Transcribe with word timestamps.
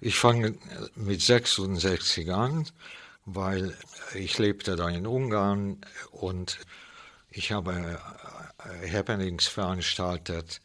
Ich 0.00 0.16
fange 0.16 0.56
mit 0.94 1.20
66 1.20 2.30
an, 2.30 2.68
weil 3.24 3.76
ich 4.14 4.38
lebte 4.38 4.76
da 4.76 4.88
in 4.88 5.08
Ungarn 5.08 5.80
und 6.12 6.60
ich 7.32 7.50
habe 7.50 7.98
äh, 8.64 8.90
Happenings 8.92 9.48
veranstaltet, 9.48 10.60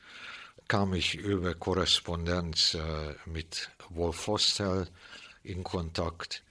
kam 0.68 0.94
ich 0.94 1.16
über 1.16 1.56
Korrespondenz 1.56 2.76
äh, 2.76 3.16
mit 3.26 3.72
Wolf 3.90 4.18
Fostel 4.18 4.88
in 5.44 5.64
Kontakt. 5.64 6.44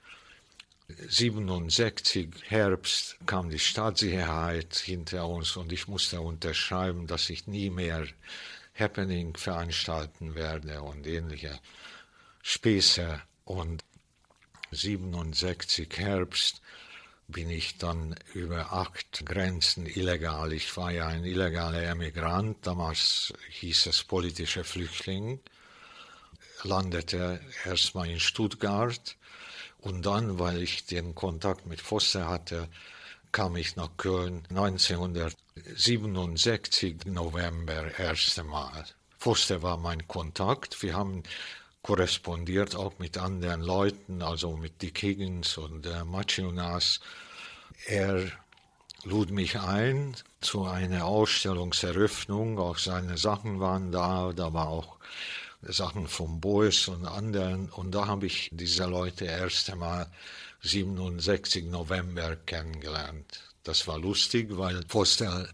67 0.89 2.31
Herbst 2.49 3.17
kam 3.27 3.49
die 3.49 3.61
Staatssicherheit 3.61 4.75
hinter 4.75 5.29
uns 5.29 5.57
und 5.57 5.71
ich 5.71 5.87
musste 5.87 6.21
unterschreiben, 6.21 7.07
dass 7.07 7.31
ich 7.31 7.47
nie 7.47 7.71
mehr 7.71 8.09
Happening 8.75 9.37
veranstalten 9.37 10.35
werde 10.35 10.83
und 10.83 11.07
ähnliche 11.07 11.61
Späße. 12.43 13.23
Und 13.45 13.85
67 14.73 15.89
Herbst 15.97 16.61
bin 17.29 17.51
ich 17.51 17.79
dann 17.79 18.17
über 18.35 18.73
acht 18.73 19.25
Grenzen 19.25 19.87
illegal. 19.87 20.53
Ich 20.53 20.77
war 20.77 20.91
ja 20.91 21.07
ein 21.07 21.25
illegaler 21.25 21.83
Emigrant, 21.83 22.67
damals 22.67 23.33
hieß 23.51 23.87
es 23.87 24.03
politischer 24.05 24.65
Flüchtling, 24.65 25.41
landete 26.63 27.41
erstmal 27.65 28.11
in 28.11 28.21
Stuttgart 28.21 29.17
und 29.79 30.05
dann, 30.05 30.39
weil 30.39 30.63
ich 30.63 30.85
den 30.87 31.15
Kontakt 31.15 31.65
mit 31.67 31.81
Foster 31.81 32.29
hatte, 32.29 32.69
kam 33.31 33.57
ich 33.57 33.77
nach 33.77 33.97
Köln 33.97 34.43
1967 34.51 37.07
November 37.07 37.99
erste 37.99 38.45
Mal. 38.45 38.85
Foster 39.19 39.63
war 39.63 39.79
mein 39.79 40.07
Kontakt. 40.07 40.83
Wir 40.83 40.95
haben 40.95 41.23
korrespondiert 41.83 42.77
auch 42.77 42.99
mit 42.99 43.19
anderen 43.19 43.61
Leuten, 43.61 44.23
also 44.23 44.57
mit 44.57 44.81
Dick 44.83 45.03
Higgins 45.03 45.59
und 45.59 45.87
äh, 45.87 46.05
Maciunas. 46.05 47.01
Er 47.87 48.31
lud 49.05 49.31
mich 49.33 49.59
ein 49.59 50.17
zu 50.41 50.65
einer 50.65 51.07
Ausstellungseröffnung, 51.07 52.59
auch 52.59 52.79
seine 52.79 53.19
Sachen 53.19 53.59
waren 53.59 53.91
da, 53.91 54.33
da 54.33 54.53
war 54.53 54.69
auch 54.69 54.99
Sachen 55.63 56.07
von 56.07 56.41
Bois 56.41 56.89
und 56.89 57.07
anderen. 57.07 57.69
Und 57.71 57.93
da 57.93 58.07
habe 58.07 58.27
ich 58.27 58.49
diese 58.53 58.87
Leute 58.87 59.25
erst 59.25 59.71
einmal 59.71 60.07
67 60.63 61.65
November 61.65 62.37
kennengelernt. 62.37 63.41
Das 63.65 63.89
war 63.89 63.99
lustig, 63.99 64.57
weil 64.57 64.83
Postel 64.83 65.49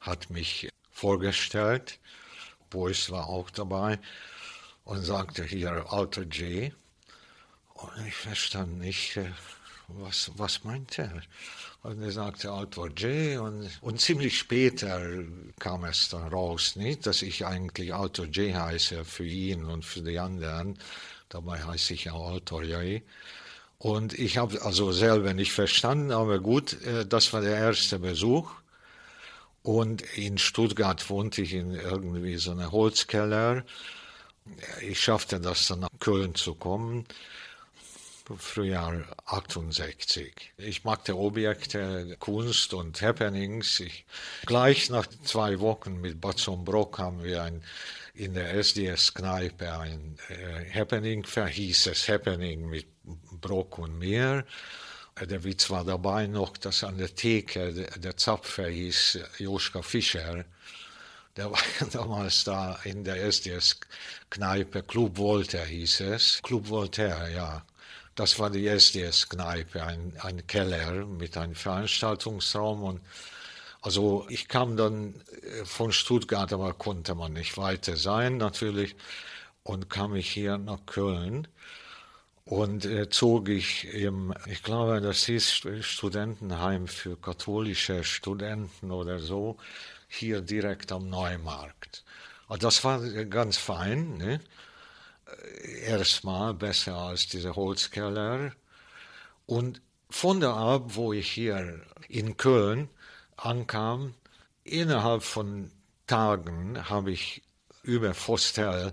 hat 0.00 0.30
mich 0.30 0.68
vorgestellt, 0.90 1.98
Bois 2.70 3.10
war 3.10 3.28
auch 3.28 3.50
dabei 3.50 3.98
und 4.86 5.02
sagte 5.02 5.44
hier 5.44 5.92
Alter 5.92 6.22
J. 6.22 6.72
Und 7.74 8.06
ich 8.06 8.14
verstand 8.14 8.78
nicht, 8.78 9.18
äh, 9.18 9.26
was, 9.88 10.30
was 10.36 10.64
meint 10.64 10.98
er? 10.98 11.22
Und 11.82 12.00
er 12.02 12.12
sagte 12.12 12.50
Alter 12.50 12.86
J. 12.96 13.40
Und, 13.40 13.68
und 13.82 14.00
ziemlich 14.00 14.38
später 14.38 15.24
kam 15.58 15.84
es 15.84 16.08
dann 16.08 16.28
raus, 16.28 16.76
nicht, 16.76 17.04
dass 17.04 17.22
ich 17.22 17.44
eigentlich 17.44 17.92
Alter 17.92 18.24
J 18.24 18.54
heiße 18.54 19.04
für 19.04 19.26
ihn 19.26 19.64
und 19.64 19.84
für 19.84 20.02
die 20.02 20.18
anderen. 20.18 20.78
Dabei 21.28 21.62
heiße 21.62 21.92
ich 21.92 22.10
auch 22.10 22.30
Alter 22.30 22.62
J. 22.62 23.02
Und 23.78 24.16
ich 24.16 24.38
habe 24.38 24.62
also 24.62 24.92
selber 24.92 25.34
nicht 25.34 25.52
verstanden, 25.52 26.12
aber 26.12 26.38
gut, 26.38 26.80
äh, 26.84 27.04
das 27.04 27.32
war 27.32 27.40
der 27.40 27.56
erste 27.56 27.98
Besuch. 27.98 28.52
Und 29.62 30.02
in 30.16 30.38
Stuttgart 30.38 31.10
wohnte 31.10 31.42
ich 31.42 31.54
in 31.54 31.72
irgendwie 31.72 32.36
so 32.36 32.52
einem 32.52 32.70
Holzkeller 32.70 33.64
ich 34.80 35.00
schaffte 35.00 35.40
das 35.40 35.68
dann 35.68 35.80
nach 35.80 35.88
Köln 35.98 36.34
zu 36.34 36.54
kommen. 36.54 37.06
Frühjahr 38.38 39.04
68. 39.26 40.52
Ich 40.58 40.82
machte 40.82 41.16
Objekte, 41.16 42.16
Kunst 42.18 42.74
und 42.74 43.00
Happenings. 43.00 43.78
Ich, 43.78 44.04
gleich 44.46 44.90
nach 44.90 45.06
zwei 45.24 45.60
Wochen 45.60 46.00
mit 46.00 46.20
Batzon 46.20 46.64
Brock 46.64 46.98
haben 46.98 47.22
wir 47.22 47.44
ein, 47.44 47.62
in 48.14 48.34
der 48.34 48.54
SDS-Kneipe 48.54 49.78
ein 49.78 50.18
äh, 50.28 50.72
Happening, 50.72 51.24
verhieß 51.24 51.86
es 51.86 52.08
Happening 52.08 52.68
mit 52.68 52.86
Brock 53.40 53.78
und 53.78 53.98
mir. 53.98 54.44
Der 55.20 55.44
Witz 55.44 55.70
war 55.70 55.84
dabei 55.84 56.26
noch, 56.26 56.56
dass 56.56 56.82
an 56.82 56.98
der 56.98 57.14
Theke 57.14 57.72
der, 57.72 57.98
der 57.98 58.16
Zapfer 58.16 58.68
hieß 58.68 59.20
Joschka 59.38 59.82
Fischer 59.82 60.44
der 61.36 61.50
war 61.50 61.58
damals 61.92 62.44
da 62.44 62.78
in 62.84 63.04
der 63.04 63.22
SDS-Kneipe, 63.24 64.82
Club 64.82 65.18
Voltaire 65.18 65.66
hieß 65.66 66.00
es. 66.00 66.42
Club 66.42 66.68
Voltaire, 66.68 67.30
ja. 67.30 67.64
Das 68.14 68.38
war 68.38 68.48
die 68.48 68.66
SDS-Kneipe, 68.66 69.82
ein, 69.82 70.14
ein 70.22 70.46
Keller 70.46 71.04
mit 71.04 71.36
einem 71.36 71.54
Veranstaltungsraum. 71.54 72.82
Und 72.82 73.00
also 73.82 74.26
ich 74.30 74.48
kam 74.48 74.76
dann 74.76 75.14
äh, 75.42 75.64
von 75.64 75.92
Stuttgart, 75.92 76.52
aber 76.52 76.72
konnte 76.72 77.14
man 77.14 77.34
nicht 77.34 77.58
weiter 77.58 77.96
sein 77.96 78.38
natürlich. 78.38 78.96
Und 79.62 79.90
kam 79.90 80.14
ich 80.14 80.30
hier 80.30 80.58
nach 80.58 80.86
Köln 80.86 81.48
und 82.46 82.84
äh, 82.86 83.10
zog 83.10 83.48
ich 83.48 83.92
im, 83.92 84.32
ich 84.46 84.62
glaube, 84.62 85.00
das 85.00 85.26
hieß 85.26 85.66
Studentenheim 85.80 86.86
für 86.86 87.16
katholische 87.16 88.04
Studenten 88.04 88.92
oder 88.92 89.18
so, 89.18 89.56
hier 90.08 90.40
direkt 90.40 90.92
am 90.92 91.08
Neumarkt. 91.08 92.04
Und 92.48 92.62
das 92.62 92.84
war 92.84 93.00
ganz 93.24 93.56
fein. 93.56 94.16
Ne? 94.18 94.40
Erstmal 95.84 96.54
besser 96.54 96.96
als 96.96 97.28
diese 97.28 97.56
Holzkeller. 97.56 98.52
Und 99.46 99.80
von 100.10 100.40
da 100.40 100.74
ab, 100.74 100.82
wo 100.94 101.12
ich 101.12 101.30
hier 101.30 101.80
in 102.08 102.36
Köln 102.36 102.88
ankam, 103.36 104.14
innerhalb 104.64 105.22
von 105.22 105.70
Tagen 106.06 106.88
habe 106.88 107.10
ich 107.10 107.42
über 107.82 108.14
Fostel 108.14 108.92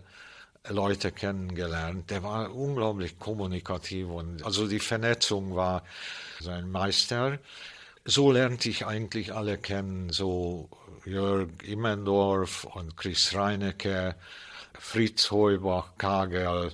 Leute 0.70 1.12
kennengelernt. 1.12 2.10
Der 2.10 2.24
war 2.24 2.56
unglaublich 2.56 3.20
kommunikativ 3.20 4.08
und 4.08 4.44
also 4.44 4.68
die 4.68 4.80
Vernetzung 4.80 5.56
war 5.56 5.84
sein 6.40 6.72
Meister. 6.72 7.40
So 8.06 8.32
lernte 8.32 8.70
ich 8.70 8.86
eigentlich 8.86 9.34
alle 9.34 9.58
kennen, 9.58 10.10
so 10.10 10.70
Jörg 11.06 11.50
Immendorf 11.64 12.64
und 12.64 12.96
Chris 12.96 13.34
Reinecke, 13.36 14.16
Fritz 14.80 15.32
Heubach, 15.32 15.98
Kagel, 15.98 16.72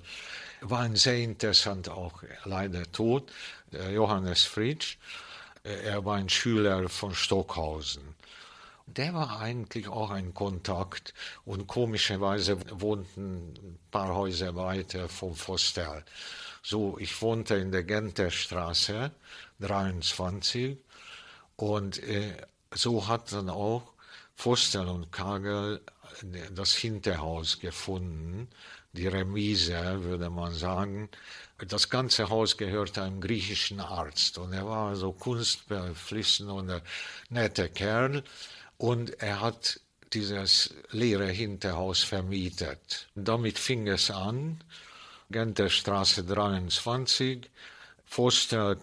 waren 0.61 0.95
sehr 0.95 1.17
interessant, 1.17 1.89
auch 1.89 2.23
leider 2.45 2.91
tot. 2.91 3.31
Johannes 3.91 4.43
Fritsch, 4.43 4.97
er 5.63 6.03
war 6.05 6.17
ein 6.17 6.29
Schüler 6.29 6.89
von 6.89 7.13
Stockhausen. 7.13 8.15
Der 8.85 9.13
war 9.13 9.39
eigentlich 9.39 9.87
auch 9.87 10.09
ein 10.09 10.33
Kontakt 10.33 11.13
und 11.45 11.67
komischerweise 11.67 12.57
wohnten 12.81 13.53
ein 13.53 13.79
paar 13.91 14.15
Häuser 14.15 14.55
weiter 14.55 15.07
vom 15.07 15.35
Fostel. 15.35 16.03
So, 16.63 16.97
ich 16.97 17.21
wohnte 17.21 17.55
in 17.55 17.71
der 17.71 17.83
Genterstraße 17.83 19.11
23 19.59 20.77
und 21.55 22.01
äh, 22.03 22.33
so 22.73 23.07
hat 23.07 23.31
dann 23.31 23.49
auch 23.49 23.93
Fostel 24.39 24.87
und 24.87 25.11
Kagel 25.11 25.81
das 26.51 26.73
Hinterhaus 26.73 27.59
gefunden, 27.59 28.47
die 28.93 29.05
Remise, 29.05 30.01
würde 30.05 30.29
man 30.29 30.53
sagen. 30.53 31.09
Das 31.67 31.89
ganze 31.89 32.29
Haus 32.29 32.55
gehörte 32.55 33.03
einem 33.03 33.19
griechischen 33.19 33.81
Arzt. 33.81 34.37
Und 34.37 34.53
er 34.53 34.65
war 34.65 34.95
so 34.95 35.11
kunstbeflissen 35.11 36.49
und 36.49 36.69
ein 36.69 36.81
netter 37.29 37.67
Kerl. 37.67 38.23
Und 38.77 39.21
er 39.21 39.41
hat 39.41 39.81
dieses 40.13 40.73
leere 40.91 41.27
Hinterhaus 41.27 42.01
vermietet. 42.01 43.09
Damit 43.15 43.59
fing 43.59 43.89
es 43.89 44.09
an, 44.09 44.63
Genterstraße 45.31 46.23
23, 46.23 47.49
Foster, 48.11 48.75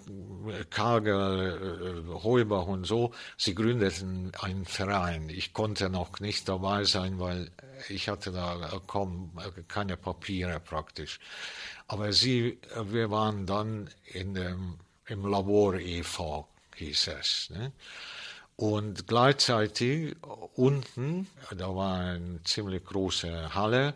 Kagel, 0.70 2.04
äh, 2.06 2.22
Heubach 2.22 2.68
und 2.68 2.84
so, 2.86 3.12
sie 3.36 3.56
gründeten 3.56 4.30
einen 4.40 4.64
Verein. 4.64 5.30
Ich 5.30 5.52
konnte 5.52 5.90
noch 5.90 6.20
nicht 6.20 6.48
dabei 6.48 6.84
sein, 6.84 7.18
weil 7.18 7.50
ich 7.88 8.08
hatte 8.08 8.30
da 8.30 8.80
kaum 8.86 9.32
keine 9.66 9.96
Papiere 9.96 10.60
praktisch. 10.60 11.18
Aber 11.88 12.12
sie, 12.12 12.60
wir 12.84 13.10
waren 13.10 13.46
dann 13.46 13.90
in 14.04 14.34
dem, 14.34 14.78
im 15.06 15.26
Labor 15.26 15.74
e.V., 15.74 16.46
hieß 16.76 17.08
es. 17.08 17.50
Ne? 17.50 17.72
Und 18.54 19.08
gleichzeitig 19.08 20.14
unten, 20.54 21.26
da 21.50 21.74
war 21.74 21.98
eine 21.98 22.44
ziemlich 22.44 22.84
große 22.84 23.52
Halle, 23.56 23.94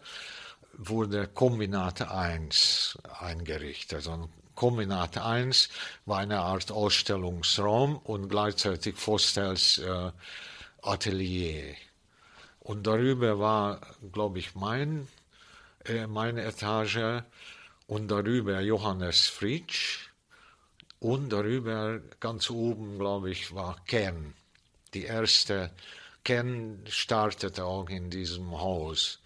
wurde 0.77 1.29
Kombinat 1.29 2.03
1 2.03 2.99
eingerichtet, 3.21 3.99
also 3.99 4.29
Kombinat 4.61 5.17
1 5.17 5.71
war 6.05 6.19
eine 6.19 6.41
Art 6.41 6.71
Ausstellungsraum 6.71 7.97
und 7.97 8.29
gleichzeitig 8.29 8.99
Fostels 8.99 9.79
äh, 9.79 10.12
Atelier. 10.83 11.77
Und 12.59 12.87
darüber 12.87 13.39
war, 13.39 13.81
glaube 14.12 14.39
ich, 14.39 14.55
mein, 14.55 15.09
äh, 15.87 16.07
meine 16.07 16.45
Etage 16.45 17.23
und 17.87 18.09
darüber 18.09 18.61
Johannes 18.61 19.29
Fritsch 19.29 20.11
und 20.99 21.31
darüber 21.31 21.99
ganz 22.21 22.51
oben, 22.51 22.99
glaube 22.99 23.31
ich, 23.31 23.55
war 23.55 23.83
Ken. 23.87 24.35
Die 24.93 25.05
erste 25.05 25.71
Ken 26.23 26.85
startete 26.87 27.65
auch 27.65 27.89
in 27.89 28.11
diesem 28.11 28.61
Haus. 28.61 29.21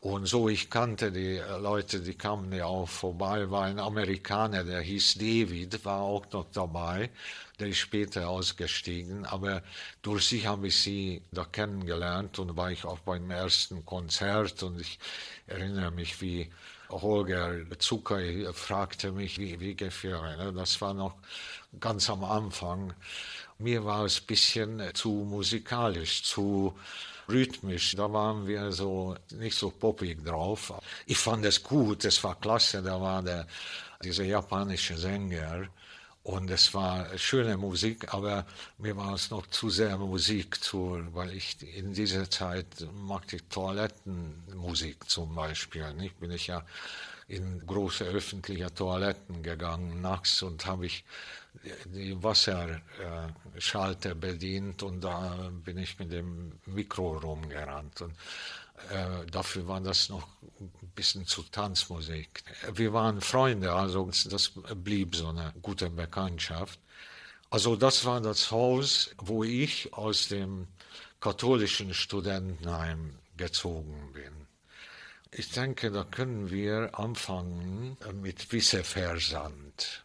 Und 0.00 0.24
so, 0.26 0.48
ich 0.48 0.70
kannte 0.70 1.12
die 1.12 1.42
Leute, 1.60 2.00
die 2.00 2.14
kamen 2.14 2.50
ja 2.54 2.64
auch 2.64 2.88
vorbei, 2.88 3.50
war 3.50 3.64
ein 3.64 3.78
Amerikaner, 3.78 4.64
der 4.64 4.80
hieß 4.80 5.16
David, 5.18 5.84
war 5.84 6.00
auch 6.00 6.24
noch 6.32 6.46
dabei, 6.52 7.10
der 7.58 7.68
ist 7.68 7.78
später 7.78 8.30
ausgestiegen, 8.30 9.26
aber 9.26 9.62
durch 10.00 10.26
sie 10.28 10.48
habe 10.48 10.68
ich 10.68 10.80
sie 10.80 11.22
da 11.32 11.44
kennengelernt 11.44 12.38
und 12.38 12.56
war 12.56 12.70
ich 12.70 12.86
auch 12.86 13.00
beim 13.00 13.30
ersten 13.30 13.84
Konzert 13.84 14.62
und 14.62 14.80
ich 14.80 14.98
erinnere 15.46 15.90
mich, 15.90 16.18
wie 16.22 16.50
Holger 16.88 17.56
Zucker 17.78 18.20
fragte 18.54 19.12
mich, 19.12 19.38
wie, 19.38 19.60
wie 19.60 19.74
gefällt 19.76 20.38
ne? 20.38 20.52
Das 20.56 20.80
war 20.80 20.94
noch 20.94 21.14
ganz 21.78 22.08
am 22.10 22.24
Anfang. 22.24 22.94
Mir 23.58 23.84
war 23.84 24.06
es 24.06 24.20
ein 24.20 24.26
bisschen 24.26 24.82
zu 24.94 25.10
musikalisch, 25.10 26.22
zu 26.24 26.74
rhythmisch. 27.30 27.94
Da 27.96 28.12
waren 28.12 28.46
wir 28.46 28.72
so 28.72 29.16
nicht 29.32 29.56
so 29.56 29.70
poppig 29.70 30.24
drauf. 30.24 30.72
Ich 31.06 31.18
fand 31.18 31.44
es 31.44 31.62
gut, 31.62 32.04
es 32.04 32.22
war 32.24 32.38
klasse. 32.38 32.82
Da 32.82 33.00
war 33.00 33.22
der, 33.22 33.46
dieser 34.02 34.24
japanische 34.24 34.96
Sänger. 34.96 35.68
Und 36.22 36.50
es 36.50 36.74
war 36.74 37.06
schöne 37.16 37.56
Musik, 37.56 38.12
aber 38.12 38.44
mir 38.76 38.94
war 38.94 39.14
es 39.14 39.30
noch 39.30 39.46
zu 39.46 39.70
sehr 39.70 39.96
Musik, 39.96 40.62
zu, 40.62 41.02
weil 41.12 41.32
ich 41.32 41.56
in 41.76 41.94
dieser 41.94 42.28
Zeit 42.28 42.66
mag 42.92 43.32
ich 43.32 43.42
Toilettenmusik 43.44 45.08
zum 45.08 45.34
Beispiel. 45.34 45.86
Ich 46.02 46.14
bin 46.16 46.30
ich 46.30 46.48
ja 46.48 46.62
in 47.30 47.64
große 47.64 48.04
öffentliche 48.04 48.74
Toiletten 48.74 49.42
gegangen 49.42 50.00
nachts 50.00 50.42
und 50.42 50.66
habe 50.66 50.86
ich 50.86 51.04
die 51.84 52.20
Wasserschalter 52.22 54.14
bedient 54.14 54.82
und 54.82 55.00
da 55.02 55.50
bin 55.64 55.78
ich 55.78 55.98
mit 55.98 56.12
dem 56.12 56.52
Mikro 56.66 57.18
rumgerannt. 57.18 58.02
Und 58.02 58.14
äh, 58.90 59.26
dafür 59.30 59.68
war 59.68 59.80
das 59.80 60.08
noch 60.08 60.26
ein 60.60 60.72
bisschen 60.94 61.24
zu 61.26 61.42
Tanzmusik. 61.44 62.42
Wir 62.72 62.92
waren 62.92 63.20
Freunde, 63.20 63.72
also 63.72 64.10
das 64.28 64.52
blieb 64.74 65.14
so 65.14 65.28
eine 65.28 65.52
gute 65.62 65.88
Bekanntschaft. 65.88 66.80
Also 67.50 67.76
das 67.76 68.04
war 68.04 68.20
das 68.20 68.50
Haus, 68.50 69.10
wo 69.18 69.44
ich 69.44 69.92
aus 69.92 70.28
dem 70.28 70.66
katholischen 71.20 71.94
Studentenheim 71.94 73.18
gezogen 73.36 74.12
bin. 74.12 74.39
Ich 75.32 75.52
denke, 75.52 75.92
da 75.92 76.02
können 76.02 76.50
wir 76.50 76.98
anfangen 76.98 77.96
mit 78.20 78.52
Wisseversand. 78.52 80.04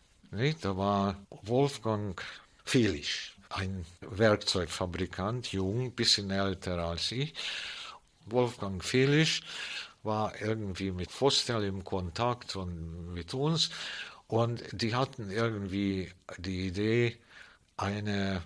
Da 0.62 0.78
war 0.78 1.18
Wolfgang 1.42 2.22
Felix, 2.64 3.32
ein 3.50 3.88
Werkzeugfabrikant, 4.02 5.52
jung, 5.52 5.94
bisschen 5.94 6.30
älter 6.30 6.78
als 6.78 7.12
ich. 7.12 7.34
Wolfgang 8.28 8.84
Felix 8.84 9.42
war 10.04 10.40
irgendwie 10.40 10.92
mit 10.92 11.10
Vostel 11.12 11.64
im 11.64 11.84
Kontakt 11.84 12.56
und 12.56 13.12
mit 13.12 13.34
uns 13.34 13.72
und 14.28 14.64
die 14.74 14.94
hatten 14.94 15.32
irgendwie 15.32 16.12
die 16.38 16.68
Idee, 16.68 17.18
eine 17.78 18.44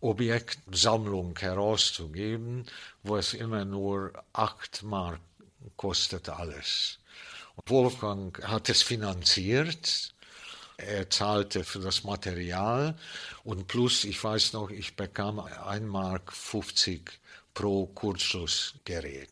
Objektsammlung 0.00 1.38
herauszugeben, 1.38 2.64
wo 3.02 3.18
es 3.18 3.34
immer 3.34 3.66
nur 3.66 4.12
acht 4.32 4.82
Mark 4.82 5.20
kostet 5.76 6.28
alles. 6.28 6.98
Und 7.56 7.70
Wolfgang 7.70 8.42
hat 8.46 8.68
es 8.68 8.82
finanziert. 8.82 10.12
Er 10.78 11.08
zahlte 11.08 11.64
für 11.64 11.80
das 11.80 12.04
Material 12.04 12.98
und 13.44 13.66
plus, 13.66 14.04
ich 14.04 14.22
weiß 14.22 14.52
noch, 14.52 14.70
ich 14.70 14.94
bekam 14.94 15.40
1 15.40 15.86
Mark 15.86 16.32
50 16.32 17.18
pro 17.54 17.86
Kurzschlussgerät. 17.86 19.30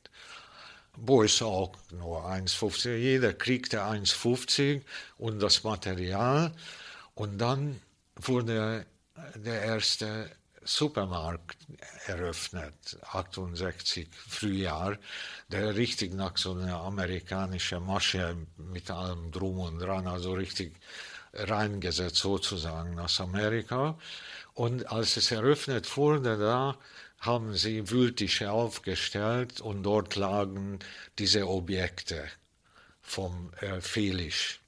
Ist 1.25 1.43
auch 1.43 1.77
nur 1.91 2.25
1,50. 2.25 2.97
Jeder 2.97 3.35
kriegte 3.35 3.83
1,50 3.83 4.83
und 5.19 5.41
das 5.41 5.65
Material. 5.65 6.53
Und 7.15 7.39
dann 7.39 7.81
wurde 8.17 8.87
der 9.35 9.63
erste 9.63 10.31
Supermarkt 10.65 11.59
eröffnet, 12.07 12.99
68 13.13 14.09
Frühjahr, 14.13 14.99
der 15.49 15.77
richtig 15.77 16.15
nach 16.15 16.37
so 16.37 16.53
einer 16.53 16.81
amerikanischen 16.81 17.85
Masche 17.85 18.37
mit 18.57 18.91
allem 18.91 19.31
Drum 19.31 19.61
und 19.61 19.79
Dran, 19.79 20.07
also 20.07 20.33
richtig 20.33 20.77
reingesetzt 21.35 22.17
sozusagen 22.17 22.99
aus 22.99 23.21
Amerika. 23.21 23.99
Und 24.55 24.91
als 24.91 25.17
es 25.17 25.31
eröffnet 25.31 25.97
wurde, 25.97 26.39
da 26.39 26.79
haben 27.19 27.55
sie 27.55 27.91
Wühltische 27.91 28.51
aufgestellt 28.51 29.61
und 29.61 29.83
dort 29.83 30.15
lagen 30.17 30.79
diese 31.19 31.49
Objekte 31.49 32.29
vom 33.03 33.53
äh, 33.61 33.81
Felix. 33.81 34.59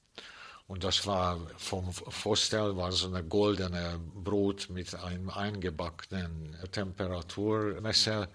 Und 0.67 0.83
das 0.83 1.07
war 1.07 1.39
vom 1.55 1.93
Fostel 1.93 2.75
war 2.75 2.91
so 2.91 3.07
eine 3.07 3.23
goldene 3.23 4.01
Brot 4.13 4.69
mit 4.69 4.93
einem 4.95 5.29
eingebackenen 5.29 6.57
Temperaturmesser. 6.73 8.27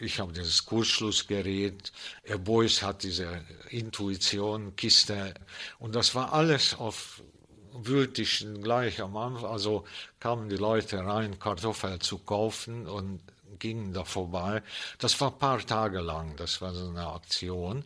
Ich 0.00 0.18
habe 0.18 0.32
dieses 0.32 0.66
Kurzschlussgerät. 0.66 1.92
Er 2.24 2.38
Beuys 2.38 2.82
hat 2.82 3.04
diese 3.04 3.44
Intuition-Kiste. 3.70 5.34
Und 5.78 5.94
das 5.94 6.16
war 6.16 6.32
alles 6.32 6.74
auf 6.74 7.22
Wühltischen 7.72 8.60
gleich 8.60 9.00
am 9.00 9.16
Anfang. 9.16 9.48
Also 9.48 9.84
kamen 10.18 10.48
die 10.48 10.56
Leute 10.56 11.04
rein, 11.04 11.38
Kartoffeln 11.38 12.00
zu 12.00 12.18
kaufen 12.18 12.88
und 12.88 13.20
gingen 13.60 13.92
da 13.92 14.04
vorbei. 14.04 14.62
Das 14.98 15.20
war 15.20 15.30
ein 15.30 15.38
paar 15.38 15.64
Tage 15.64 16.00
lang. 16.00 16.34
Das 16.36 16.60
war 16.60 16.74
so 16.74 16.88
eine 16.88 17.06
Aktion. 17.06 17.84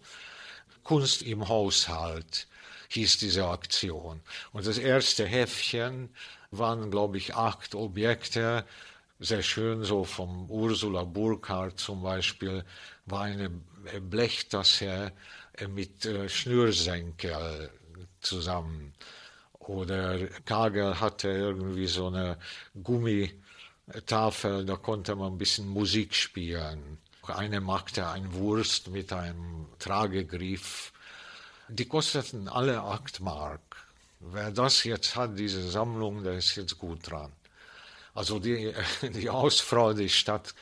Kunst 0.82 1.20
im 1.20 1.46
Haushalt 1.46 2.49
hieß 2.88 3.19
diese 3.19 3.47
Aktion. 3.47 4.21
Und 4.53 4.67
das 4.67 4.79
erste 4.79 5.27
Heftchen 5.27 6.11
waren, 6.50 6.91
glaube 6.91 7.19
ich, 7.19 7.35
acht 7.35 7.75
Objekte, 7.75 8.65
sehr 9.19 9.43
schön, 9.43 9.83
so 9.83 10.05
vom 10.05 10.50
Ursula 10.50 11.05
Burkhardt 11.05 11.81
zum 11.81 12.03
Beispiel, 12.03 12.65
war 13.06 13.23
eine 13.23 13.50
Blechtasse 14.00 15.12
mit 15.69 16.05
äh, 16.05 16.29
Schnürsenkel 16.29 17.71
zusammen. 18.21 18.93
Oder 19.59 20.26
Kagel 20.45 21.00
hatte 21.00 21.28
irgendwie 21.28 21.87
so 21.87 22.09
eine 22.09 22.38
Gummitafel, 22.83 24.64
da 24.64 24.76
konnte 24.76 25.16
man 25.16 25.33
ein 25.33 25.38
bisschen 25.38 25.66
Musik 25.66 26.14
spielen. 26.14 26.99
Eine 27.26 27.61
machte 27.61 28.07
ein 28.07 28.35
Wurst 28.35 28.88
mit 28.88 29.12
einem 29.12 29.66
Tragegriff 29.81 30.93
die 31.68 31.87
kosteten 31.87 32.49
alle 32.49 32.82
acht 32.82 33.20
Mark. 33.20 33.61
Wer 34.20 34.50
das 34.50 34.85
jetzt 34.85 35.16
hat, 35.16 35.38
diese 35.38 35.68
Sammlung, 35.68 36.23
der 36.23 36.35
ist 36.35 36.56
jetzt 36.56 36.78
gut 36.78 37.11
dran. 37.11 37.32
Also 38.14 38.38
die, 38.38 38.73
die 39.02 39.28
Hausfrau, 39.28 39.92
die 39.92 40.08
statt 40.08 40.54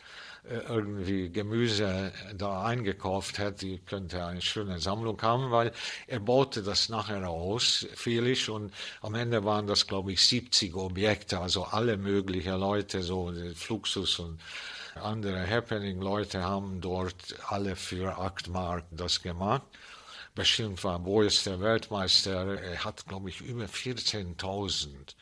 äh, 0.49 0.57
irgendwie 0.69 1.31
Gemüse 1.31 2.13
da 2.37 2.65
eingekauft 2.65 3.39
hat, 3.39 3.63
die 3.63 3.79
könnte 3.79 4.25
eine 4.25 4.43
schöne 4.43 4.81
Sammlung 4.81 5.21
haben, 5.23 5.51
weil 5.51 5.73
er 6.07 6.21
baute 6.21 6.63
das 6.63 6.89
nachher 6.89 7.29
aus, 7.29 7.87
Felix, 7.95 8.49
und 8.49 8.73
am 9.01 9.15
Ende 9.15 9.45
waren 9.45 9.67
das, 9.67 9.87
glaube 9.87 10.13
ich, 10.13 10.27
70 10.27 10.75
Objekte, 10.75 11.39
also 11.39 11.65
alle 11.65 11.97
möglichen 11.97 12.59
Leute, 12.59 13.03
so 13.03 13.33
Fluxus 13.55 14.19
und 14.19 14.41
andere 14.97 15.49
Happening-Leute 15.49 16.43
haben 16.43 16.81
dort 16.81 17.15
alle 17.49 17.77
für 17.77 18.19
acht 18.19 18.49
Mark 18.49 18.85
das 18.91 19.23
gemacht 19.23 19.63
bestimmt 20.35 20.83
war 20.85 20.99
Boris 20.99 21.45
der 21.45 21.61
Weltmeister. 21.61 22.61
Er 22.61 22.85
hat, 22.85 23.07
glaube 23.07 23.29
ich, 23.31 23.41
über 23.41 23.67
14.000 23.67 25.15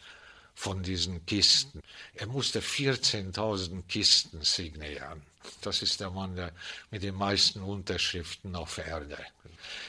von 0.55 0.83
diesen 0.83 1.25
Kisten. 1.27 1.81
Er 2.15 2.27
musste 2.27 2.61
14.000 2.61 3.83
Kisten 3.89 4.43
signieren. 4.43 5.23
Das 5.61 5.83
ist 5.83 6.01
der 6.01 6.11
Mann 6.11 6.37
der 6.37 6.53
mit 6.91 7.03
den 7.03 7.17
meisten 7.17 7.63
Unterschriften 7.63 8.55
auf 8.55 8.79
Erde. 8.79 9.19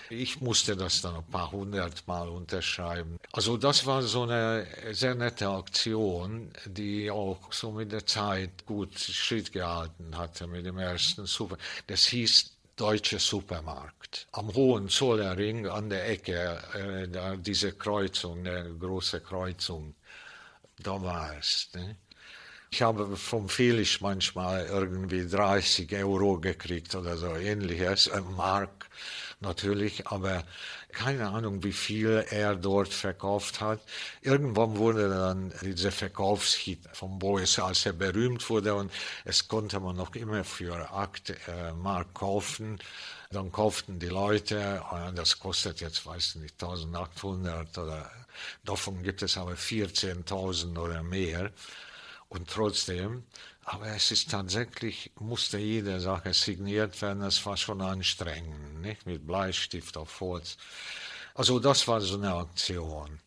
Ich 0.10 0.42
musste 0.42 0.76
das 0.76 1.02
dann 1.02 1.16
ein 1.16 1.26
paar 1.26 1.52
hundert 1.52 2.08
Mal 2.08 2.28
unterschreiben. 2.28 3.18
Also 3.32 3.58
das 3.58 3.86
war 3.86 4.02
so 4.02 4.24
eine 4.24 4.68
sehr 4.92 5.16
nette 5.16 5.48
Aktion, 5.48 6.52
die 6.66 7.10
auch 7.10 7.52
so 7.52 7.72
mit 7.72 7.92
der 7.92 8.06
Zeit 8.06 8.66
gut 8.66 8.98
Schritt 9.00 9.52
gehalten 9.52 10.18
hatte 10.18 10.48
mit 10.48 10.66
dem 10.66 10.78
ersten 10.78 11.26
Super. 11.26 11.58
Das 11.88 12.06
hieß 12.06 12.53
deutsche 12.76 13.20
Supermarkt. 13.20 14.28
Am 14.32 14.54
Hohenzollernring 14.54 15.68
an 15.68 15.90
der 15.90 16.10
Ecke, 16.10 16.60
äh, 16.74 17.38
diese 17.38 17.74
Kreuzung, 17.74 18.40
eine 18.48 18.76
große 18.76 19.22
Kreuzung, 19.22 19.96
da 20.80 21.02
war 21.02 21.38
es. 21.38 21.70
Ne? 21.76 21.98
Ich 22.72 22.82
habe 22.82 23.16
vom 23.16 23.50
Felix 23.50 24.02
manchmal 24.02 24.66
irgendwie 24.66 25.28
30 25.28 25.94
Euro 26.04 26.40
gekriegt 26.40 26.96
oder 26.96 27.18
so 27.18 27.36
ähnliches, 27.36 28.10
ein 28.10 28.34
Mark 28.36 28.90
natürlich, 29.44 30.08
aber 30.08 30.44
keine 30.92 31.30
Ahnung, 31.30 31.64
wie 31.64 31.72
viel 31.72 32.26
er 32.30 32.56
dort 32.56 32.94
verkauft 32.94 33.62
hat. 33.62 33.80
Irgendwann 34.22 34.78
wurde 34.78 35.10
dann 35.10 35.54
dieser 35.62 35.92
Verkaufshit 35.92 36.80
von 36.94 37.20
Boys, 37.20 37.60
als 37.60 37.86
er 37.86 37.94
berühmt 37.94 38.50
wurde 38.50 38.74
und 38.76 38.92
es 39.26 39.48
konnte 39.48 39.80
man 39.80 39.96
noch 39.96 40.16
immer 40.16 40.44
für 40.44 40.92
8 40.92 41.30
äh, 41.30 41.74
Mark 41.74 42.14
kaufen. 42.14 42.80
Dann 43.32 43.52
kauften 43.52 44.00
die 44.00 44.10
Leute, 44.10 44.84
das 45.16 45.40
kostet 45.40 45.82
jetzt, 45.82 46.06
weiß 46.06 46.36
ich 46.36 46.42
nicht, 46.42 46.64
1800 46.64 47.78
oder 47.80 48.12
davon 48.64 49.02
gibt 49.02 49.24
es 49.24 49.38
aber 49.38 49.54
14.000 49.54 50.78
oder 50.78 51.02
mehr. 51.02 51.52
Und 52.30 52.50
trotzdem, 52.50 53.24
aber 53.66 53.88
es 53.88 54.12
ist 54.12 54.32
tatsächlich, 54.32 55.12
musste 55.20 55.58
jede 55.58 56.00
Sache 56.00 56.34
signiert 56.34 57.02
werden, 57.02 57.24
es 57.24 57.46
war 57.46 57.58
schon 57.58 57.82
anstrengend, 57.82 58.82
nicht? 58.82 59.06
Mit 59.06 59.26
Bleistift 59.26 59.98
auf 59.98 60.20
Holz. 60.20 60.58
Also 61.34 61.60
das 61.60 61.88
war 61.88 62.02
so 62.02 62.16
eine 62.16 62.34
Aktion. 62.34 63.20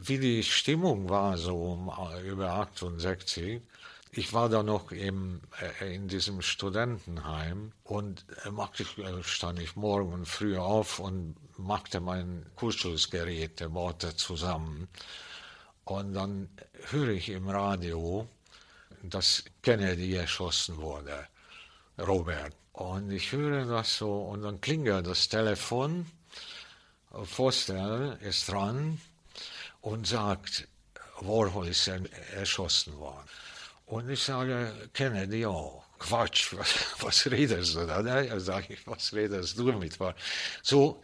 Wie 0.00 0.18
die 0.18 0.42
Stimmung 0.42 1.08
war, 1.08 1.36
so 1.38 1.56
um 1.56 1.88
äh, 1.88 2.28
über 2.28 2.52
68, 2.52 3.60
ich 4.12 4.32
war 4.32 4.48
da 4.48 4.62
noch 4.62 4.92
im, 4.92 5.40
äh, 5.80 5.94
in 5.94 6.08
diesem 6.08 6.40
Studentenheim 6.40 7.72
und 7.84 8.24
äh, 8.44 9.22
stand 9.22 9.60
ich 9.60 9.76
morgen 9.76 10.24
früh 10.24 10.56
auf 10.56 10.98
und 10.98 11.36
machte 11.58 12.00
mein 12.00 12.46
Kuschelsgerät, 12.56 13.62
baute 13.72 14.16
zusammen. 14.16 14.88
Und 15.84 16.12
dann 16.14 16.48
höre 16.90 17.08
ich 17.08 17.28
im 17.30 17.48
Radio, 17.48 18.28
dass 19.02 19.44
Kennedy 19.62 20.14
erschossen 20.14 20.76
wurde, 20.78 21.26
Robert. 21.98 22.54
Und 22.72 23.10
ich 23.10 23.32
höre 23.32 23.64
das 23.64 23.98
so 23.98 24.22
und 24.22 24.42
dann 24.42 24.60
klingelt 24.60 25.06
das 25.06 25.28
Telefon. 25.28 26.06
Foster 27.24 28.20
ist 28.20 28.50
dran 28.50 29.00
und 29.80 30.06
sagt, 30.06 30.68
Warhol 31.20 31.68
ist 31.68 31.88
erschossen 32.36 32.96
worden. 32.98 33.28
Und 33.86 34.08
ich 34.10 34.22
sage, 34.22 34.72
Kennedy 34.92 35.46
auch. 35.46 35.84
Quatsch, 35.98 36.52
was, 36.56 36.74
was 37.00 37.30
redest 37.30 37.74
du 37.74 37.86
da? 37.86 38.22
Ja, 38.22 38.38
sage 38.38 38.74
ich, 38.74 38.86
was 38.86 39.12
redest 39.12 39.58
du 39.58 39.72
mit? 39.72 39.98
So, 40.62 41.02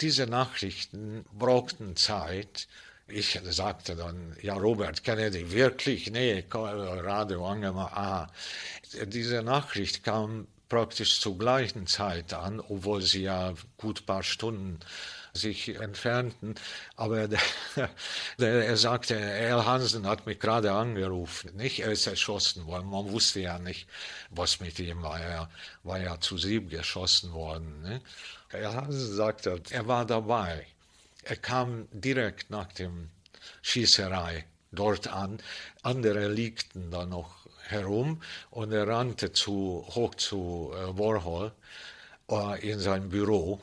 diese 0.00 0.26
Nachrichten 0.26 1.24
brauchten 1.32 1.96
Zeit, 1.96 2.68
ich 3.06 3.38
sagte 3.44 3.96
dann, 3.96 4.36
ja, 4.40 4.54
Robert 4.54 5.04
Kennedy, 5.04 5.50
wirklich? 5.52 6.10
Nee, 6.10 6.44
Radio 6.52 7.46
angemacht. 7.46 7.92
Aha. 7.94 8.30
Diese 9.06 9.42
Nachricht 9.42 10.02
kam 10.04 10.46
praktisch 10.68 11.20
zur 11.20 11.38
gleichen 11.38 11.86
Zeit 11.86 12.32
an, 12.32 12.60
obwohl 12.60 13.02
sie 13.02 13.22
ja 13.22 13.54
gut 13.76 14.06
paar 14.06 14.22
Stunden 14.22 14.80
sich 15.34 15.68
entfernten. 15.68 16.54
Aber 16.96 17.28
der, 17.28 17.40
der, 18.38 18.66
er 18.66 18.76
sagte, 18.76 19.14
Erl 19.14 19.66
Hansen 19.66 20.06
hat 20.06 20.26
mich 20.26 20.38
gerade 20.38 20.72
angerufen. 20.72 21.54
Nicht, 21.56 21.80
er 21.80 21.92
ist 21.92 22.06
erschossen 22.06 22.66
worden. 22.66 22.88
Man 22.88 23.10
wusste 23.10 23.40
ja 23.40 23.58
nicht, 23.58 23.88
was 24.30 24.60
mit 24.60 24.78
ihm 24.78 25.02
war. 25.02 25.20
Er 25.20 25.50
war 25.82 26.00
ja 26.00 26.18
zu 26.20 26.38
sieben 26.38 26.68
geschossen 26.68 27.32
worden. 27.32 27.82
Ne? 27.82 28.00
Erl 28.50 28.74
Hansen 28.74 29.14
sagte, 29.14 29.60
er 29.70 29.86
war 29.86 30.06
dabei. 30.06 30.66
Er 31.26 31.36
kam 31.36 31.88
direkt 31.90 32.50
nach 32.50 32.70
dem 32.72 33.08
Schießerei 33.62 34.44
dort 34.72 35.08
an. 35.08 35.38
Andere 35.82 36.28
liegten 36.28 36.90
da 36.90 37.06
noch 37.06 37.46
herum 37.62 38.20
und 38.50 38.72
er 38.72 38.86
rannte 38.86 39.32
zu, 39.32 39.86
hoch 39.94 40.14
zu 40.16 40.72
äh, 40.74 40.98
Warhol 40.98 41.52
äh, 42.30 42.70
in 42.70 42.78
sein 42.78 43.08
Büro. 43.08 43.60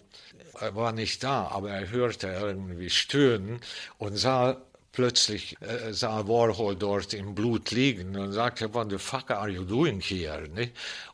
Er 0.60 0.76
war 0.76 0.92
nicht 0.92 1.24
da, 1.24 1.50
aber 1.50 1.70
er 1.70 1.90
hörte 1.92 2.28
irgendwie 2.28 2.90
Stöhnen 2.90 3.62
und 4.00 4.18
sah 4.18 4.58
plötzlich 4.92 5.62
äh, 5.62 5.94
sah 5.94 6.28
Warhol 6.28 6.76
dort 6.76 7.14
im 7.14 7.36
Blut 7.36 7.70
liegen 7.70 8.18
und 8.18 8.32
sagte, 8.34 8.74
what 8.74 8.90
the 8.90 8.98
fuck 8.98 9.30
are 9.30 9.50
you 9.50 9.64
doing 9.64 10.02
here? 10.02 10.50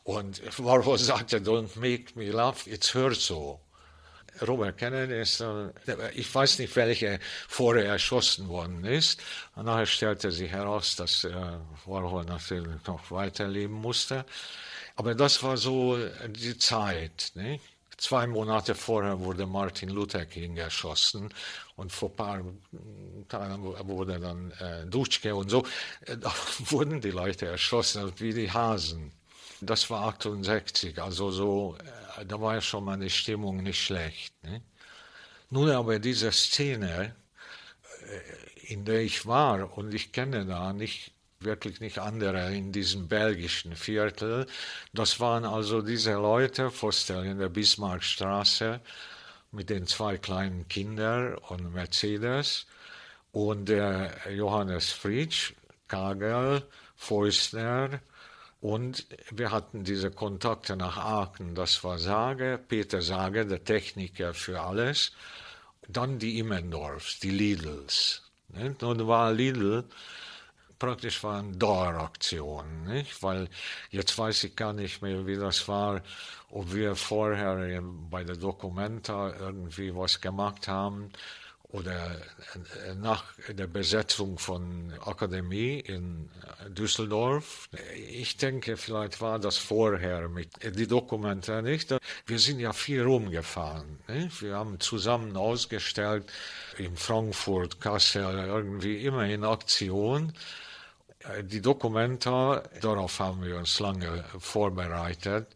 Und 0.05 0.41
Warhol 0.59 0.97
sagte, 0.97 1.39
don't 1.39 1.77
make 1.77 2.15
me 2.15 2.31
laugh, 2.31 2.67
it's 2.67 2.93
her 2.93 3.13
so. 3.13 3.59
Robert 4.46 4.77
Kennedy 4.77 5.20
ist, 5.20 5.41
äh, 5.41 5.70
ich 6.13 6.34
weiß 6.34 6.60
nicht, 6.60 6.75
welcher 6.75 7.20
vorher 7.48 7.86
erschossen 7.86 8.48
worden 8.50 8.84
ist. 8.84 9.22
Und 9.56 9.65
nachher 9.65 9.86
stellte 9.86 10.32
sich 10.32 10.51
heraus, 10.51 10.96
dass 10.96 11.24
äh, 11.24 11.34
Warhol 11.86 12.25
natürlich 12.25 12.86
noch 12.86 13.10
weiterleben 13.12 13.75
musste. 13.75 14.25
Aber 14.96 15.13
das 15.15 15.44
war 15.44 15.58
so 15.58 15.98
die 16.27 16.58
Zeit. 16.58 17.32
Ne? 17.36 17.60
Zwei 17.98 18.27
Monate 18.27 18.75
vorher 18.75 19.20
wurde 19.20 19.48
Martin 19.48 19.89
Luther 19.89 20.25
King 20.25 20.58
erschossen 20.58 21.34
und 21.75 21.91
vor 21.91 22.10
ein 22.10 22.15
paar 22.15 22.41
Tagen 23.27 23.63
wurde 23.63 24.20
dann 24.20 24.51
äh, 24.60 24.86
Dutschke 24.86 25.36
und 25.36 25.50
so. 25.50 25.65
Äh, 26.01 26.17
da 26.22 26.32
wurden 26.60 27.01
die 27.01 27.12
Leute 27.12 27.48
erschossen, 27.48 28.12
wie 28.17 28.34
die 28.34 28.51
Hasen. 28.51 29.12
Das 29.61 29.89
war 29.89 30.03
68, 30.07 31.01
also 31.01 31.31
so, 31.31 31.77
äh, 32.17 32.25
da 32.25 32.39
war 32.39 32.55
ja 32.55 32.61
schon 32.61 32.99
die 32.99 33.09
Stimmung 33.09 33.63
nicht 33.63 33.83
schlecht. 33.83 34.33
Ne? 34.43 34.61
Nun 35.49 35.69
aber 35.71 35.99
diese 35.99 36.31
Szene, 36.31 37.15
äh, 38.01 38.73
in 38.73 38.85
der 38.85 39.01
ich 39.01 39.25
war, 39.25 39.77
und 39.77 39.93
ich 39.93 40.11
kenne 40.11 40.45
da 40.45 40.73
nicht 40.73 41.11
wirklich 41.39 41.79
nicht 41.79 41.99
andere 41.99 42.53
in 42.55 42.71
diesem 42.71 43.07
belgischen 43.07 43.75
Viertel. 43.75 44.47
Das 44.93 45.19
waren 45.19 45.45
also 45.45 45.81
diese 45.81 46.13
Leute, 46.13 46.71
vorstellen 46.71 47.31
in 47.31 47.39
der 47.39 47.49
Bismarckstraße 47.49 48.81
mit 49.51 49.69
den 49.69 49.87
zwei 49.87 50.17
kleinen 50.17 50.67
Kindern 50.67 51.35
und 51.35 51.73
Mercedes 51.73 52.65
und 53.31 53.69
der 53.69 54.13
Johannes 54.31 54.91
Fritsch, 54.91 55.53
Kagel, 55.87 56.63
Feustner, 56.95 58.01
und 58.61 59.05
wir 59.31 59.51
hatten 59.51 59.83
diese 59.83 60.11
Kontakte 60.11 60.75
nach 60.75 60.97
Aachen. 60.97 61.55
Das 61.55 61.83
war 61.83 61.99
Sage, 61.99 62.59
Peter 62.67 63.01
Sage, 63.01 63.45
der 63.45 63.63
Techniker 63.63 64.33
für 64.33 64.61
alles. 64.61 65.11
Dann 65.87 66.19
die 66.19 66.39
Immendorfs, 66.39 67.19
die 67.19 67.29
Lidls. 67.29 68.23
Nicht? 68.49 68.83
Und 68.83 69.07
war 69.07 69.31
Lidl 69.31 69.85
praktisch 70.79 71.23
war 71.23 71.39
eine 71.39 71.57
Daueraktion, 71.57 72.83
nicht? 72.83 73.21
Weil 73.23 73.49
jetzt 73.89 74.17
weiß 74.17 74.43
ich 74.45 74.55
gar 74.55 74.73
nicht 74.73 75.01
mehr, 75.01 75.25
wie 75.25 75.35
das 75.35 75.67
war, 75.67 76.01
ob 76.49 76.73
wir 76.73 76.95
vorher 76.95 77.81
bei 78.09 78.23
der 78.23 78.35
Documenta 78.35 79.33
irgendwie 79.39 79.95
was 79.95 80.21
gemacht 80.21 80.67
haben 80.67 81.11
oder 81.69 82.15
äh, 82.86 82.95
nach 82.95 83.25
der 83.50 83.67
Besetzung 83.67 84.38
von 84.39 84.93
Akademie 85.05 85.79
in 85.79 86.29
Düsseldorf. 86.69 87.69
Ich 87.95 88.38
denke, 88.38 88.77
vielleicht 88.77 89.19
war 89.19 89.38
das 89.38 89.57
vorher 89.57 90.29
mit 90.29 90.50
die 90.63 90.88
Dokumente 90.88 91.62
nicht. 91.62 91.93
Wir 92.25 92.39
sind 92.39 92.59
ja 92.59 92.71
viel 92.71 93.03
rumgefahren. 93.03 94.00
Nicht? 94.07 94.41
Wir 94.41 94.55
haben 94.55 94.79
zusammen 94.79 95.36
ausgestellt 95.36 96.31
in 96.77 96.95
Frankfurt, 96.95 97.81
Kassel, 97.81 98.45
irgendwie 98.47 99.05
immer 99.05 99.25
in 99.25 99.43
Aktion. 99.43 100.33
Die 101.43 101.62
Dokumente, 101.62 102.63
darauf 102.79 103.19
haben 103.19 103.43
wir 103.43 103.57
uns 103.57 103.79
lange 103.79 104.24
vorbereitet. 104.39 105.47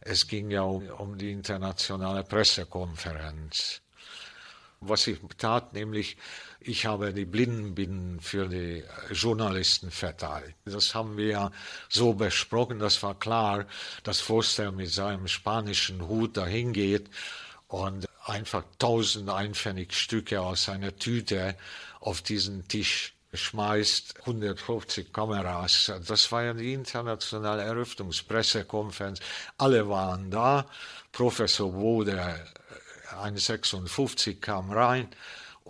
Es 0.00 0.26
ging 0.26 0.50
ja 0.50 0.62
um, 0.62 0.88
um 0.88 1.16
die 1.16 1.30
internationale 1.30 2.24
Pressekonferenz 2.24 3.82
was 4.82 5.06
ich 5.06 5.18
tat, 5.38 5.72
nämlich 5.72 6.16
ich 6.60 6.86
habe 6.86 7.12
die 7.12 7.24
Blindenbinden 7.24 8.20
für 8.20 8.48
die 8.48 8.84
Journalisten 9.10 9.90
verteilt. 9.90 10.54
Das 10.64 10.94
haben 10.94 11.16
wir 11.16 11.50
so 11.88 12.14
besprochen, 12.14 12.78
das 12.78 13.02
war 13.02 13.18
klar, 13.18 13.66
dass 14.02 14.20
Foster 14.20 14.70
mit 14.72 14.90
seinem 14.90 15.28
spanischen 15.28 16.06
Hut 16.08 16.36
dahin 16.36 16.72
geht 16.72 17.10
und 17.68 18.06
einfach 18.24 18.64
tausend 18.78 19.30
Einpfennigstücke 19.30 20.40
aus 20.40 20.64
seiner 20.64 20.94
Tüte 20.96 21.56
auf 22.00 22.22
diesen 22.22 22.68
Tisch 22.68 23.14
schmeißt 23.34 24.20
150 24.20 25.12
Kameras. 25.12 25.90
Das 26.06 26.30
war 26.32 26.42
ja 26.44 26.52
die 26.52 26.74
internationale 26.74 27.62
Eröffnungspressekonferenz. 27.62 29.20
Alle 29.56 29.88
waren 29.88 30.30
da. 30.30 30.66
Professor 31.12 31.72
Bode 31.72 32.46
1,56 33.12 34.40
kam 34.40 34.70
rein. 34.70 35.08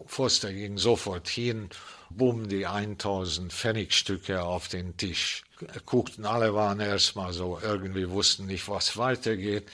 Foster 0.07 0.53
ging 0.53 0.79
sofort 0.79 1.29
hin, 1.29 1.69
bumm, 2.11 2.49
die 2.49 2.67
1000 2.67 3.53
Pfennigstücke 3.53 4.43
auf 4.43 4.69
den 4.69 4.97
Tisch. 4.97 5.45
Guckten, 5.87 6.25
alle 6.25 6.55
waren 6.55 6.81
erstmal 6.81 7.33
so, 7.33 7.59
irgendwie 7.63 8.09
wussten 8.11 8.47
nicht, 8.47 8.69
was 8.69 8.97
weitergeht. 8.97 9.69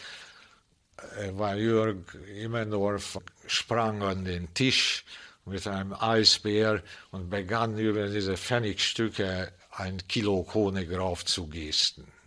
Weil 1.33 1.61
Jörg 1.61 1.97
Immendorf 2.35 3.19
sprang 3.47 4.03
an 4.03 4.25
den 4.25 4.53
Tisch 4.53 5.05
mit 5.45 5.67
einem 5.67 5.95
Eisbär 5.95 6.83
und 7.11 7.31
begann 7.31 7.79
über 7.79 8.09
diese 8.09 8.37
Pfennigstücke 8.37 9.53
ein 9.71 10.07
Kilo 10.09 10.47
Honig 10.53 10.93
raufzugießen. 10.93 12.18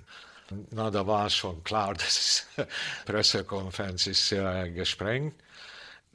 Na, 0.72 0.90
da 0.90 1.06
war 1.06 1.30
schon 1.30 1.64
klar, 1.64 1.94
dass 1.96 2.46
Pressekonferenz 3.06 4.08
ist 4.08 4.28
sehr 4.28 4.70
gesprengt. 4.70 5.36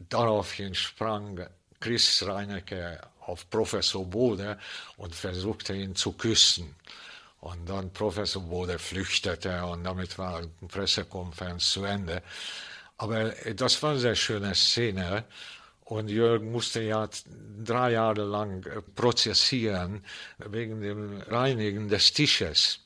Daraufhin 0.08 0.74
sprang 0.74 1.46
Chris 1.80 2.24
Reinecke 2.26 3.00
auf 3.20 3.48
Professor 3.50 4.04
Bode 4.04 4.58
und 4.96 5.14
versuchte 5.14 5.74
ihn 5.74 5.94
zu 5.94 6.12
küssen. 6.12 6.74
Und 7.40 7.68
dann 7.68 7.92
Professor 7.92 8.42
Bode 8.42 8.78
flüchtete 8.78 9.64
und 9.66 9.84
damit 9.84 10.18
war 10.18 10.42
die 10.42 10.66
Pressekonferenz 10.66 11.70
zu 11.70 11.84
Ende. 11.84 12.22
Aber 12.98 13.30
das 13.54 13.82
war 13.82 13.90
eine 13.90 14.00
sehr 14.00 14.14
schöne 14.14 14.54
Szene. 14.54 15.24
Und 15.84 16.08
Jörg 16.08 16.42
musste 16.42 16.82
ja 16.82 17.08
drei 17.64 17.92
Jahre 17.92 18.24
lang 18.24 18.66
prozessieren 18.96 20.04
wegen 20.38 20.80
dem 20.80 21.20
Reinigen 21.20 21.88
des 21.88 22.12
Tisches. 22.12 22.80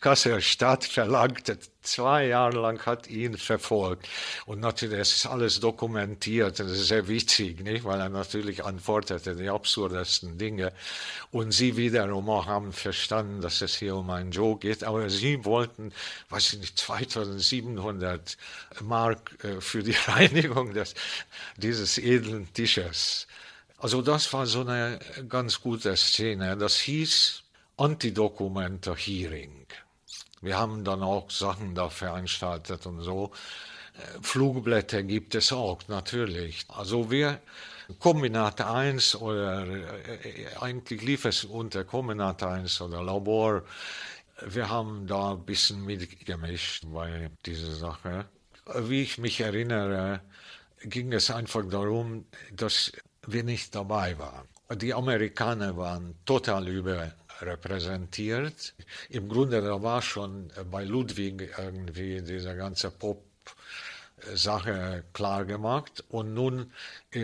Kasseler 0.00 0.40
Stadt 0.40 0.84
verlangte, 0.84 1.58
zwei 1.82 2.26
Jahre 2.26 2.58
lang 2.58 2.84
hat 2.86 3.08
ihn 3.08 3.38
verfolgt. 3.38 4.08
Und 4.44 4.60
natürlich, 4.60 4.98
es 4.98 5.16
ist 5.16 5.26
alles 5.26 5.60
dokumentiert, 5.60 6.58
das 6.58 6.72
ist 6.72 6.88
sehr 6.88 7.06
witzig, 7.08 7.60
nicht? 7.60 7.84
weil 7.84 8.00
er 8.00 8.08
natürlich 8.08 8.64
antwortete 8.64 9.36
die 9.36 9.48
absurdesten 9.48 10.38
Dinge. 10.38 10.72
Und 11.30 11.52
sie 11.52 11.76
wiederum 11.76 12.28
auch 12.28 12.46
haben 12.46 12.72
verstanden, 12.72 13.40
dass 13.40 13.60
es 13.60 13.76
hier 13.76 13.96
um 13.96 14.10
einen 14.10 14.32
Joe 14.32 14.58
geht, 14.58 14.82
aber 14.82 15.08
sie 15.08 15.44
wollten, 15.44 15.92
weiß 16.30 16.54
ich 16.54 16.60
nicht, 16.60 16.78
2700 16.78 18.36
Mark 18.82 19.44
äh, 19.44 19.60
für 19.60 19.82
die 19.82 19.92
Reinigung 20.06 20.74
des, 20.74 20.94
dieses 21.56 21.98
edlen 21.98 22.52
Tisches. 22.52 23.28
Also 23.78 24.02
das 24.02 24.32
war 24.32 24.46
so 24.46 24.62
eine 24.62 24.98
ganz 25.28 25.60
gute 25.60 25.96
Szene. 25.96 26.56
Das 26.56 26.76
hieß, 26.76 27.42
Antidokumenter 27.78 28.94
Hearing. 28.96 29.66
Wir 30.40 30.56
haben 30.58 30.84
dann 30.84 31.02
auch 31.02 31.30
Sachen 31.30 31.74
da 31.74 31.88
veranstaltet 31.90 32.86
und 32.86 33.00
so. 33.00 33.32
Flugblätter 34.20 35.02
gibt 35.02 35.34
es 35.34 35.52
auch, 35.52 35.80
natürlich. 35.88 36.64
Also 36.68 37.10
wir, 37.10 37.40
Kombinat 37.98 38.60
1 38.60 39.16
oder 39.16 39.66
äh, 39.66 40.46
eigentlich 40.60 41.02
lief 41.02 41.24
es 41.24 41.44
unter 41.44 41.84
Kombinat 41.84 42.42
1 42.42 42.80
oder 42.80 43.02
Labor. 43.02 43.62
Wir 44.46 44.68
haben 44.68 45.06
da 45.06 45.32
ein 45.32 45.44
bisschen 45.44 45.84
mitgemischt 45.84 46.84
bei 46.92 47.30
dieser 47.44 47.74
Sache. 47.74 48.26
Wie 48.80 49.02
ich 49.02 49.18
mich 49.18 49.40
erinnere, 49.40 50.20
ging 50.82 51.12
es 51.12 51.30
einfach 51.30 51.66
darum, 51.68 52.26
dass 52.52 52.92
wir 53.26 53.44
nicht 53.44 53.74
dabei 53.74 54.18
waren. 54.18 54.46
Die 54.78 54.92
Amerikaner 54.92 55.76
waren 55.76 56.16
total 56.24 56.68
über 56.68 57.12
repräsentiert. 57.40 58.74
Im 59.08 59.28
Grunde, 59.28 59.60
da 59.60 59.82
war 59.82 60.02
schon 60.02 60.50
bei 60.70 60.84
Ludwig 60.84 61.54
irgendwie 61.58 62.22
diese 62.22 62.56
ganze 62.56 62.90
Pop 62.90 63.24
Sache 64.34 65.04
klar 65.12 65.44
gemacht 65.44 66.02
und 66.08 66.34
nun 66.34 66.72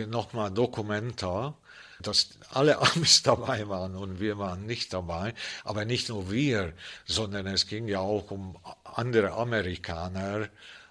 nochmal 0.07 0.51
Dokumenta, 0.51 1.55
dass 1.99 2.29
alle 2.51 2.79
Amis 2.79 3.23
dabei 3.23 3.67
waren 3.67 3.95
und 3.95 4.19
wir 4.19 4.37
waren 4.37 4.65
nicht 4.65 4.93
dabei, 4.93 5.33
aber 5.63 5.85
nicht 5.85 6.09
nur 6.09 6.31
wir, 6.31 6.73
sondern 7.05 7.47
es 7.47 7.67
ging 7.67 7.87
ja 7.87 7.99
auch 7.99 8.31
um 8.31 8.57
andere 8.83 9.31
Amerikaner, 9.33 10.49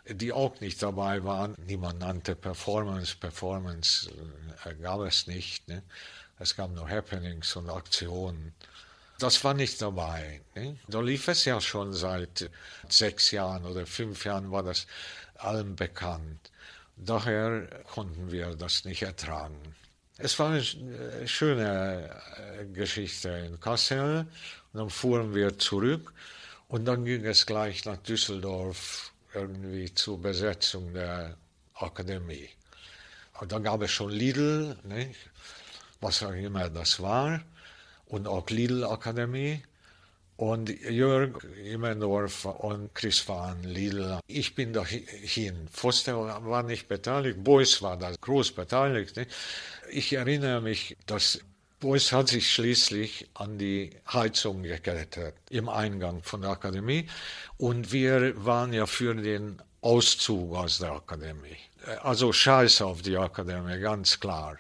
die 0.09 0.33
auch 0.33 0.61
nicht 0.61 0.83
dabei 0.83 1.23
waren. 1.23 1.55
Niemand 1.67 2.01
nannte 2.01 2.35
Performance, 2.35 3.17
Performance 3.17 4.11
äh, 4.65 4.75
gab 4.75 5.01
es 5.01 5.29
nicht. 5.29 5.69
Ne? 5.69 5.83
Es 6.39 6.57
gab 6.57 6.73
nur 6.75 6.89
Happenings 6.89 7.55
und 7.55 7.71
Aktionen 7.71 8.53
das 9.23 9.43
war 9.45 9.55
nicht 9.55 9.81
dabei. 9.81 10.41
Ne? 10.55 10.77
Da 10.89 11.01
lief 11.01 11.29
es 11.29 11.45
ja 11.45 11.61
schon 11.61 11.93
seit 11.93 12.51
sechs 12.89 13.31
Jahren 13.31 13.65
oder 13.65 13.87
fünf 13.87 14.25
Jahren, 14.25 14.51
war 14.51 14.63
das 14.63 14.87
allen 15.37 15.77
bekannt. 15.77 16.51
Daher 16.97 17.69
konnten 17.95 18.31
wir 18.31 18.55
das 18.57 18.85
nicht 18.85 19.03
ertragen. 19.03 19.57
Es 20.19 20.39
war 20.39 20.51
eine 20.51 21.27
schöne 21.27 22.11
äh, 22.37 22.67
Geschichte 22.67 23.29
in 23.29 23.59
Kassel. 23.61 24.27
Und 24.73 24.79
dann 24.79 24.91
fuhren 24.91 25.35
wir 25.35 25.59
zurück 25.59 26.13
und 26.69 26.85
dann 26.87 27.05
ging 27.05 27.25
es 27.27 27.45
gleich 27.45 27.85
nach 27.85 27.99
Düsseldorf 27.99 29.13
irgendwie 29.35 29.95
zur 29.95 30.21
Besetzung 30.21 30.95
der 30.95 31.37
Akademie. 31.75 32.49
Und 33.41 33.53
dann 33.53 33.63
gab 33.63 33.83
es 33.83 33.91
schon 33.91 34.11
Lidl, 34.11 34.77
nicht? 34.85 35.17
was 36.01 36.23
auch 36.23 36.33
immer 36.33 36.69
das 36.69 37.01
war 37.01 37.41
und 38.13 38.29
auch 38.29 38.49
Lidl 38.51 38.85
Akademie. 38.85 39.63
Und 40.37 40.69
Jörg 40.69 41.45
Immendorf 41.65 42.47
und 42.47 42.95
Chris 42.95 43.29
waren 43.29 43.63
Lidl. 43.63 44.19
Ich 44.27 44.55
bin 44.55 44.73
dahin. 44.73 45.69
Foster 45.71 46.45
war 46.45 46.63
nicht 46.63 46.89
beteiligt, 46.89 47.45
Beuys 47.45 47.81
war 47.81 47.97
da 47.97 48.13
groß 48.21 48.53
beteiligt. 48.53 49.15
Ich 49.91 50.13
erinnere 50.13 50.61
mich, 50.61 50.97
dass 51.07 51.41
Beuys 51.81 52.13
hat 52.13 52.29
sich 52.29 52.53
schließlich 52.53 53.29
an 53.35 53.59
die 53.59 53.91
Heizung 54.13 54.63
geklettert 54.63 55.35
im 55.51 55.69
Eingang 55.69 56.23
von 56.23 56.43
der 56.43 56.51
Akademie. 56.51 57.07
Und 57.57 57.93
wir 57.93 58.45
waren 58.45 58.73
ja 58.73 58.87
für 58.87 59.15
den 59.15 59.61
Auszug 59.81 60.55
aus 60.55 60.79
der 60.79 60.93
Akademie. 60.93 61.57
Also 62.03 62.33
Scheiß 62.33 62.83
auf 62.83 63.03
die 63.03 63.17
Akademie, 63.17 63.79
ganz 63.81 64.19
klar. 64.19 64.59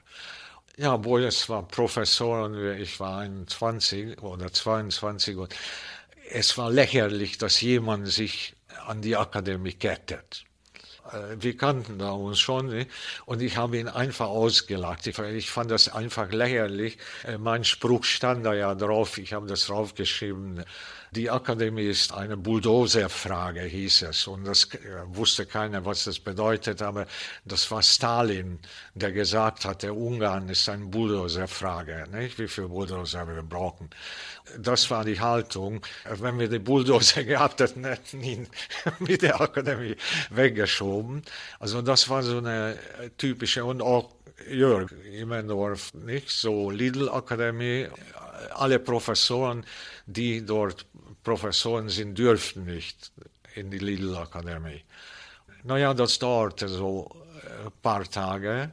Ja, 0.78 0.96
Boyes 0.96 1.50
war 1.50 1.68
Professor 1.68 2.44
und 2.44 2.56
ich 2.56 2.98
war 2.98 3.18
21 3.18 4.22
oder 4.22 4.50
22 4.50 5.36
und 5.36 5.54
es 6.30 6.56
war 6.56 6.70
lächerlich, 6.70 7.36
dass 7.36 7.60
jemand 7.60 8.08
sich 8.08 8.54
an 8.86 9.02
die 9.02 9.14
Akademie 9.14 9.74
kettet. 9.74 10.44
Äh, 11.12 11.36
wir 11.38 11.58
kannten 11.58 11.98
da 11.98 12.12
uns 12.12 12.40
schon 12.40 12.68
nicht? 12.68 12.90
und 13.26 13.42
ich 13.42 13.58
habe 13.58 13.76
ihn 13.76 13.88
einfach 13.88 14.28
ausgelacht. 14.28 15.06
Ich, 15.06 15.50
fand 15.50 15.70
das 15.70 15.90
einfach 15.90 16.32
lächerlich. 16.32 16.96
Äh, 17.24 17.36
mein 17.36 17.64
Spruch 17.64 18.04
stand 18.04 18.46
da 18.46 18.54
ja 18.54 18.74
drauf, 18.74 19.18
ich 19.18 19.34
habe 19.34 19.46
das 19.46 19.66
draufgeschrieben. 19.66 20.64
Die 21.14 21.28
Akademie 21.28 21.88
ist 21.88 22.10
eine 22.14 22.38
Bulldozer-Frage, 22.38 23.60
hieß 23.60 24.02
es. 24.02 24.26
Und 24.26 24.46
das 24.46 24.64
äh, 24.72 24.78
wusste 25.08 25.44
keiner, 25.44 25.84
was 25.84 26.04
das 26.04 26.18
bedeutet, 26.18 26.80
aber 26.80 27.06
das 27.44 27.70
war 27.70 27.82
Stalin, 27.82 28.58
der 28.94 29.12
gesagt 29.12 29.66
hat, 29.66 29.82
der 29.82 29.94
Ungarn 29.94 30.48
ist 30.48 30.70
eine 30.70 30.86
Bulldozer-Frage, 30.86 32.06
nicht? 32.12 32.38
wie 32.38 32.48
viele 32.48 32.68
Bulldozer 32.68 33.28
wir 33.28 33.42
brauchen. 33.42 33.90
Das 34.58 34.90
war 34.90 35.04
die 35.04 35.20
Haltung. 35.20 35.84
Wenn 36.08 36.38
wir 36.38 36.48
die 36.48 36.58
Bulldozer 36.58 37.24
gehabt 37.32 37.60
hätten, 37.60 37.84
hätten 37.84 38.22
ihn 38.22 38.48
mit 38.98 39.20
der 39.20 39.38
Akademie 39.38 39.96
weggeschoben. 40.30 41.20
Also 41.60 41.82
das 41.82 42.08
war 42.08 42.22
so 42.22 42.38
eine 42.38 42.78
typische 43.18 43.66
und 43.66 43.82
auch 43.82 44.14
Jörg 44.48 44.90
Immendorf, 45.12 45.92
nicht 45.92 46.30
so 46.30 46.70
Lidl-Akademie, 46.70 47.88
alle 48.54 48.78
Professoren, 48.78 49.64
die 50.06 50.44
dort 50.44 50.86
Professoren 51.22 51.88
sind, 51.88 52.18
dürften 52.18 52.64
nicht 52.64 53.12
in 53.54 53.70
die 53.70 53.78
Lidl-Akademie. 53.78 54.82
Naja, 55.64 55.94
das 55.94 56.18
dauerte 56.18 56.68
so 56.68 57.10
ein 57.64 57.72
paar 57.82 58.04
Tage. 58.04 58.72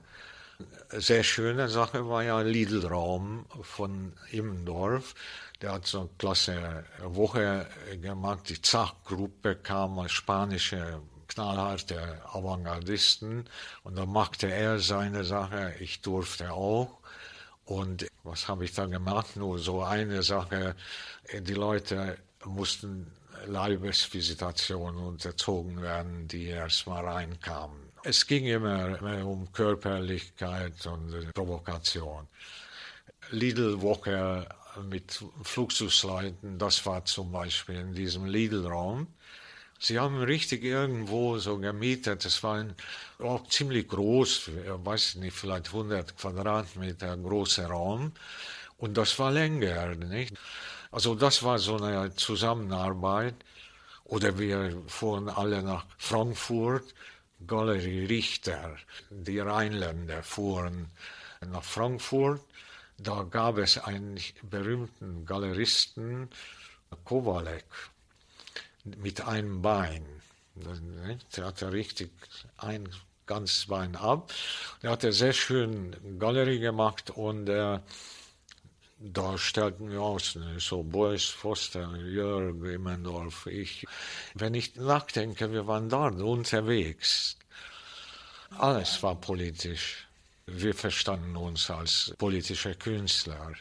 Sehr 0.91 1.23
schöne 1.23 1.69
Sache 1.69 2.07
war 2.09 2.23
ja 2.23 2.41
Lidl-Raum 2.41 3.45
von 3.61 4.13
Immendorf. 4.31 5.13
Der 5.61 5.73
hat 5.73 5.85
so 5.85 6.01
eine 6.01 6.09
klasse 6.17 6.83
Woche 7.03 7.67
gemacht. 8.01 8.49
Die 8.49 8.61
Zach-Gruppe 8.61 9.55
kam 9.57 9.99
als 9.99 10.13
spanische 10.13 11.01
knallharte 11.27 12.21
Avantgardisten 12.33 13.45
und 13.83 13.95
dann 13.95 14.09
machte 14.09 14.51
er 14.51 14.79
seine 14.79 15.23
Sache, 15.23 15.75
ich 15.79 16.01
durfte 16.01 16.51
auch. 16.51 16.97
Und 17.65 18.07
was 18.23 18.47
habe 18.47 18.65
ich 18.65 18.73
dann 18.73 18.89
gemacht? 18.89 19.35
Nur 19.35 19.59
so 19.59 19.83
eine 19.83 20.23
Sache, 20.23 20.75
die 21.31 21.53
Leute 21.53 22.17
mussten 22.45 23.11
Leibesvisitationen 23.45 25.01
unterzogen 25.01 25.81
werden, 25.81 26.27
die 26.27 26.45
erstmal 26.45 27.05
reinkamen. 27.05 27.77
Es 28.03 28.25
ging 28.25 28.45
immer, 28.45 28.99
immer 28.99 29.25
um 29.25 29.51
Körperlichkeit 29.51 30.85
und 30.85 31.33
Provokation. 31.33 32.27
Lidl-Woche 33.31 34.47
mit 34.89 35.23
Fluxusleuten, 35.43 36.57
das 36.57 36.85
war 36.85 37.03
zum 37.05 37.31
Beispiel 37.31 37.75
in 37.75 37.93
diesem 37.93 38.25
Lidl-Raum. 38.25 39.07
Sie 39.81 39.97
haben 39.97 40.21
richtig 40.21 40.63
irgendwo 40.63 41.37
so 41.37 41.57
gemietet. 41.57 42.25
Es 42.25 42.43
war 42.43 42.57
ein, 42.57 42.75
auch 43.19 43.47
ziemlich 43.47 43.87
groß, 43.87 44.51
weiß 44.83 45.15
nicht, 45.15 45.35
vielleicht 45.35 45.67
100 45.67 46.17
Quadratmeter 46.17 47.15
großer 47.17 47.67
Raum. 47.67 48.11
Und 48.77 48.97
das 48.97 49.17
war 49.19 49.31
länger, 49.31 49.95
nicht? 49.95 50.33
Also 50.91 51.15
das 51.15 51.43
war 51.43 51.59
so 51.59 51.77
eine 51.77 52.15
Zusammenarbeit. 52.15 53.35
Oder 54.05 54.39
wir 54.39 54.81
fuhren 54.87 55.29
alle 55.29 55.61
nach 55.61 55.85
Frankfurt, 55.97 56.95
Galerie 57.45 58.05
Richter. 58.05 58.75
Die 59.11 59.39
Rheinländer 59.39 60.23
fuhren 60.23 60.87
nach 61.45 61.63
Frankfurt. 61.63 62.41
Da 62.97 63.23
gab 63.23 63.59
es 63.59 63.77
einen 63.77 64.19
berühmten 64.41 65.25
Galeristen, 65.25 66.27
Kowalek 67.05 67.65
mit 68.83 69.21
einem 69.21 69.61
Bein. 69.61 70.05
Der 71.35 71.45
hatte 71.45 71.71
richtig 71.71 72.11
ein 72.57 72.89
ganzes 73.25 73.67
Bein 73.67 73.95
ab. 73.95 74.33
Er 74.81 74.91
hat 74.91 75.03
eine 75.03 75.13
sehr 75.13 75.33
schöne 75.33 75.91
Galerie 76.17 76.59
gemacht 76.59 77.11
und 77.11 77.47
äh, 77.47 77.79
da 78.99 79.37
stellten 79.37 79.89
wir 79.91 80.01
aus, 80.01 80.35
ne, 80.35 80.59
so 80.59 80.83
Boris 80.83 81.25
Foster, 81.25 81.95
Jörg 81.95 82.61
Immendorf, 82.63 83.47
ich. 83.47 83.85
Wenn 84.33 84.53
ich 84.53 84.75
nachdenke, 84.75 85.51
wir 85.51 85.67
waren 85.67 85.87
dort 85.89 86.19
unterwegs. 86.19 87.37
Alles 88.57 89.01
war 89.01 89.15
politisch. 89.15 90.05
Wir 90.47 90.73
verstanden 90.73 91.37
uns 91.37 91.69
als 91.69 92.13
politische 92.17 92.75
Künstler. 92.75 93.53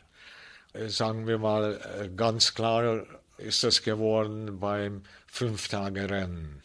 Sagen 0.87 1.27
wir 1.27 1.39
mal, 1.39 1.81
äh, 2.01 2.09
ganz 2.09 2.55
klar 2.55 3.05
ist 3.37 3.63
das 3.63 3.83
geworden 3.83 4.59
beim 4.59 5.03
Fünftage-Rennen. 5.29 6.63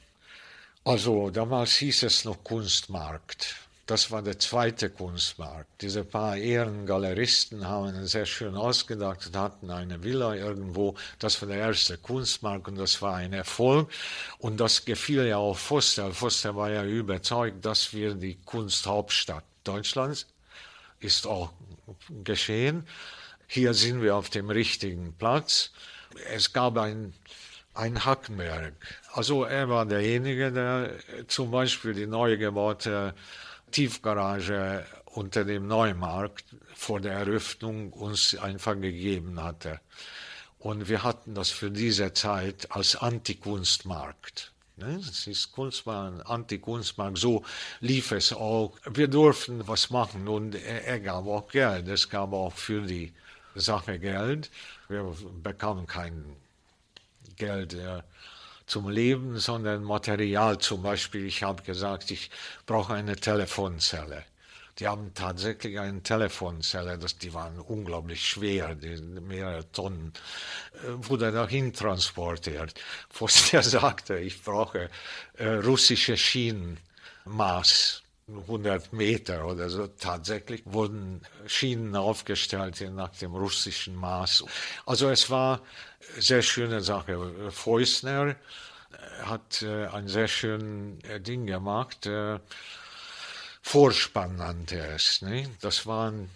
Also 0.83 1.29
damals 1.29 1.75
hieß 1.75 2.03
es 2.03 2.25
noch 2.25 2.43
Kunstmarkt. 2.43 3.62
Das 3.85 4.11
war 4.11 4.21
der 4.21 4.39
zweite 4.39 4.89
Kunstmarkt. 4.89 5.81
Diese 5.81 6.05
paar 6.05 6.37
Ehrengaleristen 6.37 7.67
haben 7.67 7.89
es 7.95 8.11
sehr 8.11 8.25
schön 8.25 8.55
ausgedacht 8.55 9.27
und 9.27 9.35
hatten 9.35 9.69
eine 9.69 10.03
Villa 10.03 10.35
irgendwo. 10.35 10.95
Das 11.19 11.41
war 11.41 11.49
der 11.49 11.57
erste 11.57 11.97
Kunstmarkt 11.97 12.69
und 12.69 12.77
das 12.77 13.01
war 13.01 13.15
ein 13.15 13.33
Erfolg. 13.33 13.91
Und 14.37 14.61
das 14.61 14.85
gefiel 14.85 15.25
ja 15.25 15.37
auch 15.37 15.57
Foster. 15.57 16.13
Foster 16.13 16.55
war 16.55 16.71
ja 16.71 16.85
überzeugt, 16.85 17.65
dass 17.65 17.93
wir 17.93 18.13
die 18.15 18.35
Kunsthauptstadt 18.45 19.43
Deutschlands 19.65 20.27
ist 21.01 21.27
auch 21.27 21.51
geschehen. 22.23 22.87
Hier 23.47 23.73
sind 23.73 24.01
wir 24.01 24.15
auf 24.15 24.29
dem 24.29 24.49
richtigen 24.49 25.13
Platz. 25.13 25.71
Es 26.31 26.53
gab 26.53 26.77
ein 26.77 27.13
ein 27.75 28.05
Hackenberg. 28.05 28.73
Also 29.13 29.43
er 29.45 29.67
war 29.69 29.85
derjenige, 29.85 30.51
der 30.51 30.91
zum 31.27 31.51
Beispiel 31.51 31.93
die 31.93 32.05
neu 32.05 32.37
gebaute 32.37 33.15
Tiefgarage 33.73 34.85
unter 35.05 35.43
dem 35.43 35.67
Neumarkt 35.67 36.45
vor 36.73 37.01
der 37.01 37.13
Eröffnung 37.13 37.91
uns 37.93 38.35
einfach 38.35 38.79
gegeben 38.79 39.41
hatte. 39.43 39.79
Und 40.59 40.87
wir 40.87 41.03
hatten 41.03 41.35
das 41.35 41.49
für 41.49 41.69
diese 41.69 42.13
Zeit 42.13 42.71
als 42.71 42.95
Antikunstmarkt. 42.95 44.53
Ne? 44.77 44.95
Es 44.95 45.27
ist 45.27 45.51
Kunstmarkt, 45.51 46.25
Antikunstmarkt, 46.25 47.17
so 47.17 47.43
lief 47.81 48.11
es 48.11 48.31
auch. 48.31 48.77
Wir 48.89 49.07
durften 49.07 49.67
was 49.67 49.89
machen 49.89 50.27
und 50.27 50.55
er, 50.55 50.99
gab 50.99 51.27
auch 51.27 51.47
Geld. 51.49 51.87
Es 51.87 52.09
gab 52.09 52.31
auch 52.33 52.53
für 52.53 52.81
die 52.81 53.11
Sache 53.55 53.99
Geld. 53.99 54.49
Wir 54.87 55.13
bekamen 55.43 55.85
kein 55.85 56.23
Geld 57.35 57.75
zum 58.73 58.89
Leben, 58.89 59.37
sondern 59.37 59.83
Material. 59.83 60.57
Zum 60.57 60.81
Beispiel, 60.81 61.27
ich 61.27 61.43
habe 61.43 61.61
gesagt, 61.61 62.09
ich 62.09 62.31
brauche 62.65 62.95
eine 62.95 63.15
Telefonzelle. 63.15 64.23
Die 64.79 64.87
haben 64.87 65.13
tatsächlich 65.13 65.79
eine 65.79 66.01
Telefonzelle, 66.01 66.97
das, 66.97 67.19
die 67.19 67.35
waren 67.35 67.59
unglaublich 67.59 68.27
schwer, 68.27 68.73
die, 68.73 68.99
mehrere 68.99 69.71
Tonnen, 69.71 70.11
äh, 70.73 71.07
wurde 71.07 71.31
dahin 71.31 71.71
transportiert. 71.71 72.73
Foster 73.11 73.61
sagte, 73.77 74.17
ich 74.17 74.41
brauche 74.41 74.89
äh, 75.37 75.47
russische 75.47 76.17
Schienenmaß. 76.17 78.02
100 78.27 78.93
Meter 78.93 79.45
oder 79.45 79.69
so. 79.69 79.87
Tatsächlich 79.87 80.63
wurden 80.65 81.21
Schienen 81.45 81.95
aufgestellt 81.95 82.83
nach 82.93 83.09
dem 83.09 83.35
russischen 83.35 83.95
Maß. 83.95 84.45
Also 84.85 85.09
es 85.09 85.29
war 85.29 85.61
eine 86.13 86.21
sehr 86.21 86.41
schöne 86.41 86.81
Sache. 86.81 87.51
Feusner 87.51 88.35
hat 89.23 89.61
äh, 89.61 89.87
ein 89.87 90.07
sehr 90.07 90.27
schönes 90.27 91.03
äh, 91.05 91.19
Ding 91.19 91.45
gemacht. 91.45 92.05
Äh, 92.05 92.39
Vorspann 93.61 94.37
nannte 94.37 94.79
es. 94.79 95.21
Ne? 95.21 95.49
Das 95.61 95.85
waren 95.85 96.29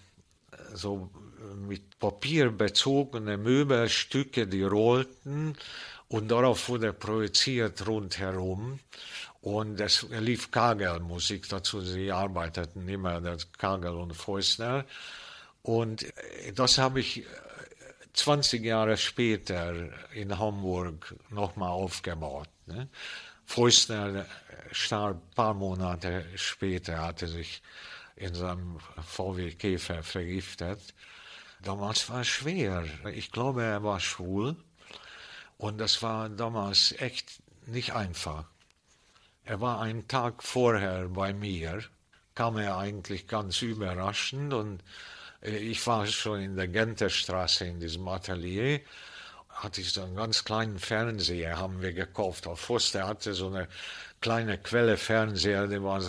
so 0.73 1.09
mit 1.55 1.99
Papier 1.99 2.51
bezogene 2.51 3.37
Möbelstücke, 3.37 4.47
die 4.47 4.63
rollten 4.63 5.55
und 6.07 6.29
darauf 6.29 6.69
wurde 6.69 6.93
projiziert 6.93 7.85
rundherum. 7.85 8.79
Und 9.47 9.79
es 9.79 10.05
lief 10.09 10.51
Kagel-Musik 10.51 11.47
dazu. 11.47 11.79
Sie 11.79 12.11
arbeiteten 12.11 12.85
immer, 12.89 13.21
das 13.21 13.49
Kagel 13.53 13.95
und 13.95 14.13
Fäusner. 14.13 14.83
Und 15.61 16.05
das 16.53 16.77
habe 16.77 16.99
ich 16.99 17.23
20 18.11 18.61
Jahre 18.65 18.97
später 18.97 19.73
in 20.13 20.37
Hamburg 20.37 21.15
nochmal 21.29 21.69
aufgebaut. 21.69 22.49
Ne? 22.65 22.89
Fäusner 23.45 24.25
starb 24.73 25.15
ein 25.15 25.33
paar 25.33 25.53
Monate 25.53 26.25
später, 26.35 26.97
hatte 26.97 27.29
sich 27.29 27.61
in 28.17 28.33
seinem 28.33 28.79
VW 29.01 29.53
Käfer 29.53 30.03
vergiftet. 30.03 30.93
Damals 31.61 32.09
war 32.09 32.19
es 32.19 32.27
schwer. 32.27 32.83
Ich 33.13 33.31
glaube, 33.31 33.63
er 33.63 33.81
war 33.81 34.01
schwul. 34.01 34.57
Und 35.57 35.77
das 35.77 36.03
war 36.03 36.27
damals 36.27 36.93
echt 36.99 37.41
nicht 37.65 37.93
einfach. 37.95 38.43
Er 39.47 39.61
war 39.61 39.79
einen 39.79 40.09
Tag 40.09 40.43
vorher 40.43 41.07
bei 41.07 41.31
mir, 41.33 41.81
kam 42.35 42.57
er 42.57 42.75
eigentlich 42.77 43.27
ganz 43.27 43.61
überraschend 43.61 44.53
und 44.53 44.83
äh, 45.41 45.55
ich 45.55 45.87
war 45.87 46.05
schon 46.05 46.41
in 46.41 46.57
der 46.57 46.67
Genterstraße 46.67 47.65
in 47.65 47.79
diesem 47.79 48.05
Atelier, 48.09 48.81
hatte 49.47 49.79
ich 49.79 49.93
so 49.93 50.03
einen 50.03 50.17
ganz 50.17 50.43
kleinen 50.43 50.79
Fernseher, 50.79 51.57
haben 51.57 51.81
wir 51.81 51.93
gekauft. 51.93 52.45
Auf 52.45 52.59
Foster 52.59 53.07
hatte 53.07 53.33
so 53.33 53.47
eine 53.47 53.69
kleine 54.21 54.57
Quelle 54.57 54.97
Fernseher, 54.97 55.67
der 55.67 55.83
war 55.83 56.01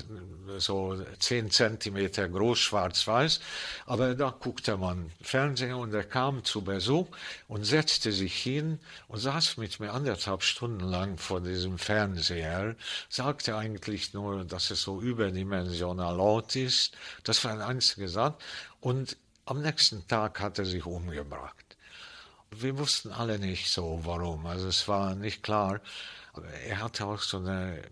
so 0.59 0.97
zehn 1.18 1.51
Zentimeter 1.51 2.29
groß, 2.29 2.59
schwarz-weiß. 2.59 3.40
Aber 3.87 4.14
da 4.14 4.31
guckte 4.31 4.77
man 4.77 5.11
Fernseher 5.21 5.77
und 5.77 5.92
er 5.92 6.05
kam 6.05 6.44
zu 6.44 6.62
Besuch 6.62 7.07
und 7.49 7.64
setzte 7.64 8.12
sich 8.12 8.35
hin 8.35 8.79
und 9.09 9.18
saß 9.21 9.59
mit 9.59 9.79
mir 9.79 9.92
anderthalb 9.92 10.42
Stunden 10.42 10.85
lang 10.85 11.18
vor 11.18 11.40
diesem 11.40 11.79
Fernseher, 11.79 12.77
sagte 13.09 13.57
eigentlich 13.57 14.14
nur, 14.14 14.44
dass 14.44 14.71
es 14.71 14.83
so 14.83 15.01
überdimensional 15.01 16.16
laut 16.16 16.57
ist. 16.57 16.97
Das 17.25 17.44
war 17.44 17.53
ein 17.53 17.62
einziger 17.62 18.09
Satz. 18.09 18.42
Und 18.81 19.16
am 19.44 19.62
nächsten 19.62 20.07
Tag 20.07 20.40
hat 20.40 20.59
er 20.59 20.64
sich 20.64 20.85
umgebracht. 20.85 21.77
Wir 22.51 22.79
wussten 22.79 23.12
alle 23.12 23.38
nicht 23.38 23.71
so, 23.71 24.01
warum. 24.05 24.47
Also 24.47 24.68
es 24.68 24.88
war 24.88 25.14
nicht 25.14 25.42
klar. 25.42 25.81
Er 26.66 26.81
hatte 26.81 27.05
auch 27.05 27.21
so 27.21 27.38
eine 27.38 27.83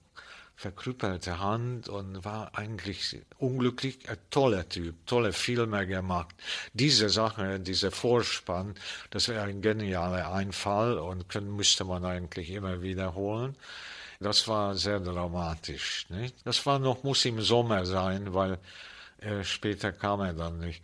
verkrüppelte 0.57 1.39
Hand 1.39 1.89
und 1.89 2.25
war 2.25 2.57
eigentlich 2.57 3.21
unglücklich, 3.39 4.09
ein 4.09 4.17
toller 4.31 4.67
Typ, 4.69 4.95
tolle 5.07 5.35
Filme 5.35 5.87
gemacht. 5.87 6.35
Diese 6.73 7.11
Sache, 7.11 7.61
dieser 7.61 7.91
Vorspann, 7.91 8.75
das 9.11 9.29
wäre 9.29 9.43
ein 9.43 9.61
genialer 9.61 10.33
Einfall 10.33 10.99
und 10.99 11.29
können, 11.29 11.55
müsste 11.55 11.85
man 11.85 12.05
eigentlich 12.07 12.51
immer 12.51 12.81
wiederholen. 12.81 13.55
Das 14.19 14.49
war 14.49 14.75
sehr 14.77 14.99
dramatisch. 14.99 16.07
Nicht? 16.09 16.35
Das 16.45 16.65
war 16.65 16.79
noch, 16.79 17.03
muss 17.03 17.27
im 17.27 17.43
Sommer 17.43 17.85
sein, 17.85 18.33
weil 18.33 18.59
äh, 19.19 19.45
später 19.45 19.93
kam 19.93 20.21
er 20.21 20.33
dann 20.33 20.59
nicht. 20.59 20.83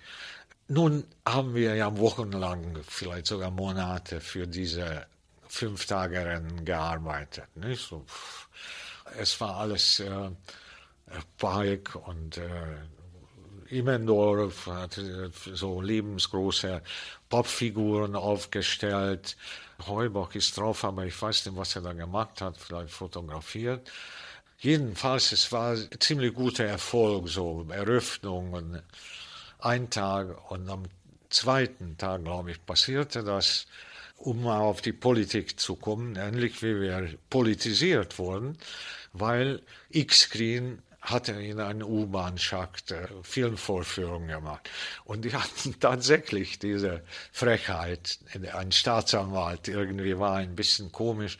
Nun 0.68 1.04
haben 1.26 1.54
wir 1.54 1.74
ja 1.74 1.96
wochenlang, 1.96 2.78
vielleicht 2.86 3.26
sogar 3.26 3.50
Monate 3.50 4.20
für 4.20 4.46
diese 4.46 5.06
Fünf-Tage-Rennen 5.48 6.66
gearbeitet. 6.66 7.56
Nicht? 7.56 7.88
So, 7.88 8.04
es 9.18 9.40
war 9.40 9.56
alles 9.56 10.00
äh, 10.00 10.30
Bike 11.38 11.94
und 12.06 12.38
äh, 12.38 12.76
Immendorf 13.72 14.66
hat 14.66 15.00
so 15.54 15.80
lebensgroße 15.80 16.82
Popfiguren 17.30 18.14
aufgestellt. 18.16 19.36
Heubach 19.86 20.34
ist 20.34 20.58
drauf, 20.58 20.84
aber 20.84 21.06
ich 21.06 21.20
weiß 21.20 21.46
nicht, 21.46 21.56
was 21.56 21.76
er 21.76 21.82
da 21.82 21.94
gemacht 21.94 22.42
hat, 22.42 22.58
vielleicht 22.58 22.92
fotografiert. 22.92 23.90
Jedenfalls, 24.58 25.32
es 25.32 25.50
war 25.52 25.72
ein 25.72 25.88
ziemlich 25.98 26.34
guter 26.34 26.64
Erfolg, 26.64 27.28
so 27.28 27.66
Eröffnung 27.70 28.52
und 28.52 28.82
ein 29.58 29.88
Tag 29.88 30.50
und 30.50 30.68
am 30.68 30.84
zweiten 31.30 31.96
Tag, 31.96 32.24
glaube 32.24 32.50
ich, 32.50 32.64
passierte 32.64 33.24
das, 33.24 33.66
um 34.18 34.46
auf 34.46 34.82
die 34.82 34.92
Politik 34.92 35.58
zu 35.58 35.76
kommen, 35.76 36.16
ähnlich 36.16 36.62
wie 36.62 36.78
wir 36.78 37.08
politisiert 37.30 38.18
wurden 38.18 38.58
weil 39.12 39.62
X-Screen 39.90 40.82
hatte 41.02 41.32
in 41.32 41.58
einem 41.58 41.82
U-Bahn-Schacht 41.82 42.92
äh, 42.92 43.08
Filmvorführungen 43.22 44.28
gemacht. 44.28 44.70
Und 45.04 45.24
die 45.24 45.32
hatten 45.36 45.78
tatsächlich 45.80 46.58
diese 46.58 47.02
Frechheit. 47.32 48.20
Ein 48.54 48.72
Staatsanwalt 48.72 49.68
irgendwie 49.68 50.18
war 50.18 50.36
ein 50.36 50.54
bisschen 50.54 50.92
komisch, 50.92 51.38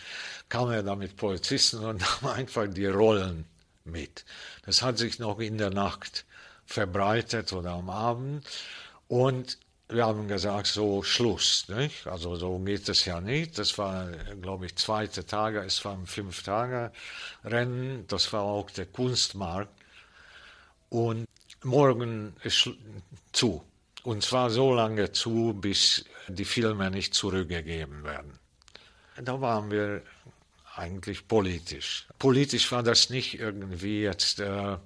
kam 0.49 0.71
er 0.71 0.83
da 0.83 0.97
mit 0.97 1.17
Polizisten 1.17 1.79
und 1.79 2.01
nahm 2.23 2.33
einfach 2.33 2.67
die 2.67 2.87
Rollen 2.87 3.47
mit. 3.85 4.25
Das 4.67 4.83
hat 4.83 4.99
sich 4.99 5.19
noch 5.19 5.39
in 5.39 5.59
der 5.59 5.71
Nacht 5.71 6.25
verbreitet 6.67 7.53
oder 7.53 7.73
am 7.73 7.91
Abend. 7.91 8.45
Und 9.07 9.59
wir 9.93 10.07
haben 10.07 10.29
gesagt, 10.29 10.67
so 10.67 11.03
Schluss. 11.03 11.67
Nicht? 11.69 12.07
Also 12.07 12.37
so 12.37 12.59
geht 12.59 12.89
es 12.89 13.05
ja 13.05 13.21
nicht. 13.21 13.59
Das 13.59 13.79
war, 13.79 14.11
glaube 14.41 14.67
ich, 14.67 14.77
zweite 14.77 15.25
Tage, 15.27 15.61
es 15.61 15.85
waren 15.85 16.07
fünf 16.07 16.43
Tage 16.43 16.93
Rennen. 17.45 18.07
Das 18.09 18.33
war 18.33 18.43
auch 18.43 18.71
der 18.71 18.87
Kunstmarkt. 18.87 19.73
Und 20.91 21.27
morgen 21.63 22.35
ist 22.43 22.69
zu. 23.33 23.65
Und 24.03 24.23
zwar 24.25 24.51
so 24.51 24.75
lange 24.75 25.13
zu, 25.13 25.55
bis 25.55 26.05
die 26.29 26.45
Filme 26.45 26.91
nicht 26.91 27.15
zurückgegeben 27.15 28.05
werden. 28.05 28.39
Da 29.23 29.41
waren 29.41 29.71
wir 29.71 30.03
eigentlich 30.75 31.29
politisch. 31.29 32.07
Politisch 32.19 32.71
war 32.73 32.83
das 32.83 33.11
nicht 33.11 33.39
irgendwie 33.39 34.03
jetzt 34.03 34.41
äh, 34.41 34.77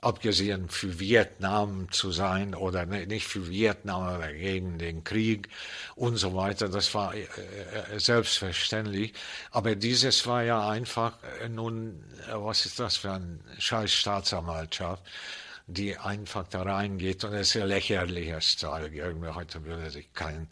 abgesehen 0.00 0.68
für 0.68 1.00
Vietnam 1.00 1.90
zu 1.90 2.12
sein 2.12 2.54
oder 2.54 2.86
nicht 2.86 3.26
für 3.26 3.48
Vietnam, 3.48 4.02
aber 4.02 4.32
gegen 4.32 4.78
den 4.78 5.02
Krieg 5.02 5.48
und 5.96 6.16
so 6.16 6.34
weiter. 6.34 6.68
Das 6.68 6.94
war 6.94 7.14
äh, 7.14 7.22
äh, 7.22 7.98
selbstverständlich. 7.98 9.12
Aber 9.50 9.74
dieses 9.74 10.26
war 10.26 10.44
ja 10.44 10.68
einfach 10.68 11.14
äh, 11.42 11.48
nun, 11.48 12.04
was 12.32 12.64
ist 12.66 12.78
das 12.78 12.98
für 12.98 13.12
eine 13.12 13.40
scheiß 13.58 13.92
Staatsanwaltschaft, 13.92 15.02
die 15.66 15.96
einfach 15.98 16.46
da 16.48 16.62
reingeht 16.62 17.24
und 17.24 17.34
es 17.34 17.48
ist 17.48 17.54
ja 17.54 17.64
lächerliches 17.64 18.56
Zeug. 18.56 18.92
Irgendwie 18.94 19.28
heute 19.28 19.64
würde 19.64 19.90
sich 19.90 20.12
kein 20.14 20.48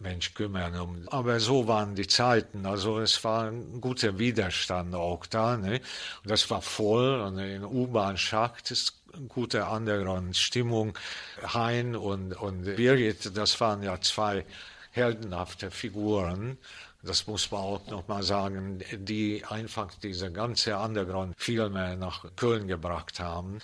Mensch 0.00 0.34
kümmern. 0.34 0.78
Um. 0.78 1.08
Aber 1.08 1.40
so 1.40 1.66
waren 1.68 1.94
die 1.94 2.06
Zeiten. 2.06 2.66
Also 2.66 2.98
es 2.98 3.22
war 3.24 3.48
ein 3.48 3.80
guter 3.80 4.18
Widerstand 4.18 4.94
auch 4.94 5.26
da. 5.26 5.56
Ne? 5.56 5.80
Und 6.22 6.30
das 6.30 6.50
war 6.50 6.62
voll 6.62 7.20
und 7.20 7.38
in 7.38 7.64
U-Bahn-Schacht 7.64 8.70
ist 8.70 9.00
eine 9.12 9.26
gute 9.26 9.64
Underground-Stimmung. 9.64 10.98
Hein 11.42 11.96
und, 11.96 12.34
und 12.34 12.64
Birgit, 12.76 13.36
das 13.36 13.60
waren 13.60 13.82
ja 13.82 14.00
zwei 14.00 14.44
heldenhafte 14.90 15.70
Figuren. 15.70 16.58
Das 17.02 17.26
muss 17.26 17.50
man 17.50 17.60
auch 17.60 17.86
nochmal 17.88 18.22
sagen, 18.22 18.82
die 18.92 19.44
einfach 19.44 19.90
diese 20.02 20.32
ganze 20.32 20.78
Underground-Filme 20.78 21.96
nach 21.96 22.24
Köln 22.36 22.66
gebracht 22.66 23.20
haben. 23.20 23.58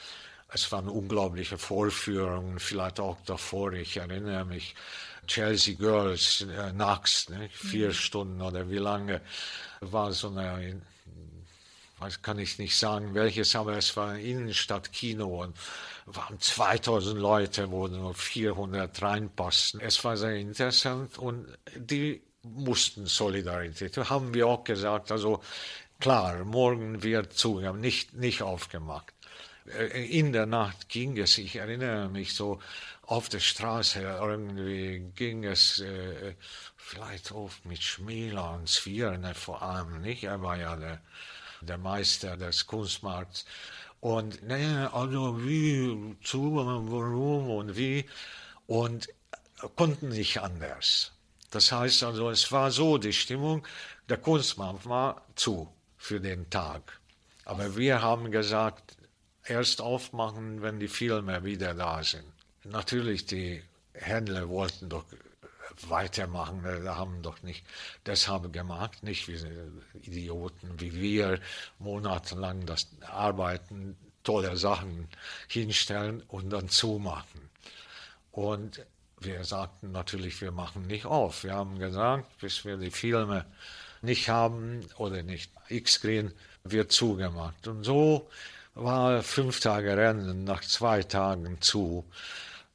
Es 0.52 0.70
waren 0.72 0.88
unglaubliche 0.88 1.56
Vorführungen, 1.56 2.58
vielleicht 2.58 3.00
auch 3.00 3.16
davor. 3.24 3.72
Ich 3.72 3.96
erinnere 3.96 4.44
mich, 4.44 4.74
Chelsea 5.30 5.76
Girls 5.76 6.40
äh, 6.40 6.72
nachts, 6.72 7.28
ne? 7.28 7.48
vier 7.52 7.88
mhm. 7.88 7.92
Stunden 7.92 8.42
oder 8.42 8.68
wie 8.68 8.78
lange, 8.78 9.20
war 9.80 10.12
so 10.12 10.28
eine, 10.28 10.82
was 12.00 12.20
kann 12.20 12.40
ich 12.40 12.58
nicht 12.58 12.76
sagen 12.76 13.14
welches, 13.14 13.54
aber 13.54 13.76
es 13.76 13.96
war 13.96 14.10
ein 14.10 14.20
Innenstadtkino 14.20 15.42
und 15.42 15.56
waren 16.06 16.40
2000 16.40 17.16
Leute, 17.16 17.70
wo 17.70 17.86
nur 17.86 18.12
400 18.12 19.00
reinpassten. 19.00 19.80
Es 19.80 20.02
war 20.02 20.16
sehr 20.16 20.34
interessant 20.34 21.16
und 21.16 21.46
die 21.76 22.20
mussten 22.42 23.06
Solidarität. 23.06 23.96
Haben 24.10 24.34
wir 24.34 24.48
auch 24.48 24.64
gesagt, 24.64 25.12
also 25.12 25.40
klar, 26.00 26.44
morgen 26.44 27.04
wird 27.04 27.34
zu, 27.34 27.60
wir 27.60 27.68
haben 27.68 27.80
nicht, 27.80 28.14
nicht 28.14 28.42
aufgemacht. 28.42 29.14
Äh, 29.78 30.18
in 30.18 30.32
der 30.32 30.46
Nacht 30.46 30.88
ging 30.88 31.16
es, 31.18 31.38
ich 31.38 31.56
erinnere 31.56 32.08
mich 32.08 32.34
so, 32.34 32.60
auf 33.11 33.29
der 33.29 33.40
Straße 33.40 34.01
irgendwie 34.03 35.01
ging 35.16 35.44
es 35.44 35.81
äh, 35.81 36.37
vielleicht 36.77 37.33
oft 37.33 37.64
mit 37.64 37.83
Schmäler 37.83 38.53
und 38.53 38.68
Zwierne 38.68 39.35
vor 39.35 39.62
allem, 39.62 40.01
nicht? 40.01 40.23
Er 40.23 40.40
war 40.42 40.57
ja 40.57 40.77
der, 40.77 41.03
der 41.61 41.77
Meister 41.77 42.37
des 42.37 42.68
Kunstmarkts. 42.68 43.46
Und 43.99 44.44
ne, 44.44 44.88
also 44.92 45.44
wie, 45.44 46.16
zu, 46.23 46.55
warum 46.55 47.51
und 47.51 47.77
wie. 47.77 48.09
Und 48.68 49.09
konnten 49.75 50.11
nicht 50.11 50.40
anders. 50.40 51.11
Das 51.51 51.73
heißt 51.73 52.05
also, 52.05 52.31
es 52.31 52.53
war 52.53 52.70
so 52.70 52.96
die 52.96 53.12
Stimmung, 53.12 53.66
der 54.09 54.18
Kunstmarkt 54.18 54.87
war 54.87 55.27
zu 55.35 55.68
für 55.96 56.20
den 56.20 56.49
Tag. 56.49 57.01
Aber 57.44 57.77
wir 57.77 58.03
haben 58.03 58.31
gesagt, 58.31 58.96
erst 59.44 59.81
aufmachen, 59.81 60.62
wenn 60.62 60.79
die 60.79 60.87
Filme 60.87 61.42
wieder 61.42 61.75
da 61.75 62.05
sind. 62.05 62.39
Natürlich, 62.64 63.27
die 63.27 63.62
Händler 63.94 64.49
wollten 64.49 64.88
doch 64.88 65.05
weitermachen, 65.88 66.62
haben 66.88 67.23
doch 67.23 67.42
nicht 67.42 67.64
deshalb 68.07 68.53
gemacht, 68.53 69.03
nicht 69.03 69.29
wie 69.29 69.38
Idioten 70.01 70.81
wie 70.81 70.94
wir 70.94 71.40
monatelang 71.79 72.66
das 72.66 72.88
arbeiten, 73.01 73.96
tolle 74.23 74.57
Sachen 74.57 75.09
hinstellen 75.49 76.23
und 76.29 76.51
dann 76.51 76.68
zumachen. 76.68 77.49
Und 78.33 78.85
wir 79.20 79.44
sagten 79.44 79.92
natürlich, 79.92 80.40
wir 80.40 80.53
machen 80.53 80.87
nicht 80.87 81.07
auf. 81.07 81.44
Wir 81.44 81.55
haben 81.55 81.79
gesagt, 81.79 82.38
bis 82.38 82.64
wir 82.64 82.77
die 82.77 82.90
Filme 82.90 83.46
nicht 84.03 84.29
haben 84.29 84.81
oder 84.96 85.23
nicht 85.23 85.51
X-Screen, 85.68 86.33
wird 86.64 86.92
zugemacht. 86.92 87.66
Und 87.66 87.85
so 87.85 88.31
war 88.75 89.23
fünf 89.23 89.61
Tage 89.61 89.96
Rennen 89.96 90.44
nach 90.44 90.62
zwei 90.62 91.03
Tagen 91.03 91.61
zu. 91.61 92.05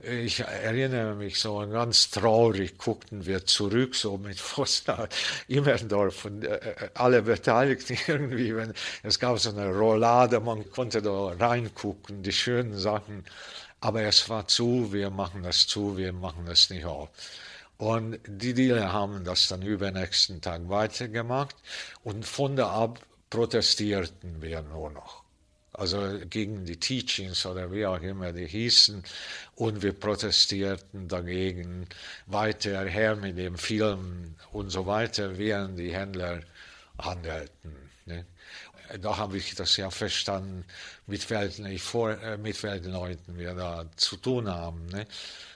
Ich 0.08 0.40
erinnere 0.40 1.16
mich 1.16 1.40
so 1.40 1.58
ganz 1.68 2.12
traurig, 2.12 2.78
guckten 2.78 3.26
wir 3.26 3.44
zurück, 3.46 3.96
so 3.96 4.18
mit 4.20 4.40
Foster, 4.40 5.10
Immerdorf 5.48 6.26
und 6.26 6.44
äh, 6.44 6.58
äh, 6.58 6.90
alle 6.94 7.24
Beteiligten 7.24 7.98
irgendwie. 8.08 8.56
Wenn, 8.56 8.74
es 9.02 9.18
gab 9.20 9.40
so 9.40 9.50
eine 9.50 9.74
Rollade, 9.74 10.40
man 10.40 10.70
konnte 10.70 11.02
da 11.02 11.30
reingucken, 11.40 12.22
die 12.22 12.32
schönen 12.32 12.78
Sachen. 12.78 13.26
Aber 13.82 14.04
es 14.04 14.30
war 14.30 14.48
zu, 14.48 14.94
wir 14.94 15.10
machen 15.10 15.42
das 15.42 15.66
zu, 15.66 15.98
wir 15.98 16.14
machen 16.14 16.46
das 16.46 16.70
nicht 16.70 16.86
auf. 16.86 17.10
Und 17.78 18.20
die 18.28 18.54
Dealer 18.54 18.94
haben 18.94 19.24
das 19.24 19.48
dann 19.48 19.64
übernächsten 19.64 20.40
Tag 20.40 20.70
weitergemacht 20.70 21.56
und 22.04 22.26
von 22.26 22.56
da 22.56 22.70
ab 22.70 23.00
protestierten 23.32 24.42
wir 24.42 24.62
nur 24.62 24.92
noch 24.92 25.25
also 25.78 26.20
gegen 26.30 26.66
die 26.66 26.78
Teachings 26.78 27.46
oder 27.46 27.72
wie 27.72 27.86
auch 27.86 28.02
immer 28.02 28.32
die 28.32 28.48
hießen. 28.48 29.04
Und 29.56 29.82
wir 29.82 29.94
protestierten 29.94 31.08
dagegen 31.08 31.88
weiter 32.28 32.86
her 32.86 33.16
mit 33.16 33.38
dem 33.38 33.58
Film 33.58 34.36
und 34.52 34.70
so 34.70 34.86
weiter, 34.86 35.38
während 35.38 35.78
die 35.80 35.94
Händler 35.94 36.42
handelten. 36.98 37.76
Ne? 38.06 38.26
Da 39.02 39.18
habe 39.18 39.38
ich 39.38 39.56
das 39.56 39.78
ja 39.78 39.90
verstanden, 39.90 40.64
mit 41.08 41.30
welchen, 41.30 41.78
vor, 41.80 42.12
äh, 42.22 42.38
mit 42.38 42.62
welchen 42.64 42.92
Leuten 42.92 43.38
wir 43.38 43.54
da 43.54 43.86
zu 43.96 44.18
tun 44.18 44.48
haben. 44.48 44.86
Ne? 44.88 45.08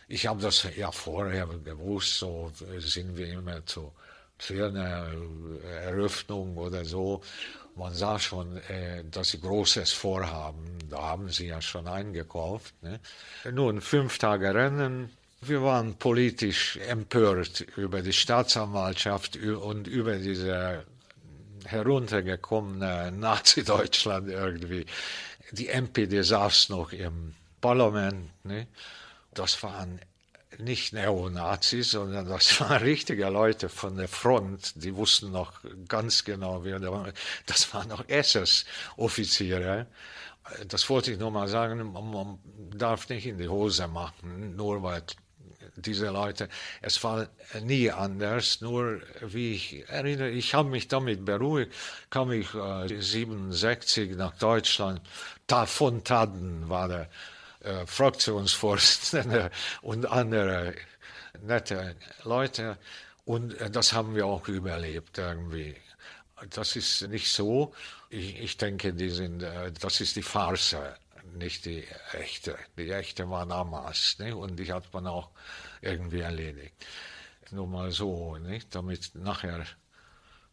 Ich 0.08 0.26
habe 0.26 0.42
das 0.42 0.68
ja 0.76 0.92
vorher 0.92 1.48
gewusst, 1.64 2.18
so 2.18 2.52
sind 2.80 3.16
wir 3.16 3.28
immer 3.28 3.66
zu 3.66 3.94
für 4.40 4.68
eine 4.68 5.60
Eröffnung 5.84 6.58
oder 6.58 6.86
so 6.86 7.22
man 7.80 7.94
sah 7.94 8.20
schon, 8.20 8.58
äh, 8.68 9.04
dass 9.10 9.30
sie 9.30 9.40
Großes 9.40 9.92
vorhaben. 9.92 10.78
Da 10.90 11.02
haben 11.02 11.30
sie 11.30 11.48
ja 11.48 11.62
schon 11.62 11.88
eingekauft. 11.88 12.76
Ne? 12.84 13.00
Nun, 13.52 13.82
fünf 13.82 14.18
Tage 14.18 14.54
Rennen. 14.54 15.10
Wir 15.42 15.64
waren 15.64 15.96
politisch 15.96 16.78
empört 16.78 17.62
über 17.78 18.02
die 18.02 18.12
Staatsanwaltschaft 18.12 19.38
und 19.38 19.88
über 19.88 20.18
diese 20.18 20.84
heruntergekommene 21.66 23.12
Nazi-Deutschland 23.14 24.28
irgendwie. 24.30 24.86
Die 25.52 25.70
NPD 25.70 26.22
saß 26.22 26.70
noch 26.70 26.92
im 26.92 27.36
Parlament. 27.62 28.30
Ne? 28.44 28.68
Das 29.34 29.64
waren 29.64 30.00
nicht 30.60 30.94
Neonazis, 30.94 31.92
sondern 31.92 32.28
das 32.28 32.60
waren 32.60 32.82
richtige 32.82 33.28
Leute 33.30 33.70
von 33.70 33.98
der 33.98 34.08
Front, 34.08 34.74
die 34.76 34.96
wussten 34.96 35.32
noch 35.32 35.54
ganz 35.88 36.24
genau, 36.24 36.64
wer 36.64 36.80
da 36.80 36.92
war. 36.92 37.14
Das 37.46 37.74
waren 37.74 37.88
noch 37.88 38.08
SS-Offiziere. 38.08 39.88
Das 40.68 40.90
wollte 40.90 41.12
ich 41.12 41.20
nur 41.20 41.32
mal 41.32 41.48
sagen, 41.48 41.92
man 41.92 42.40
darf 42.76 43.08
nicht 43.10 43.28
in 43.28 43.38
die 43.38 43.48
Hose 43.48 43.88
machen, 43.88 44.56
nur 44.56 44.82
weil 44.82 45.04
diese 45.76 46.10
Leute, 46.10 46.50
es 46.82 47.04
war 47.04 47.28
nie 47.62 47.92
anders, 47.92 48.60
nur 48.60 49.02
wie 49.22 49.54
ich 49.54 49.88
erinnere, 49.88 50.30
ich 50.30 50.54
habe 50.54 50.70
mich 50.70 50.88
damit 50.88 51.24
beruhigt, 51.24 51.72
kam 52.10 52.32
ich 52.32 52.54
äh, 52.54 53.00
67 53.00 54.16
nach 54.16 54.36
Deutschland, 54.38 55.02
von 55.66 56.04
Taden 56.04 56.68
war 56.68 56.88
der 56.88 57.10
äh, 57.62 57.86
Fraktionsvorsitzende 57.86 59.52
und 59.82 60.06
andere 60.06 60.76
nette 61.42 61.96
Leute. 62.24 62.78
Und 63.26 63.60
äh, 63.60 63.70
das 63.70 63.94
haben 63.94 64.16
wir 64.16 64.26
auch 64.26 64.48
überlebt 64.48 65.18
irgendwie. 65.18 65.76
Das 66.52 66.76
ist 66.76 67.08
nicht 67.10 67.32
so. 67.32 67.74
Ich, 68.10 68.40
ich 68.40 68.58
denke, 68.58 68.94
die 68.94 69.10
sind, 69.10 69.44
äh, 69.44 69.72
das 69.72 70.02
ist 70.02 70.16
die 70.16 70.24
Farce, 70.24 70.78
nicht 71.38 71.66
die 71.66 71.86
echte. 72.14 72.58
Die 72.78 72.90
echte 72.90 73.30
war 73.30 73.46
damals. 73.46 74.18
Ne? 74.20 74.36
Und 74.36 74.58
die 74.58 74.72
hat 74.72 74.92
man 74.94 75.08
auch 75.08 75.30
irgendwie 75.82 76.22
erledigt. 76.22 76.74
Nur 77.52 77.68
mal 77.68 77.92
so, 77.92 78.38
nicht? 78.38 78.74
damit 78.76 79.16
nachher 79.16 79.66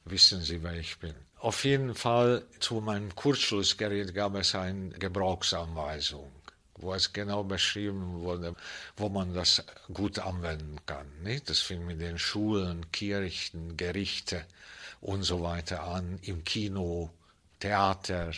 wissen 0.05 0.40
Sie, 0.42 0.62
wer 0.62 0.75
ich 0.75 0.99
bin. 0.99 1.14
Auf 1.38 1.64
jeden 1.64 1.95
Fall 1.95 2.47
zu 2.61 2.81
meinem 2.81 3.14
Kurzschlussgerät 3.14 4.14
gab 4.14 4.35
es 4.35 4.55
eine 4.55 4.90
Gebrauchsanweisung. 4.90 6.33
Wo 6.79 6.95
es 6.95 7.12
genau 7.12 7.45
beschrieben 7.45 8.21
wurde, 8.21 8.55
wo 8.97 9.09
man 9.09 9.35
das 9.35 9.65
gut 9.93 10.19
anwenden 10.19 10.77
kann. 10.87 11.07
Nicht? 11.23 11.49
Das 11.51 11.61
fing 11.61 11.87
mit 11.87 12.01
den 12.01 12.19
Schulen, 12.19 12.91
Kirchen, 12.93 13.77
Gerichte 13.77 14.45
und 15.01 15.23
so 15.23 15.43
weiter 15.43 15.85
an, 15.85 16.19
im 16.23 16.45
Kino, 16.45 17.11
Theater. 17.61 18.33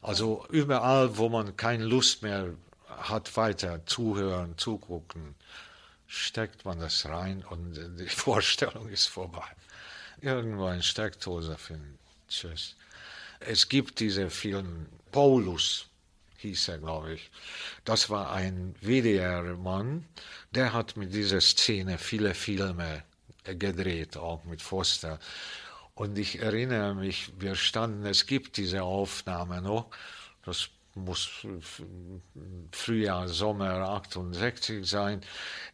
Also 0.00 0.46
überall, 0.50 1.16
wo 1.16 1.28
man 1.28 1.56
keine 1.56 1.84
Lust 1.84 2.22
mehr 2.22 2.54
hat, 2.88 3.36
weiter 3.36 3.84
zuhören, 3.86 4.56
zugucken, 4.58 5.34
steckt 6.06 6.64
man 6.64 6.80
das 6.80 7.06
rein 7.06 7.44
und 7.48 7.74
die 7.98 8.08
Vorstellung 8.08 8.88
ist 8.88 9.06
vorbei. 9.06 9.48
Irgendwo 10.20 10.66
eine 10.66 10.82
Steckdose 10.82 11.56
finden. 11.56 11.98
Tschüss. 12.28 12.76
Es 13.40 13.68
gibt 13.68 13.98
diese 13.98 14.30
Film 14.30 14.86
Paulus, 15.10 15.86
hieß 16.42 16.68
er, 16.68 16.78
glaube 16.78 17.14
ich. 17.14 17.30
Das 17.84 18.10
war 18.10 18.32
ein 18.32 18.74
WDR-Mann, 18.80 20.06
der 20.52 20.72
hat 20.72 20.96
mit 20.96 21.14
dieser 21.14 21.40
Szene 21.40 21.98
viele 21.98 22.34
Filme 22.34 23.04
gedreht, 23.44 24.16
auch 24.16 24.44
mit 24.44 24.62
Foster. 24.62 25.18
Und 25.94 26.18
ich 26.18 26.40
erinnere 26.40 26.94
mich, 26.94 27.32
wir 27.38 27.54
standen, 27.54 28.06
es 28.06 28.26
gibt 28.26 28.56
diese 28.56 28.82
Aufnahme 28.82 29.60
noch, 29.62 29.90
das 30.44 30.68
muss 30.94 31.46
Frühjahr, 32.72 33.28
Sommer 33.28 33.88
68 33.88 34.86
sein. 34.86 35.22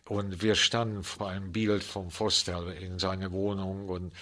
Und 0.06 0.42
wir 0.42 0.54
standen 0.54 1.02
vor 1.02 1.28
einem 1.28 1.52
Bild 1.52 1.82
vom 1.82 2.10
Foster 2.10 2.74
in 2.76 2.98
seiner 2.98 3.32
Wohnung 3.32 3.88
und 3.88 4.12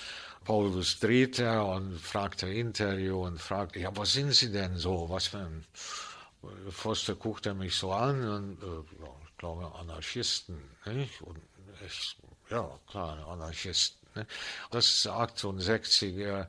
Paulus 0.44 1.00
drehte 1.00 1.62
und 1.62 1.98
fragte 1.98 2.48
Interview 2.48 3.24
und 3.24 3.40
fragte, 3.40 3.80
ja, 3.80 3.90
was 3.96 4.12
sind 4.12 4.32
Sie 4.32 4.52
denn 4.52 4.76
so? 4.76 5.08
Was 5.10 5.26
für 5.26 5.38
ein 5.38 5.64
Foster 6.70 7.14
guckte 7.14 7.54
mich 7.54 7.74
so 7.74 7.92
an 7.92 8.26
und 8.28 8.62
äh, 8.62 8.66
ja, 9.02 9.10
ich 9.28 9.36
glaube 9.38 9.72
Anarchisten. 9.74 10.60
Nicht? 10.86 11.20
Und 11.22 11.38
ich, 11.84 12.16
ja, 12.50 12.68
klar, 12.88 13.26
Anarchisten. 13.28 14.08
Ne? 14.14 14.26
Das 14.70 14.86
ist 14.86 15.06
68, 15.06 16.16
äh, 16.16 16.46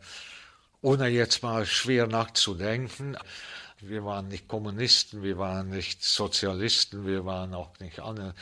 ohne 0.81 1.07
jetzt 1.07 1.43
mal 1.43 1.65
schwer 1.65 2.07
nachzudenken. 2.07 3.17
Wir 3.79 4.03
waren 4.03 4.27
nicht 4.27 4.47
Kommunisten, 4.47 5.21
wir 5.21 5.37
waren 5.37 5.69
nicht 5.69 6.03
Sozialisten, 6.03 7.05
wir 7.05 7.25
waren 7.25 7.53
auch 7.53 7.77
nicht 7.79 7.99
andere, 7.99 8.33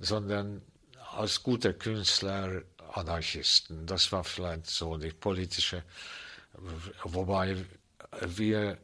sondern 0.00 0.62
als 1.16 1.42
guter 1.42 1.72
Künstler 1.72 2.62
Anarchisten. 2.92 3.86
Das 3.86 4.10
war 4.12 4.24
vielleicht 4.24 4.66
so 4.66 4.96
die 4.96 5.12
politische, 5.12 5.84
wobei 7.04 7.56
wir 8.20 8.78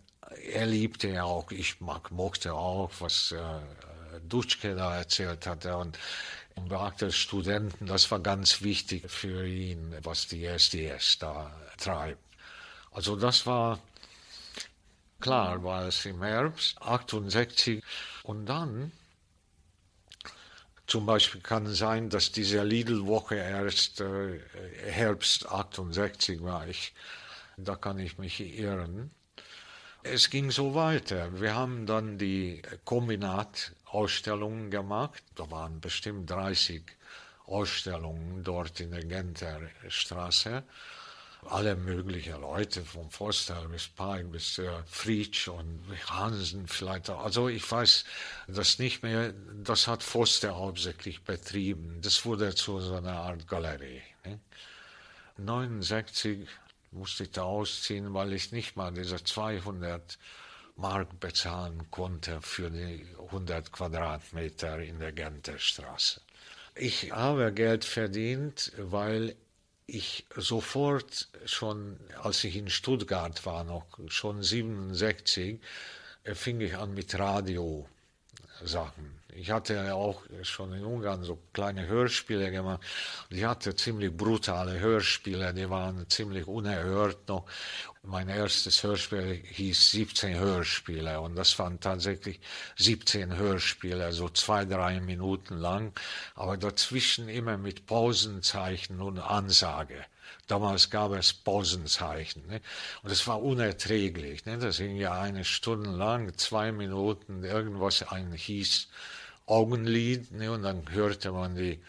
er 0.52 0.66
liebte 0.66 1.08
ja 1.08 1.24
auch, 1.24 1.50
ich 1.50 1.80
mag, 1.80 2.10
mochte 2.10 2.54
auch, 2.54 2.90
was 3.00 3.32
äh, 3.32 3.60
Dutschke 4.28 4.74
da 4.74 4.96
erzählt 4.96 5.46
hatte 5.46 5.76
und 5.76 5.98
Beamte 6.66 7.12
Studenten, 7.12 7.86
das 7.86 8.10
war 8.10 8.18
ganz 8.18 8.62
wichtig 8.62 9.08
für 9.10 9.46
ihn, 9.46 9.94
was 10.02 10.26
die 10.26 10.44
SDS 10.44 11.18
da 11.18 11.52
treibt. 11.78 12.22
Also 12.90 13.14
das 13.14 13.46
war 13.46 13.78
klar, 15.20 15.62
war 15.62 15.86
es 15.86 16.04
im 16.04 16.22
Herbst 16.22 16.80
68 16.82 17.82
und 18.24 18.46
dann 18.46 18.92
zum 20.86 21.04
Beispiel 21.04 21.42
kann 21.42 21.66
sein, 21.66 22.08
dass 22.08 22.32
diese 22.32 22.62
Lidl-Woche 22.64 23.36
erst 23.36 24.00
äh, 24.00 24.40
Herbst 24.86 25.46
68 25.46 26.42
war. 26.42 26.66
Ich, 26.66 26.94
da 27.58 27.76
kann 27.76 27.98
ich 27.98 28.18
mich 28.18 28.40
irren. 28.40 29.10
Es 30.04 30.30
ging 30.30 30.50
so 30.52 30.74
weiter. 30.74 31.40
Wir 31.40 31.56
haben 31.56 31.84
dann 31.84 32.18
die 32.18 32.62
Kombinat-Ausstellungen 32.84 34.70
gemacht. 34.70 35.22
Da 35.34 35.50
waren 35.50 35.80
bestimmt 35.80 36.30
30 36.30 36.82
Ausstellungen 37.46 38.44
dort 38.44 38.78
in 38.78 38.92
der 38.92 39.04
Genter 39.04 39.61
Straße. 39.88 40.62
Alle 41.46 41.76
möglichen 41.76 42.40
Leute, 42.40 42.84
vom 42.84 43.11
Forster 43.11 43.68
bis 43.68 43.88
Park 43.88 44.30
bis 44.30 44.58
äh, 44.58 44.70
Friedsch 44.87 45.48
und 45.48 45.80
Hansen 46.08 46.68
vielleicht. 46.68 47.11
Also 47.11 47.48
ich 47.48 47.70
weiß 47.70 48.04
das 48.48 48.78
nicht 48.78 49.02
mehr. 49.02 49.32
Das 49.64 49.87
hat 49.88 50.02
Forster 50.02 50.56
hauptsächlich 50.56 51.22
betrieben. 51.22 52.00
Das 52.02 52.24
wurde 52.24 52.54
zu 52.54 52.80
so 52.80 52.94
einer 52.94 53.14
Art 53.14 53.48
Galerie. 53.48 54.02
Ne? 54.24 54.38
69 55.38 56.48
musste 56.90 57.24
ich 57.24 57.31
da 57.33 57.42
ausziehen, 57.42 58.14
weil 58.14 58.33
ich 58.33 58.53
nicht 58.53 58.77
mal 58.77 58.92
diese 58.92 59.22
200 59.22 60.18
Mark 60.77 61.18
bezahlen 61.20 61.90
konnte 61.90 62.40
für 62.40 62.70
die 62.70 63.07
100 63.27 63.72
Quadratmeter 63.72 64.79
in 64.81 65.01
der 65.01 65.12
Genterstraße. 65.12 66.20
Ich 66.74 67.11
habe 67.11 67.53
Geld 67.53 67.85
verdient, 67.85 68.72
weil 68.79 69.35
ich 69.87 70.27
sofort 70.37 71.29
schon, 71.46 71.98
als 72.22 72.44
ich 72.44 72.57
in 72.57 72.68
Stuttgart 72.68 73.44
war, 73.46 73.64
noch 73.64 73.87
schon 74.07 74.42
67, 74.42 75.61
fing 76.35 76.61
ich 76.61 76.77
an 76.77 76.94
mit 76.94 77.18
Radio 77.18 77.88
Sachen. 78.62 79.17
Ich 79.34 79.50
hatte 79.50 79.74
ja 79.74 79.94
auch 79.94 80.22
schon 80.42 80.72
in 80.72 80.84
Ungarn 80.84 81.22
so 81.22 81.38
kleine 81.52 81.86
Hörspiele 81.86 82.50
gemacht. 82.50 82.80
Ich 83.28 83.44
hatte 83.44 83.74
ziemlich 83.76 84.16
brutale 84.16 84.80
Hörspiele, 84.80 85.52
die 85.52 85.68
waren 85.68 86.08
ziemlich 86.08 86.46
unerhört 86.46 87.28
noch. 87.28 87.44
Mein 88.02 88.30
erstes 88.30 88.82
Hörspiel 88.82 89.42
hieß 89.44 89.90
17 89.90 90.38
Hörspiele 90.38 91.20
und 91.20 91.36
das 91.36 91.58
waren 91.58 91.78
tatsächlich 91.78 92.40
17 92.76 93.36
Hörspiele, 93.36 94.12
so 94.12 94.30
zwei, 94.30 94.64
drei 94.64 95.00
Minuten 95.00 95.58
lang, 95.58 95.92
aber 96.34 96.56
dazwischen 96.56 97.28
immer 97.28 97.58
mit 97.58 97.86
Pausenzeichen 97.86 99.00
und 99.02 99.18
Ansage. 99.18 100.06
Damals 100.46 100.88
gab 100.88 101.12
es 101.12 101.34
Pausenzeichen. 101.34 102.46
Ne? 102.46 102.62
Und 103.02 103.10
es 103.10 103.26
war 103.26 103.42
unerträglich. 103.42 104.46
Ne? 104.46 104.56
Das 104.58 104.78
ging 104.78 104.96
ja 104.96 105.20
eine 105.20 105.44
Stunde 105.44 105.90
lang, 105.90 106.36
zwei 106.38 106.72
Minuten, 106.72 107.44
irgendwas 107.44 108.02
ein 108.02 108.32
hieß 108.32 108.88
Augenlid. 109.48 110.32
Ne? 110.32 110.50
Und 110.52 110.62
dann 110.62 110.82
hörte 110.90 111.32
man 111.32 111.56
die 111.56 111.80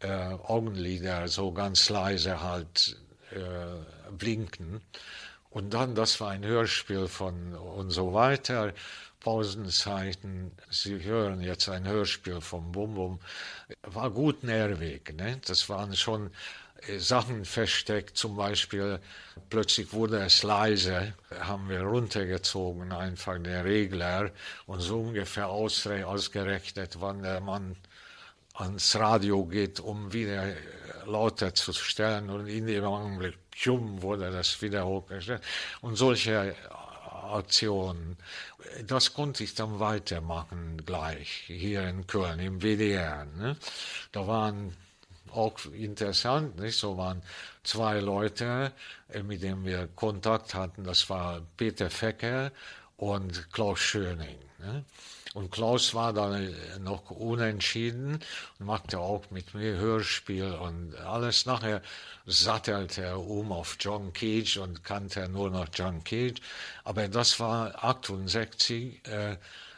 äh, 0.00 0.08
Augenlider 0.08 1.28
so 1.28 1.52
ganz 1.52 1.88
leise 1.88 2.42
halt 2.42 2.96
äh, 3.30 4.12
blinken. 4.12 4.80
Und 5.50 5.72
dann, 5.72 5.94
das 5.94 6.20
war 6.20 6.30
ein 6.30 6.44
Hörspiel 6.44 7.06
von 7.06 7.54
und 7.54 7.90
so 7.90 8.12
weiter. 8.12 8.72
Pausenzeichen, 9.20 10.50
Sie 10.68 11.02
hören 11.02 11.40
jetzt 11.40 11.68
ein 11.68 11.86
Hörspiel 11.86 12.42
vom 12.42 12.72
Bum 12.72 12.94
Bum, 12.94 13.20
war 13.82 14.10
gut 14.10 14.42
nervig. 14.44 15.14
Ne? 15.16 15.40
Das 15.46 15.68
waren 15.70 15.96
schon 15.96 16.30
Sachen 16.98 17.44
versteckt, 17.44 18.16
zum 18.16 18.36
Beispiel 18.36 18.98
plötzlich 19.50 19.92
wurde 19.92 20.18
es 20.18 20.42
leise, 20.42 21.14
haben 21.40 21.68
wir 21.68 21.82
runtergezogen 21.82 22.92
einfach 22.92 23.34
den 23.34 23.62
Regler 23.62 24.30
und 24.66 24.80
so 24.80 25.00
ungefähr 25.00 25.48
ausgerechnet, 25.48 26.96
wann 27.00 27.22
der 27.22 27.40
Mann 27.40 27.76
ans 28.54 28.94
Radio 28.96 29.44
geht, 29.44 29.80
um 29.80 30.12
wieder 30.12 30.54
lauter 31.06 31.54
zu 31.54 31.72
stellen 31.72 32.30
und 32.30 32.46
in 32.46 32.66
dem 32.66 32.84
Augenblick 32.84 33.36
pjum, 33.50 34.02
wurde 34.02 34.30
das 34.30 34.60
wieder 34.62 34.86
hochgestellt 34.86 35.42
und 35.80 35.96
solche 35.96 36.54
Aktionen. 37.32 38.16
Das 38.86 39.14
konnte 39.14 39.44
ich 39.44 39.54
dann 39.54 39.80
weitermachen 39.80 40.82
gleich 40.84 41.44
hier 41.46 41.88
in 41.88 42.06
Köln 42.06 42.40
im 42.40 42.60
WDR. 42.60 43.24
Ne? 43.24 43.56
Da 44.12 44.26
waren 44.26 44.76
auch 45.32 45.58
interessant, 45.72 46.58
nicht? 46.58 46.78
So 46.78 46.96
waren 46.96 47.22
zwei 47.62 48.00
Leute, 48.00 48.72
äh, 49.08 49.22
mit 49.22 49.42
denen 49.42 49.64
wir 49.64 49.88
Kontakt 49.88 50.54
hatten. 50.54 50.84
Das 50.84 51.08
war 51.10 51.42
Peter 51.56 51.90
Fecker 51.90 52.52
und 52.96 53.52
Klaus 53.52 53.80
Schöning. 53.80 54.38
Ne? 54.58 54.84
Und 55.34 55.50
Klaus 55.50 55.94
war 55.94 56.12
dann 56.12 56.54
noch 56.80 57.10
unentschieden 57.10 58.20
und 58.60 58.66
machte 58.66 59.00
auch 59.00 59.28
mit 59.30 59.52
mir 59.52 59.76
Hörspiel 59.76 60.52
und 60.52 60.94
alles. 60.96 61.44
Nachher 61.44 61.82
sattelte 62.24 63.02
er 63.02 63.20
um 63.20 63.50
auf 63.50 63.76
John 63.80 64.12
Cage 64.12 64.58
und 64.58 64.84
kannte 64.84 65.28
nur 65.28 65.50
noch 65.50 65.66
John 65.74 66.04
Cage. 66.04 66.40
Aber 66.84 67.08
das 67.08 67.40
war 67.40 67.84
68, 67.84 69.06
äh, 69.08 69.36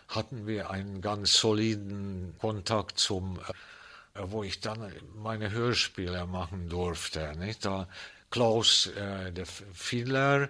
hatten 0.09 0.47
wir 0.47 0.69
einen 0.69 1.01
ganz 1.01 1.33
soliden 1.33 2.35
Kontakt 2.39 2.99
zum 2.99 3.39
äh, 3.39 3.53
äh, 3.53 3.53
wo 4.23 4.43
ich 4.43 4.61
dann 4.61 4.93
meine 5.15 5.51
Hörspiele 5.51 6.27
machen 6.27 6.69
durfte. 6.69 7.37
Nicht? 7.39 7.65
Da 7.65 7.89
Klaus, 8.31 8.87
äh, 8.89 9.33
der 9.33 9.47
Fiedler, 9.47 10.49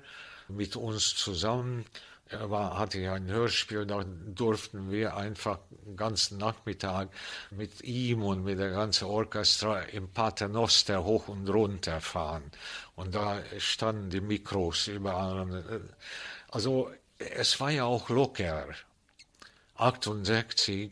mit 0.49 0.77
uns 0.77 1.15
zusammen 1.15 1.85
äh, 2.31 2.37
war, 2.51 2.79
hatte 2.79 2.99
ich 2.99 3.09
ein 3.09 3.27
Hörspiel, 3.29 3.87
da 3.87 4.05
durften 4.05 4.91
wir 4.91 5.17
einfach 5.17 5.59
den 5.85 5.97
ganzen 5.97 6.39
Nachmittag 6.39 7.11
mit 7.51 7.83
ihm 7.83 8.23
und 8.23 8.45
mit 8.45 8.59
der 8.59 8.71
ganzen 8.71 9.05
Orchester 9.05 9.93
im 9.93 10.09
Paternoster 10.09 11.05
hoch 11.05 11.29
und 11.29 11.49
runter 11.49 12.01
fahren. 12.01 12.51
Und 12.95 13.15
da 13.15 13.41
standen 13.59 14.11
die 14.11 14.21
Mikros 14.21 14.89
überall. 14.89 15.83
Also 16.49 16.91
es 17.19 17.61
war 17.61 17.71
ja 17.71 17.85
auch 17.85 18.09
locker. 18.09 18.67
68 19.77 20.91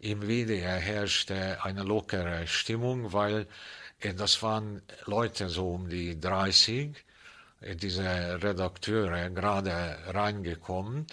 im 0.00 0.22
WDR 0.22 0.78
herrschte 0.78 1.62
eine 1.64 1.82
lockere 1.82 2.46
Stimmung, 2.46 3.12
weil 3.12 3.46
äh, 4.00 4.14
das 4.14 4.42
waren 4.42 4.82
Leute 5.06 5.48
so 5.48 5.72
um 5.74 5.88
die 5.88 6.18
30, 6.20 6.96
äh, 7.60 7.76
diese 7.76 8.04
Redakteure 8.42 9.30
gerade 9.30 9.98
reingekommen 10.06 11.06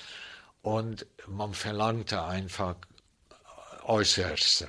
und 0.61 1.05
man 1.27 1.53
verlangte 1.53 2.23
einfach 2.23 2.75
Äußerste. 3.83 4.67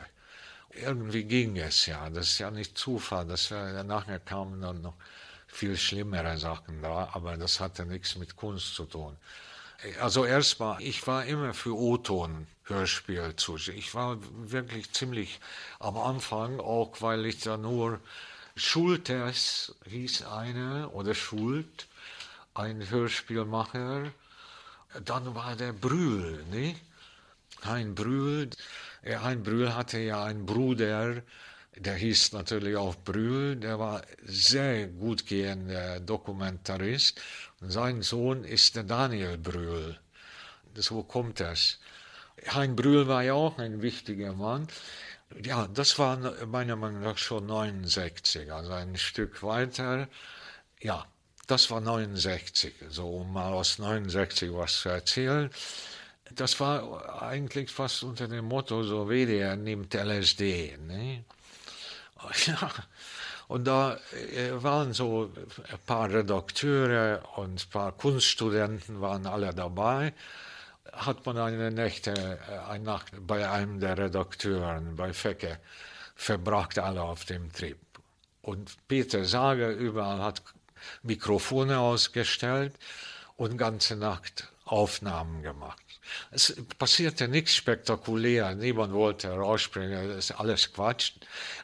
Irgendwie 0.70 1.24
ging 1.24 1.56
es 1.56 1.86
ja, 1.86 2.10
das 2.10 2.28
ist 2.28 2.38
ja 2.38 2.50
nicht 2.50 2.76
Zufall, 2.76 3.26
dass 3.26 3.50
wir, 3.50 3.82
nachher 3.84 4.20
kamen 4.20 4.60
dann 4.60 4.82
noch 4.82 4.94
viel 5.46 5.76
schlimmere 5.76 6.36
Sachen 6.36 6.82
da, 6.82 7.10
aber 7.12 7.36
das 7.38 7.60
hatte 7.60 7.86
nichts 7.86 8.16
mit 8.16 8.36
Kunst 8.36 8.74
zu 8.74 8.84
tun. 8.84 9.16
Also 10.00 10.24
erstmal, 10.26 10.82
ich 10.82 11.06
war 11.06 11.24
immer 11.24 11.54
für 11.54 11.74
O-Ton 11.74 12.46
Hörspiel 12.68 13.34
zu. 13.36 13.56
Ich 13.56 13.94
war 13.94 14.18
wirklich 14.50 14.92
ziemlich 14.92 15.40
am 15.78 15.96
Anfang, 15.96 16.60
auch 16.60 17.00
weil 17.00 17.26
ich 17.26 17.40
da 17.40 17.56
nur 17.56 18.00
Schultes 18.56 19.74
hieß 19.86 20.22
einer 20.22 20.92
oder 20.94 21.14
Schult, 21.14 21.86
ein 22.54 22.88
Hörspielmacher. 22.90 24.10
Dann 25.04 25.34
war 25.34 25.54
der 25.56 25.72
Brühl, 25.72 26.44
ne? 26.50 26.74
Hein 27.64 27.94
Brühl. 27.94 28.50
Hein 29.04 29.42
Brühl 29.42 29.74
hatte 29.74 29.98
ja 29.98 30.24
einen 30.24 30.46
Bruder, 30.46 31.22
der 31.76 31.94
hieß 31.94 32.32
natürlich 32.32 32.76
auch 32.76 32.96
Brühl, 32.96 33.56
der 33.56 33.78
war 33.78 34.02
sehr 34.24 34.86
gut 34.88 35.26
gehender 35.26 36.00
Dokumentarist. 36.00 37.20
Und 37.60 37.70
sein 37.70 38.02
Sohn 38.02 38.44
ist 38.44 38.76
der 38.76 38.84
Daniel 38.84 39.36
Brühl. 39.36 39.98
So 40.74 41.02
kommt 41.02 41.40
das. 41.40 41.78
Hein 42.48 42.76
Brühl 42.76 43.08
war 43.08 43.22
ja 43.22 43.34
auch 43.34 43.58
ein 43.58 43.82
wichtiger 43.82 44.32
Mann. 44.34 44.68
Ja, 45.42 45.68
das 45.68 45.98
war 45.98 46.16
meiner 46.46 46.76
Meinung 46.76 47.02
nach 47.02 47.18
schon 47.18 47.46
69, 47.46 48.52
also 48.52 48.72
ein 48.72 48.96
Stück 48.96 49.42
weiter. 49.42 50.08
Ja, 50.80 51.06
das 51.46 51.70
war 51.70 51.80
69, 51.80 52.74
so 52.88 53.08
um 53.08 53.32
mal 53.32 53.52
aus 53.52 53.78
69 53.78 54.52
was 54.52 54.80
zu 54.80 54.88
erzählen. 54.90 55.50
Das 56.34 56.58
war 56.60 57.22
eigentlich 57.22 57.70
fast 57.70 58.02
unter 58.02 58.28
dem 58.28 58.46
Motto, 58.46 58.82
so 58.82 59.08
WDR 59.08 59.56
nimmt 59.56 59.94
LSD. 59.94 60.76
Ne? 60.78 61.24
Ja, 62.46 62.72
und 63.46 63.66
da 63.66 63.98
äh, 64.34 64.50
waren 64.62 64.92
so 64.92 65.30
ein 65.70 65.78
paar 65.86 66.10
Redakteure 66.10 67.22
und 67.36 67.64
ein 67.64 67.70
paar 67.70 67.92
Kunststudenten 67.92 69.00
waren 69.00 69.26
alle 69.26 69.54
dabei. 69.54 70.12
Hat 70.92 71.26
man 71.26 71.38
eine 71.38 71.70
Nächte, 71.70 72.12
äh, 72.12 72.70
eine 72.70 72.84
Nacht 72.84 73.12
bei 73.26 73.48
einem 73.48 73.80
der 73.80 73.98
Redakteuren, 73.98 74.96
bei 74.96 75.12
Fecke, 75.12 75.58
verbracht, 76.14 76.78
alle 76.78 77.02
auf 77.02 77.24
dem 77.24 77.52
Trip. 77.52 77.78
Und 78.42 78.76
Peter 78.88 79.24
Sager 79.24 79.70
überall 79.70 80.20
hat 80.22 80.42
Mikrofone 81.02 81.78
ausgestellt 81.78 82.74
und 83.36 83.58
ganze 83.58 83.96
Nacht 83.96 84.50
Aufnahmen 84.64 85.42
gemacht. 85.42 85.82
Es 86.30 86.56
passierte 86.78 87.28
nichts 87.28 87.54
spektakulär, 87.54 88.54
niemand 88.54 88.92
wollte 88.92 89.30
rausspringen, 89.30 90.08
das 90.08 90.30
ist 90.30 90.40
alles 90.40 90.72
Quatsch. 90.72 91.12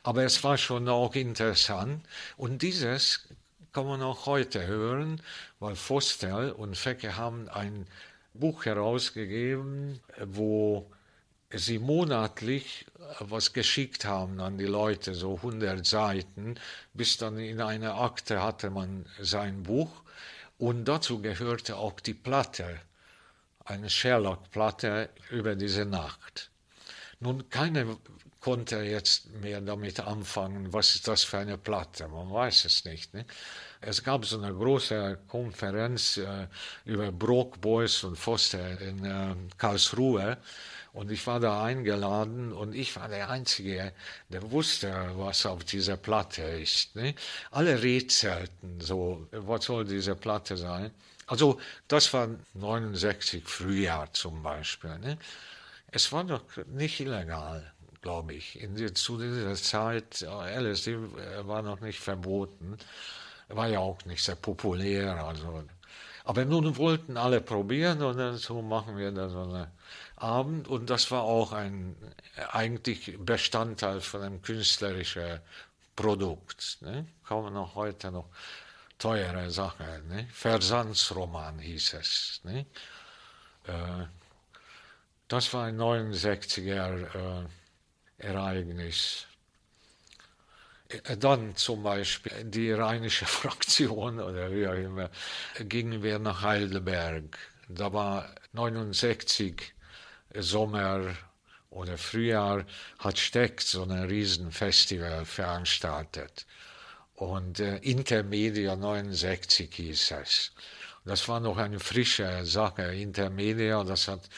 Aber 0.03 0.25
es 0.25 0.43
war 0.45 0.59
schon 0.59 0.89
auch 0.89 1.15
interessant. 1.15 2.05
Und 2.37 2.63
dieses 2.63 3.29
kann 3.73 3.87
man 3.87 4.03
auch 4.03 4.27
heute 4.27 4.67
hören, 4.67 5.23
weil 5.61 5.77
Fostel 5.77 6.53
und 6.53 6.77
Fecke 6.77 7.17
haben 7.17 7.49
ein 7.49 7.87
Buch 8.35 8.65
herausgegeben, 8.65 10.01
wo 10.25 10.91
sie 11.51 11.79
monatlich 11.79 12.87
was 13.21 13.53
geschickt 13.53 14.05
haben 14.05 14.41
an 14.41 14.59
die 14.59 14.67
Leute, 14.67 15.15
so 15.15 15.37
100 15.37 15.85
Seiten, 15.85 16.55
bis 16.95 17.19
dann 17.19 17.39
in 17.39 17.61
einer 17.61 18.01
Akte 18.01 18.43
hatte 18.43 18.71
man 18.71 19.07
sein 19.21 19.65
Buch. 19.65 20.03
Und 20.59 20.87
dazu 20.87 21.21
gehörte 21.21 21.77
auch 21.77 22.01
die 22.01 22.15
Platte 22.15 22.81
eine 23.65 23.91
Sherlock-Platte 23.91 25.11
über 25.31 25.55
diese 25.55 25.85
Nacht. 25.85 26.51
Nun, 27.21 27.49
keiner 27.51 27.97
konnte 28.43 28.83
jetzt 28.83 29.31
mehr 29.41 29.61
damit 29.61 30.01
anfangen, 30.01 30.73
was 30.73 30.97
ist 30.97 31.07
das 31.07 31.23
für 31.23 31.39
eine 31.39 31.57
Platte, 31.57 32.09
man 32.09 32.31
weiß 32.31 32.65
es 32.65 32.85
nicht. 32.85 33.15
Ne? 33.15 33.25
Es 33.81 34.03
gab 34.03 34.25
so 34.25 34.37
eine 34.37 34.53
große 34.53 35.19
Konferenz 35.29 36.17
äh, 36.17 36.49
über 36.85 37.13
Brock, 37.13 37.61
Boys 37.61 38.03
und 38.03 38.19
Foster 38.19 38.81
in 38.81 39.05
äh, 39.05 39.35
Karlsruhe 39.57 40.39
und 40.93 41.11
ich 41.11 41.27
war 41.27 41.39
da 41.39 41.65
eingeladen 41.65 42.53
und 42.53 42.75
ich 42.75 42.97
war 42.97 43.09
der 43.09 43.31
Einzige, 43.31 43.93
der 44.29 44.51
wusste, 44.51 44.93
was 45.15 45.47
auf 45.47 45.65
dieser 45.65 45.97
Platte 45.97 46.43
ist. 46.43 46.97
Ne? 46.97 47.15
Alle 47.53 47.81
rätselten 47.81 48.81
so, 48.81 49.27
was 49.31 49.65
soll 49.67 49.85
diese 49.85 50.17
Platte 50.17 50.57
sein? 50.57 50.91
Also 51.27 51.61
das 51.87 52.13
war 52.13 52.29
69 52.55 53.45
Frühjahr 53.47 54.13
zum 54.13 54.43
Beispiel. 54.43 54.99
Ne? 54.99 55.17
Es 55.93 56.11
war 56.11 56.25
doch 56.25 56.43
nicht 56.67 57.01
illegal, 57.01 57.72
glaube 58.03 58.35
ich. 58.35 58.61
In 58.61 58.95
zu 58.95 59.17
dieser 59.17 59.55
Zeit, 59.55 60.21
LSD 60.21 60.93
äh, 60.93 61.47
war 61.47 61.63
noch 61.63 61.81
nicht 61.81 62.01
verboten, 62.01 62.77
war 63.49 63.69
ja 63.69 63.79
auch 63.79 64.05
nicht 64.05 64.23
sehr 64.23 64.37
populär. 64.37 65.25
Also. 65.25 65.65
Aber 66.25 66.45
nun 66.45 66.77
wollten 66.77 67.17
alle 67.17 67.41
probieren 67.41 68.03
und 68.03 68.17
dann 68.19 68.37
so 68.37 68.61
machen 68.63 68.97
wir 68.97 69.11
da 69.11 69.29
so 69.29 69.43
einen 69.43 69.67
Abend 70.17 70.69
und 70.69 70.91
das 70.91 71.11
war 71.11 71.23
auch 71.23 71.53
ein 71.53 71.97
eigentlich 72.51 73.17
Bestandteil 73.19 74.01
von 74.01 74.23
einem 74.23 74.43
künstlerischen 74.43 75.41
Produkt. 75.97 76.79
Ne? 76.81 77.07
Kann 77.27 77.57
auch 77.57 77.75
heute 77.75 78.13
noch 78.13 78.29
teure 78.99 79.51
Sache. 79.51 80.03
Ne? 80.09 80.29
Versandsroman 80.33 81.59
hieß 81.59 81.95
es. 81.95 82.41
Ne? 82.45 82.67
Äh, 83.67 84.07
das 85.27 85.53
war 85.53 85.65
ein 85.65 85.79
69er 85.81 87.43
äh, 87.43 87.47
Ereignis. 88.23 89.27
Äh, 90.89 91.17
dann 91.17 91.57
zum 91.57 91.83
Beispiel 91.83 92.45
die 92.45 92.73
rheinische 92.73 93.27
Fraktion 93.39 94.21
oder 94.21 94.53
wie 94.53 94.67
auch 94.67 94.75
immer, 94.75 95.11
gingen 95.61 96.03
wir 96.03 96.19
nach 96.19 96.43
Heidelberg. 96.43 97.39
Da 97.69 97.93
war 97.93 98.35
69 98.53 99.75
Sommer 100.35 101.15
oder 101.71 101.97
Frühjahr, 101.97 102.65
hat 102.99 103.19
Steck 103.19 103.61
so 103.63 103.83
ein 103.83 103.93
Riesenfestival 104.05 105.25
veranstaltet. 105.25 106.47
Und 107.15 107.61
äh, 107.61 107.77
Intermedia 107.79 108.77
69 108.77 109.75
hieß 109.75 110.11
es. 110.23 110.53
Das 111.05 111.29
war 111.29 111.41
noch 111.41 111.57
eine 111.57 111.81
frische 111.81 112.45
Sache. 112.45 112.83
Intermedia, 112.95 113.83
das 113.85 114.09
hat 114.09 114.29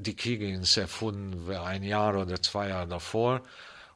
die 0.00 0.14
Kiggins 0.14 0.76
erfunden, 0.76 1.50
ein 1.50 1.82
Jahr 1.82 2.16
oder 2.16 2.40
zwei 2.42 2.68
Jahre 2.68 2.88
davor. 2.88 3.42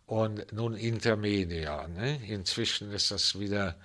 Und 0.07 0.53
nun 0.53 0.75
Intermedia. 0.75 1.89
Ne? 1.89 2.21
Inzwischen 2.29 2.93
ist 2.93 3.11
das 3.11 3.39
wieder 3.39 3.77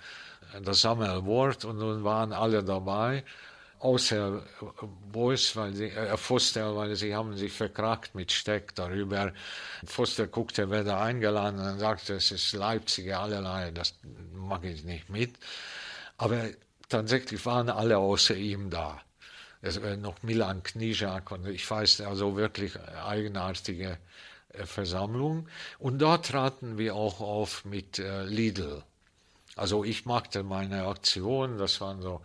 das 0.62 0.82
Sammelwort 0.82 1.64
und 1.64 1.78
nun 1.78 2.04
waren 2.04 2.32
alle 2.32 2.62
dabei 2.62 3.24
außer 3.80 4.42
Boys, 5.10 5.56
weil 5.56 5.74
sie, 5.74 5.86
äh, 5.86 6.16
Foster, 6.16 6.76
weil 6.76 6.94
sie 6.96 7.14
haben 7.14 7.36
sich 7.36 7.52
verkragt 7.52 8.14
mit 8.14 8.30
Steck 8.30 8.74
darüber. 8.74 9.32
Foster 9.84 10.26
guckte, 10.26 10.70
wer 10.70 10.84
da 10.84 11.02
eingeladen 11.02 11.58
und 11.58 11.78
sagte, 11.78 12.14
es 12.14 12.30
ist 12.30 12.52
Leipziger 12.52 13.20
allerlei, 13.20 13.70
das 13.70 13.94
mag 14.34 14.64
ich 14.64 14.84
nicht 14.84 15.08
mit. 15.08 15.34
Aber 16.18 16.42
tatsächlich 16.88 17.44
waren 17.46 17.70
alle 17.70 17.98
außer 17.98 18.36
ihm 18.36 18.70
da. 18.70 19.00
Es 19.62 19.82
war 19.82 19.96
noch 19.96 20.22
Milan 20.22 20.62
Knijak 20.62 21.30
und 21.32 21.46
ich 21.46 21.70
weiß, 21.70 22.00
also 22.02 22.36
wirklich 22.36 22.78
eigenartige 22.80 23.98
äh, 24.52 24.64
Versammlung. 24.64 25.48
Und 25.78 25.98
dort 25.98 26.26
traten 26.26 26.78
wir 26.78 26.94
auch 26.94 27.20
auf 27.20 27.64
mit 27.64 27.98
äh, 27.98 28.24
Lidl. 28.24 28.82
Also 29.56 29.84
ich 29.84 30.06
machte 30.06 30.42
meine 30.42 30.86
Aktion, 30.86 31.58
das 31.58 31.80
waren 31.80 32.00
so 32.00 32.22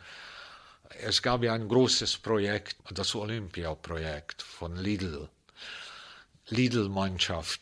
es 1.02 1.22
gab 1.22 1.44
ja 1.44 1.54
ein 1.54 1.68
großes 1.68 2.18
Projekt, 2.18 2.78
das 2.92 3.16
Olympia-Projekt 3.16 4.42
von 4.42 4.76
Lidl. 4.76 5.30
Lidl-Mannschaft. 6.48 7.62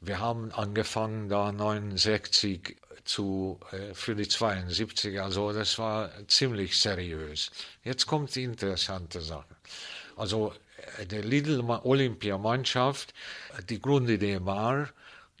Wir 0.00 0.18
haben 0.18 0.52
angefangen 0.52 1.28
da 1.28 1.52
69 1.52 2.76
zu, 3.10 3.58
äh, 3.72 3.92
für 3.94 4.14
die 4.14 4.28
72, 4.28 5.20
also 5.20 5.52
das 5.52 5.78
war 5.78 6.10
ziemlich 6.28 6.78
seriös. 6.78 7.50
Jetzt 7.82 8.06
kommt 8.06 8.34
die 8.34 8.44
interessante 8.44 9.20
Sache. 9.20 9.56
Also 10.16 10.54
äh, 10.98 11.06
der 11.06 11.24
Lidl-Olympia-Mannschaft, 11.24 13.12
die 13.68 13.80
Grundidee 13.80 14.38
war, 14.44 14.88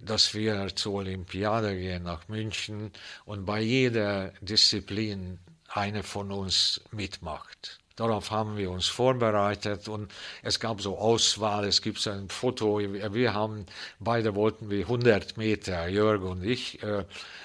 dass 0.00 0.34
wir 0.34 0.74
zur 0.74 0.94
Olympiade 0.94 1.76
gehen 1.76 2.02
nach 2.02 2.26
München 2.28 2.90
und 3.24 3.44
bei 3.44 3.60
jeder 3.60 4.32
Disziplin 4.40 5.38
eine 5.68 6.02
von 6.02 6.32
uns 6.32 6.80
mitmacht. 6.90 7.78
Darauf 8.00 8.30
haben 8.30 8.56
wir 8.56 8.70
uns 8.70 8.86
vorbereitet 8.86 9.86
und 9.86 10.10
es 10.42 10.58
gab 10.58 10.80
so 10.80 10.96
Auswahl, 10.96 11.66
es 11.66 11.82
gibt 11.82 11.98
so 11.98 12.08
ein 12.08 12.30
Foto, 12.30 12.78
wir 12.78 13.34
haben, 13.34 13.66
beide 13.98 14.34
wollten 14.34 14.70
wir 14.70 14.86
100 14.86 15.36
Meter, 15.36 15.86
Jörg 15.86 16.22
und 16.22 16.42
ich, 16.42 16.82
äh, 16.82 17.00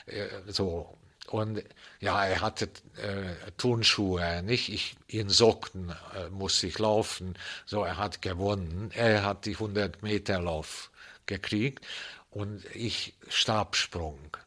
äh, 0.06 0.30
so 0.48 0.98
und 1.28 1.62
ja, 2.00 2.26
er 2.26 2.40
hatte 2.40 2.70
äh, 2.96 3.52
Turnschuhe, 3.58 4.44
nicht? 4.44 4.70
Ich 4.70 4.96
in 5.08 5.28
Socken 5.28 5.94
äh, 6.16 6.30
musste 6.30 6.68
ich 6.68 6.80
laufen. 6.80 7.38
So, 7.66 7.84
er 7.84 7.98
hat 7.98 8.22
gewonnen. 8.22 8.92
Er 8.96 9.24
hat 9.24 9.46
die 9.46 9.56
100 9.56 10.04
Meter 10.04 10.40
Lauf 10.40 10.90
gekriegt 11.26 11.86
und 12.32 12.64
ich 12.74 13.14
Stabsprung. 13.28 14.38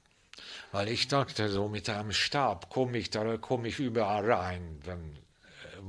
Weil 0.73 0.89
ich 0.89 1.07
dachte, 1.09 1.51
so 1.51 1.69
mit 1.69 1.91
einem 1.91 2.13
Stab 2.13 2.71
komme 2.71 2.97
ich, 2.97 3.11
da 3.11 3.37
komme 3.37 3.69
ich 3.69 3.79
überall 3.79 4.33
rein, 4.33 4.81
wenn 4.85 5.19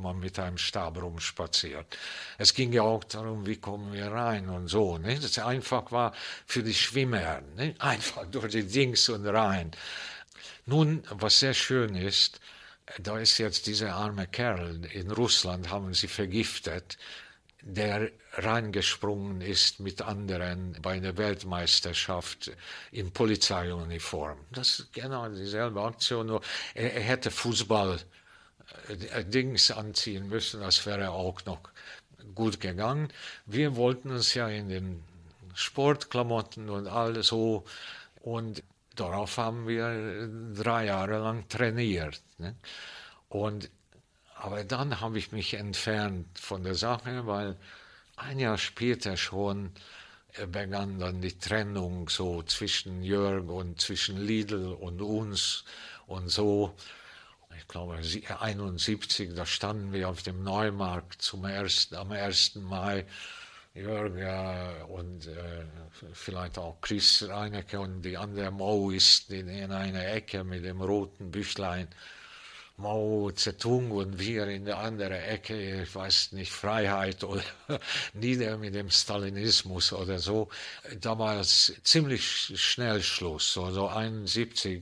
man 0.01 0.19
mit 0.19 0.39
einem 0.39 0.57
Stab 0.57 1.01
rumspaziert. 1.01 1.97
Es 2.37 2.53
ging 2.53 2.73
ja 2.73 2.83
auch 2.83 3.03
darum, 3.03 3.45
wie 3.45 3.57
kommen 3.57 3.93
wir 3.93 4.11
rein 4.11 4.49
und 4.49 4.67
so. 4.67 4.97
Nicht? 4.97 5.23
Das 5.23 5.37
einfach 5.39 5.91
war 5.91 6.13
für 6.45 6.63
die 6.63 6.73
Schwimmer, 6.73 7.41
nicht? 7.55 7.79
einfach 7.81 8.25
durch 8.31 8.51
die 8.51 8.67
Dings 8.67 9.09
und 9.09 9.25
rein. 9.27 9.71
Nun, 10.65 11.03
was 11.09 11.39
sehr 11.39 11.53
schön 11.53 11.95
ist, 11.95 12.39
da 12.97 13.19
ist 13.19 13.37
jetzt 13.37 13.67
dieser 13.67 13.93
arme 13.93 14.27
Kerl, 14.27 14.85
in 14.93 15.11
Russland 15.11 15.69
haben 15.69 15.93
sie 15.93 16.07
vergiftet, 16.07 16.97
der 17.61 18.11
reingesprungen 18.33 19.41
ist 19.41 19.79
mit 19.79 20.01
anderen 20.01 20.77
bei 20.81 20.99
der 20.99 21.17
Weltmeisterschaft 21.17 22.51
in 22.91 23.11
Polizeiuniform. 23.11 24.37
Das 24.51 24.79
ist 24.79 24.93
genau 24.93 25.27
dieselbe 25.29 25.81
Aktion, 25.81 26.27
nur 26.27 26.41
er, 26.73 26.93
er 26.93 27.01
hätte 27.01 27.31
Fußball 27.31 27.99
Dings 29.25 29.71
anziehen 29.71 30.29
müssen, 30.29 30.61
das 30.61 30.85
wäre 30.85 31.11
auch 31.11 31.43
noch 31.45 31.61
gut 32.35 32.59
gegangen. 32.59 33.09
Wir 33.45 33.75
wollten 33.75 34.11
uns 34.11 34.33
ja 34.33 34.47
in 34.47 34.69
den 34.69 35.03
Sportklamotten 35.53 36.69
und 36.69 36.87
alles 36.87 37.27
so 37.27 37.65
und 38.21 38.63
darauf 38.95 39.37
haben 39.37 39.67
wir 39.67 40.29
drei 40.55 40.85
Jahre 40.85 41.19
lang 41.19 41.47
trainiert. 41.47 42.21
Ne? 42.37 42.55
Und, 43.29 43.69
aber 44.35 44.63
dann 44.63 44.99
habe 44.99 45.17
ich 45.17 45.31
mich 45.31 45.53
entfernt 45.53 46.27
von 46.37 46.63
der 46.63 46.75
Sache, 46.75 47.25
weil 47.25 47.57
ein 48.15 48.39
Jahr 48.39 48.57
später 48.57 49.17
schon 49.17 49.71
äh, 50.33 50.45
begann 50.45 50.99
dann 50.99 51.21
die 51.21 51.37
Trennung 51.37 52.09
so 52.09 52.43
zwischen 52.43 53.03
Jörg 53.03 53.47
und 53.47 53.79
zwischen 53.79 54.17
Lidl 54.17 54.73
und 54.73 55.01
uns 55.01 55.63
und 56.07 56.29
so. 56.29 56.75
Glaube, 57.69 57.99
71, 58.39 59.35
da 59.35 59.45
standen 59.45 59.93
wir 59.93 60.09
auf 60.09 60.23
dem 60.23 60.41
Neumarkt 60.41 61.21
zum 61.21 61.45
ersten, 61.45 61.93
am 61.95 62.11
1. 62.11 62.55
Mai 62.55 63.05
Jörg 63.75 64.89
und 64.89 65.27
äh, 65.27 65.65
vielleicht 66.13 66.57
auch 66.57 66.81
Chris 66.81 67.23
Reinecke 67.29 67.79
und 67.79 68.01
die 68.01 68.17
andere 68.17 68.49
Mao 68.49 68.89
ist 68.89 69.29
in, 69.29 69.47
in 69.49 69.71
einer 69.71 70.03
Ecke 70.07 70.43
mit 70.43 70.65
dem 70.65 70.81
roten 70.81 71.29
Büchlein. 71.29 71.87
Mao 72.77 73.29
Zedong 73.35 73.91
und 73.91 74.17
wir 74.17 74.47
in 74.47 74.65
der 74.65 74.79
anderen 74.79 75.21
Ecke, 75.21 75.83
ich 75.83 75.93
weiß 75.93 76.31
nicht, 76.31 76.51
Freiheit 76.51 77.23
oder 77.23 77.43
nieder 78.13 78.57
mit 78.57 78.73
dem 78.73 78.89
Stalinismus 78.89 79.93
oder 79.93 80.17
so. 80.17 80.49
Da 81.01 81.19
war 81.19 81.39
es 81.39 81.71
ziemlich 81.83 82.25
schnell 82.25 83.03
Schluss, 83.03 83.53
so 83.53 83.65
also 83.65 83.89
71. 83.89 84.81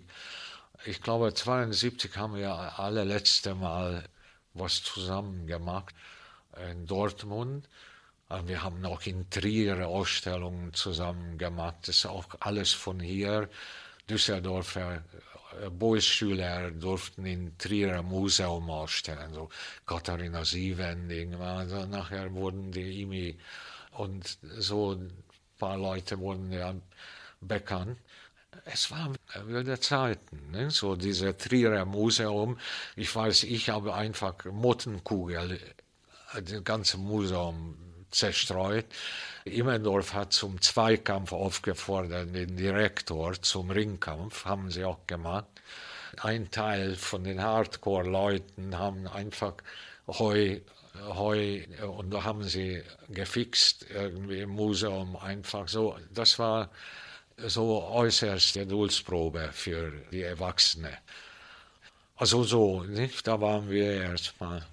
Ich 0.86 1.02
glaube, 1.02 1.34
72 1.34 2.16
haben 2.18 2.36
wir 2.36 2.80
alle 2.80 3.04
letzte 3.04 3.56
Mal 3.56 4.04
was 4.54 4.84
zusammen 4.84 5.48
gemacht 5.48 5.94
in 6.70 6.86
Dortmund. 6.86 7.68
Wir 8.46 8.64
haben 8.64 8.86
auch 8.86 9.02
in 9.04 9.30
Trier 9.30 9.88
Ausstellungen 9.88 10.74
zusammen 10.74 11.38
gemacht. 11.38 11.76
Das 11.84 11.98
ist 11.98 12.06
auch 12.06 12.26
alles 12.40 12.74
von 12.74 13.00
hier. 13.00 13.50
Düsseldorfer 14.10 15.04
äh, 15.62 15.70
Boys-Schüler 15.70 16.72
durften 16.72 17.26
in 17.26 17.58
Trierer 17.58 18.04
Museum 18.04 18.70
ausstellen. 18.70 19.34
So 19.34 19.50
Katharina 19.86 20.46
Sievending. 20.46 21.36
Also 21.36 21.86
nachher 21.86 22.34
wurden 22.34 22.72
die 22.72 23.02
IMI 23.02 23.38
und 23.92 24.38
so 24.42 24.94
ein 24.94 25.12
paar 25.58 25.78
Leute 25.78 26.20
wurden 26.20 26.52
ja 26.52 26.74
bekannt. 27.42 27.98
Es 28.72 28.92
waren 28.92 29.16
wilde 29.46 29.80
Zeiten, 29.80 30.52
ne? 30.52 30.70
so 30.72 30.96
dieser 30.96 31.38
Trierer 31.38 31.86
Museum. 31.86 32.58
Ich 32.96 33.16
weiß, 33.16 33.44
ich 33.44 33.70
habe 33.70 33.94
einfach 33.94 34.44
Mottenkugel, 34.46 35.60
äh, 36.34 36.42
das 36.42 36.64
ganze 36.64 36.98
Museum 36.98 37.78
zerstreut. 38.12 38.86
Immendorf 39.46 40.14
hat 40.14 40.34
zum 40.34 40.62
Zweikampf 40.62 41.32
aufgefordert, 41.32 42.36
den 42.36 42.58
Direktor 42.58 43.42
zum 43.42 43.72
Ringkampf, 43.72 44.46
haben 44.46 44.70
sie 44.70 44.84
auch 44.84 45.08
gemacht. 45.08 45.48
Ein 46.22 46.52
Teil 46.52 46.96
von 46.96 47.24
den 47.24 47.42
Hardcore-Leuten 47.42 48.78
haben 48.78 49.08
einfach 49.08 49.54
Heu, 50.08 50.60
Heu 51.00 51.64
und 51.88 52.12
da 52.12 52.24
haben 52.24 52.44
sie 52.44 52.84
gefixt 53.10 53.86
irgendwie 53.94 54.42
im 54.42 54.50
Museum 54.50 55.16
einfach 55.16 55.68
so. 55.68 55.98
Das 56.14 56.40
war 56.40 56.70
so 57.38 57.84
äußerste 57.84 58.66
Duldsprobe 58.66 59.50
für 59.54 59.92
die 60.12 60.24
Erwachsenen. 60.24 60.98
Also 62.16 62.44
so, 62.44 62.84
nicht? 62.84 63.28
Da 63.28 63.40
waren 63.40 63.70
wir 63.70 64.02
erstmal 64.02 64.66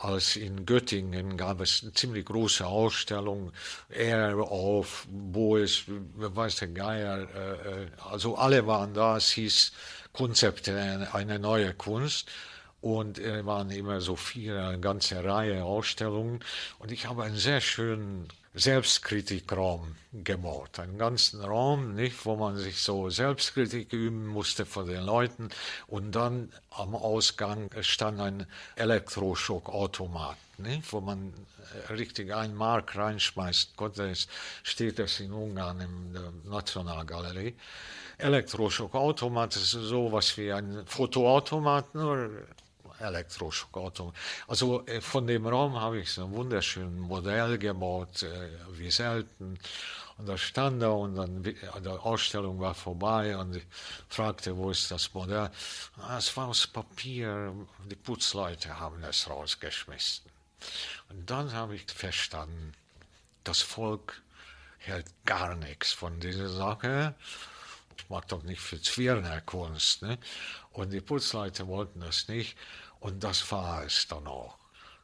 als 0.00 0.36
in 0.36 0.64
Göttingen 0.64 1.36
gab 1.36 1.60
es 1.60 1.82
eine 1.82 1.92
ziemlich 1.92 2.24
große 2.24 2.66
Ausstellung, 2.66 3.52
er 3.90 4.34
auf, 4.34 5.06
Bois, 5.10 5.84
weiß 6.16 6.56
der 6.56 6.68
Geier, 6.68 7.28
äh, 7.34 7.82
äh, 7.82 7.86
also 8.10 8.36
alle 8.36 8.66
waren 8.66 8.94
da, 8.94 9.18
es 9.18 9.30
hieß 9.32 9.72
Konzepte, 10.14 11.06
eine 11.12 11.38
neue 11.38 11.74
Kunst. 11.74 12.30
Und 12.80 13.18
es 13.18 13.44
waren 13.44 13.70
immer 13.70 14.00
so 14.00 14.16
vier, 14.16 14.64
eine 14.64 14.80
ganze 14.80 15.22
Reihe 15.22 15.62
Ausstellungen. 15.62 16.40
Und 16.78 16.90
ich 16.92 17.06
habe 17.06 17.24
einen 17.24 17.36
sehr 17.36 17.60
schönen 17.60 18.26
Selbstkritikraum 18.54 19.94
gebaut. 20.12 20.80
Einen 20.80 20.98
ganzen 20.98 21.40
Raum, 21.40 21.94
nicht, 21.94 22.26
wo 22.26 22.34
man 22.34 22.56
sich 22.56 22.80
so 22.80 23.08
Selbstkritik 23.08 23.92
üben 23.92 24.26
musste 24.26 24.66
von 24.66 24.86
den 24.86 25.04
Leuten. 25.04 25.50
Und 25.86 26.12
dann 26.12 26.52
am 26.70 26.96
Ausgang 26.96 27.70
stand 27.80 28.20
ein 28.20 28.46
Elektroschockautomat, 28.74 30.36
nicht, 30.58 30.92
wo 30.92 31.00
man 31.00 31.32
äh, 31.88 31.92
richtig 31.92 32.34
einen 32.34 32.56
Mark 32.56 32.96
reinschmeißt. 32.96 33.76
Gott, 33.76 33.98
das 33.98 34.26
steht 34.64 34.98
das 34.98 35.20
in 35.20 35.32
Ungarn 35.32 35.80
in 35.80 36.12
der 36.12 36.32
Nationalgalerie. 36.44 37.54
Elektroschockautomat 38.18 39.54
ist 39.54 39.70
so 39.70 40.10
was 40.10 40.36
wie 40.36 40.52
ein 40.52 40.82
Fotoautomat, 40.86 41.94
nur 41.94 42.30
Elektroschokauto. 43.00 44.12
Also 44.46 44.86
äh, 44.86 45.00
von 45.00 45.26
dem 45.26 45.46
Raum 45.46 45.80
habe 45.80 46.00
ich 46.00 46.12
so 46.12 46.24
ein 46.24 46.32
wunderschönes 46.32 47.00
Modell 47.00 47.58
gebaut, 47.58 48.22
äh, 48.22 48.50
wie 48.72 48.90
selten. 48.90 49.58
Und 50.18 50.26
da 50.28 50.36
stand 50.36 50.82
er 50.82 50.94
und 50.94 51.14
dann 51.14 51.42
die 51.42 51.56
Ausstellung 51.86 52.60
war 52.60 52.74
vorbei 52.74 53.34
und 53.38 53.56
ich 53.56 53.66
fragte, 54.08 54.54
wo 54.54 54.70
ist 54.70 54.90
das 54.90 55.14
Modell? 55.14 55.50
Ah, 55.96 56.18
es 56.18 56.36
war 56.36 56.48
aus 56.48 56.66
Papier, 56.66 57.54
die 57.90 57.96
Putzleute 57.96 58.78
haben 58.78 59.02
es 59.02 59.28
rausgeschmissen. 59.30 60.30
Und 61.08 61.30
dann 61.30 61.52
habe 61.54 61.74
ich 61.74 61.86
verstanden, 61.90 62.74
das 63.44 63.62
Volk 63.62 64.20
hält 64.78 65.06
gar 65.24 65.54
nichts 65.56 65.92
von 65.92 66.20
dieser 66.20 66.50
Sache. 66.50 67.14
Ich 67.96 68.08
mag 68.10 68.28
doch 68.28 68.42
nicht 68.42 68.60
für 68.60 68.80
Zwirner 68.80 69.40
Kunst. 69.40 70.02
Ne? 70.02 70.18
Und 70.72 70.92
die 70.92 71.00
Putzleute 71.00 71.66
wollten 71.66 72.00
das 72.00 72.28
nicht. 72.28 72.56
Und 73.00 73.24
das 73.24 73.50
war 73.50 73.84
es 73.84 74.06
dann 74.08 74.26
auch. 74.26 74.56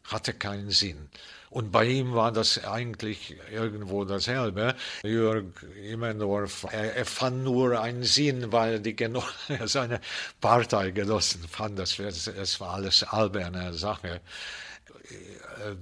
Hatte 0.04 0.32
keinen 0.34 0.70
Sinn. 0.70 1.08
Und 1.50 1.72
bei 1.72 1.84
ihm 1.86 2.14
war 2.14 2.30
das 2.30 2.64
eigentlich 2.64 3.36
irgendwo 3.50 4.04
dasselbe. 4.04 4.76
Jörg 5.02 5.46
Immendorf, 5.82 6.66
er, 6.70 6.96
er 6.96 7.06
fand 7.06 7.42
nur 7.42 7.80
einen 7.80 8.04
Sinn, 8.04 8.52
weil 8.52 8.80
die 8.80 8.94
Geno 8.94 9.24
seine 9.64 10.00
Parteigenossen 10.40 11.48
fanden, 11.48 11.78
das, 11.78 11.96
das 11.96 12.60
war 12.60 12.74
alles 12.74 13.02
alberne 13.02 13.74
Sache 13.74 14.20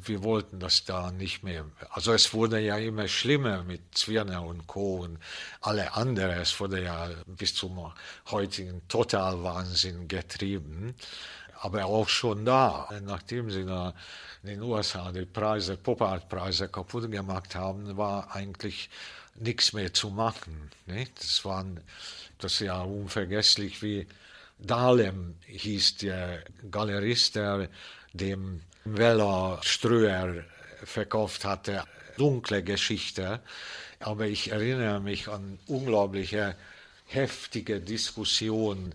wir 0.04 0.22
wollten 0.22 0.60
das 0.60 0.84
da 0.84 1.10
nicht 1.10 1.42
mehr. 1.42 1.66
Also 1.90 2.12
es 2.12 2.32
wurde 2.32 2.60
ja 2.60 2.76
immer 2.78 3.08
schlimmer 3.08 3.62
mit 3.64 3.80
Zwirner 3.96 4.44
und 4.44 4.66
Co. 4.66 4.96
und 5.02 5.18
alle 5.60 5.94
anderen. 5.94 6.38
Es 6.38 6.58
wurde 6.60 6.82
ja 6.82 7.10
bis 7.26 7.54
zum 7.54 7.92
heutigen 8.30 8.86
Totalwahnsinn 8.88 10.08
getrieben 10.08 10.94
aber 11.64 11.86
auch 11.86 12.10
schon 12.10 12.44
da, 12.44 12.90
nachdem 13.06 13.50
sie 13.50 13.64
da 13.64 13.94
in 14.42 14.50
den 14.50 14.62
USA 14.62 15.10
die 15.10 15.24
Preise, 15.24 15.78
Pop-Art-Preise 15.78 16.68
kaputt 16.68 17.10
gemacht 17.10 17.54
haben, 17.54 17.96
war 17.96 18.36
eigentlich 18.36 18.90
nichts 19.36 19.72
mehr 19.72 19.94
zu 19.94 20.10
machen. 20.10 20.70
Nicht? 20.84 21.18
Das, 21.18 21.42
waren, 21.46 21.80
das 22.36 22.52
ist 22.52 22.60
ja 22.60 22.82
unvergesslich, 22.82 23.80
wie 23.82 24.06
Dahlem 24.58 25.36
hieß 25.46 25.96
der 25.96 26.44
Galerist, 26.70 27.36
der 27.36 27.70
dem 28.12 28.60
Weller 28.84 29.58
Ströer 29.62 30.44
verkauft 30.84 31.46
hatte. 31.46 31.84
Dunkle 32.18 32.62
Geschichte, 32.62 33.40
aber 34.00 34.26
ich 34.26 34.52
erinnere 34.52 35.00
mich 35.00 35.28
an 35.28 35.58
unglaubliche 35.66 36.56
heftige 37.04 37.80
Diskussion 37.80 38.94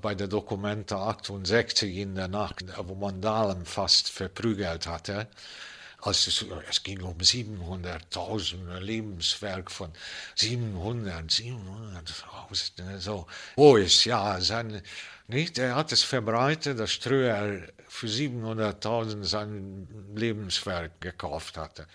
bei 0.00 0.14
der 0.14 0.28
Dokumenta 0.28 1.08
68 1.08 1.96
in 1.96 2.14
der 2.14 2.28
Nacht, 2.28 2.64
wo 2.78 2.94
man 2.94 3.20
Dahlem 3.20 3.64
fast 3.64 4.10
verprügelt 4.10 4.86
hatte. 4.86 5.28
Also 6.02 6.30
es, 6.30 6.44
es 6.70 6.82
ging 6.82 7.02
um 7.02 7.18
700.000 7.18 8.78
Lebenswerk 8.80 9.70
von 9.70 9.90
700, 10.36 11.30
700.000. 11.30 12.98
So. 12.98 13.26
Wo 13.56 13.76
ist 13.76 14.04
ja 14.04 14.40
sein, 14.40 14.82
nicht? 15.26 15.58
Er 15.58 15.74
hat 15.74 15.90
es 15.92 16.02
verbreitet, 16.02 16.78
dass 16.78 16.92
Ströer 16.92 17.62
für 17.88 18.06
700.000 18.06 19.24
sein 19.24 19.88
Lebenswerk 20.14 21.00
gekauft 21.00 21.56
hatte. 21.56 21.86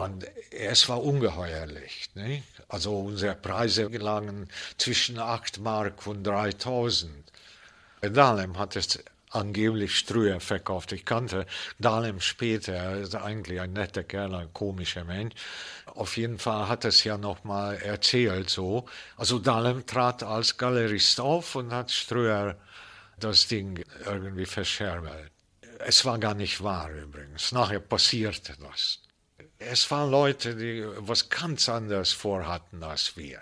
Und 0.00 0.26
es 0.50 0.88
war 0.88 1.02
ungeheuerlich. 1.02 2.10
Nicht? 2.14 2.44
Also 2.68 2.98
unsere 2.98 3.34
Preise 3.34 3.84
lagen 3.88 4.48
zwischen 4.78 5.18
8 5.18 5.60
Mark 5.60 6.06
und 6.06 6.24
3000. 6.24 7.10
Dahlem 8.00 8.58
hat 8.58 8.76
es 8.76 8.98
angeblich 9.30 9.98
Strühe 9.98 10.40
verkauft. 10.40 10.92
Ich 10.92 11.04
kannte 11.04 11.46
Dahlem 11.78 12.20
später, 12.20 12.72
er 12.72 12.96
ist 13.00 13.14
eigentlich 13.14 13.60
ein 13.60 13.72
netter 13.72 14.02
Kerl, 14.02 14.34
ein 14.34 14.52
komischer 14.52 15.04
Mensch. 15.04 15.34
Auf 15.86 16.16
jeden 16.16 16.38
Fall 16.38 16.68
hat 16.68 16.84
es 16.84 17.04
ja 17.04 17.18
noch 17.18 17.44
mal 17.44 17.76
erzählt 17.76 18.50
so. 18.50 18.86
Also 19.16 19.38
Dahlem 19.38 19.86
trat 19.86 20.22
als 20.22 20.56
Galerist 20.56 21.20
auf 21.20 21.54
und 21.54 21.72
hat 21.72 21.90
Ströer 21.90 22.56
das 23.18 23.46
Ding 23.46 23.84
irgendwie 24.04 24.46
verscherbelt. 24.46 25.30
Es 25.78 26.04
war 26.04 26.18
gar 26.18 26.34
nicht 26.34 26.62
wahr 26.62 26.90
übrigens. 26.90 27.52
Nachher 27.52 27.80
passierte 27.80 28.54
das. 28.60 29.01
Es 29.70 29.90
waren 29.90 30.10
Leute, 30.10 30.56
die 30.56 30.84
was 30.98 31.28
ganz 31.28 31.68
anderes 31.68 32.12
vorhatten 32.12 32.82
als 32.82 33.16
wir. 33.16 33.40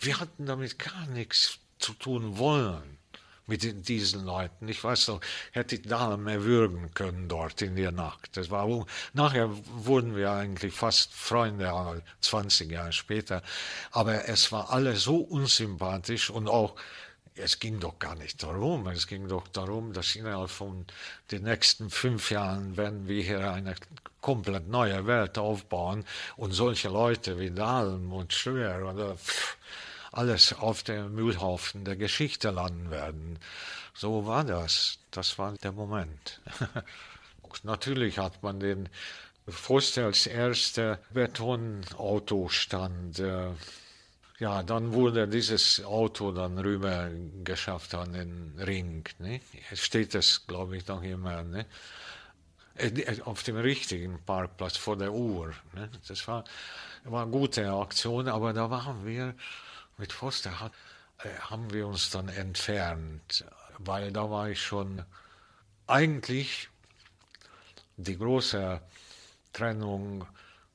Wir 0.00 0.18
hatten 0.18 0.46
damit 0.46 0.78
gar 0.78 1.06
nichts 1.06 1.58
zu 1.78 1.92
tun 1.94 2.38
wollen 2.38 2.98
mit 3.50 3.88
diesen 3.88 4.24
Leuten. 4.24 4.68
Ich 4.68 4.82
weiß 4.82 5.08
noch, 5.08 5.20
hätte 5.52 5.74
ich 5.74 5.82
da 5.82 6.16
mehr 6.16 6.44
würgen 6.44 6.94
können 6.94 7.28
dort 7.28 7.60
in 7.60 7.74
der 7.74 7.90
Nacht. 7.90 8.36
Das 8.36 8.48
war, 8.50 8.86
nachher 9.12 9.50
wurden 9.84 10.14
wir 10.14 10.30
eigentlich 10.30 10.72
fast 10.72 11.12
Freunde, 11.12 12.02
20 12.20 12.70
Jahre 12.70 12.92
später. 12.92 13.42
Aber 13.90 14.28
es 14.28 14.52
war 14.52 14.70
alles 14.70 15.02
so 15.02 15.16
unsympathisch 15.16 16.30
und 16.30 16.48
auch 16.48 16.76
es 17.40 17.58
ging 17.58 17.80
doch 17.80 17.98
gar 17.98 18.14
nicht 18.14 18.42
darum. 18.42 18.86
Es 18.88 19.06
ging 19.06 19.28
doch 19.28 19.48
darum, 19.48 19.92
dass 19.92 20.16
innerhalb 20.16 20.50
von 20.50 20.86
den 21.30 21.44
nächsten 21.44 21.90
fünf 21.90 22.30
Jahren 22.30 22.76
werden 22.76 23.08
wir 23.08 23.22
hier 23.22 23.52
eine 23.52 23.74
komplett 24.20 24.68
neue 24.68 25.06
Welt 25.06 25.38
aufbauen 25.38 26.04
und 26.36 26.52
solche 26.52 26.88
Leute 26.88 27.38
wie 27.38 27.50
Dahlem 27.50 28.12
und 28.12 28.32
Schröer 28.32 28.92
oder 28.92 29.16
alles 30.12 30.52
auf 30.52 30.82
dem 30.82 31.14
Müllhaufen 31.14 31.84
der 31.84 31.96
Geschichte 31.96 32.50
landen 32.50 32.90
werden. 32.90 33.38
So 33.94 34.26
war 34.26 34.44
das. 34.44 34.98
Das 35.10 35.38
war 35.38 35.54
der 35.54 35.72
Moment. 35.72 36.40
Natürlich 37.64 38.18
hat 38.18 38.42
man 38.42 38.60
den 38.60 38.88
Forst 39.48 39.98
als 39.98 40.26
erster 40.26 40.98
Betonautostand 41.10 43.18
äh, 43.18 43.48
ja, 44.40 44.62
dann 44.62 44.92
wurde 44.94 45.28
dieses 45.28 45.84
Auto 45.84 46.32
dann 46.32 46.58
rüber 46.58 47.10
geschafft 47.44 47.94
an 47.94 48.14
den 48.14 48.54
Ring. 48.58 49.04
Ne? 49.18 49.42
Steht 49.74 50.14
das, 50.14 50.46
glaube 50.46 50.78
ich, 50.78 50.86
noch 50.88 51.02
immer. 51.02 51.42
Ne? 51.42 51.66
Äh, 52.74 52.88
äh, 52.88 53.20
auf 53.22 53.42
dem 53.42 53.56
richtigen 53.56 54.18
Parkplatz 54.24 54.78
vor 54.78 54.96
der 54.96 55.12
Uhr. 55.12 55.52
Ne? 55.74 55.90
Das 56.08 56.26
war, 56.26 56.44
war 57.04 57.22
eine 57.22 57.30
gute 57.30 57.70
Aktion, 57.70 58.28
aber 58.28 58.54
da 58.54 58.70
waren 58.70 59.04
wir 59.04 59.34
mit 59.98 60.12
Foster, 60.12 60.70
äh, 61.18 61.28
haben 61.40 61.70
wir 61.72 61.86
uns 61.86 62.08
dann 62.08 62.30
entfernt, 62.30 63.44
weil 63.78 64.10
da 64.10 64.30
war 64.30 64.48
ich 64.48 64.62
schon 64.62 65.04
eigentlich 65.86 66.70
die 67.98 68.16
große 68.16 68.80
Trennung 69.52 70.26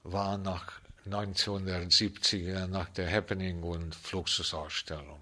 war 0.04 0.38
nach 0.38 0.85
1970 1.06 2.68
nach 2.68 2.90
der 2.90 3.12
Happening 3.12 3.64
und 3.64 3.94
Fluxusausstellung. 3.96 5.20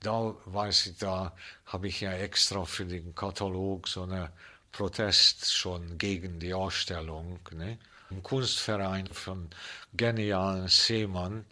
Da 0.00 0.34
weiß 0.44 0.86
ich, 0.86 0.98
da 0.98 1.34
habe 1.66 1.88
ich 1.88 2.00
ja 2.00 2.12
extra 2.12 2.64
für 2.64 2.84
den 2.84 3.14
Katalog 3.14 3.88
so 3.88 4.02
eine 4.02 4.30
Protest 4.70 5.52
schon 5.52 5.98
gegen 5.98 6.38
die 6.38 6.54
Ausstellung. 6.54 7.40
Ne? 7.50 7.78
Im 8.10 8.22
Kunstverein 8.22 9.06
von 9.08 9.50
genialen 9.94 10.68
Seemann, 10.68 11.44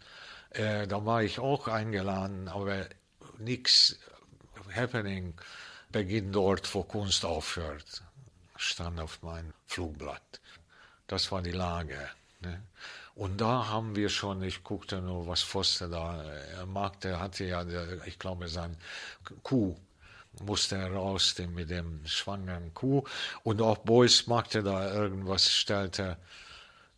äh, 0.51 0.87
da 0.87 1.05
war 1.05 1.23
ich 1.23 1.39
auch 1.39 1.67
eingeladen, 1.67 2.47
aber 2.47 2.87
nichts 3.37 3.97
Happening 4.73 5.33
beginnt 5.91 6.35
dort, 6.35 6.73
wo 6.73 6.83
Kunst 6.83 7.25
aufhört, 7.25 8.03
stand 8.55 8.99
auf 8.99 9.21
meinem 9.23 9.53
Flugblatt. 9.65 10.41
Das 11.07 11.31
war 11.31 11.41
die 11.41 11.51
Lage. 11.51 12.09
Ne? 12.39 12.63
Und 13.15 13.41
da 13.41 13.67
haben 13.67 13.95
wir 13.95 14.09
schon, 14.09 14.43
ich 14.43 14.63
guckte 14.63 15.01
nur, 15.01 15.27
was 15.27 15.41
Foster 15.41 15.89
da 15.89 16.23
er 16.23 16.65
mag, 16.65 16.99
der 17.01 17.19
hatte 17.19 17.45
ja, 17.45 17.65
ich 18.05 18.19
glaube, 18.19 18.47
sein 18.47 18.77
Kuh 19.43 19.75
musste 20.41 20.75
er 20.77 20.91
raus 20.93 21.35
mit 21.53 21.69
dem 21.69 22.05
schwangeren 22.05 22.73
Kuh. 22.73 23.03
Und 23.43 23.61
auch 23.61 23.79
Beuys 23.79 24.27
machte 24.27 24.63
da 24.63 24.93
irgendwas, 24.93 25.49
stellte. 25.51 26.17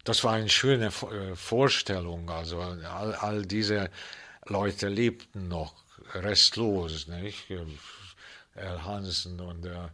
Das 0.04 0.24
war 0.24 0.34
eine 0.34 0.50
schöne 0.50 0.88
äh, 0.88 1.36
Vorstellung. 1.36 2.30
Also 2.30 2.60
all, 2.60 3.16
all 3.16 3.46
diese 3.46 3.90
Leute 4.46 4.88
lebten 4.88 5.48
noch 5.48 5.74
restlos, 6.14 7.08
nicht? 7.08 7.50
El 8.56 8.84
Hansen 8.84 9.40
und 9.40 9.64
der 9.64 9.92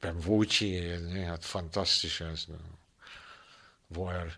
Benvucci, 0.00 0.98
ne, 1.00 1.30
hat 1.30 1.44
fantastisches, 1.44 2.48
ne? 2.48 2.58
wo 3.88 4.08
er 4.08 4.28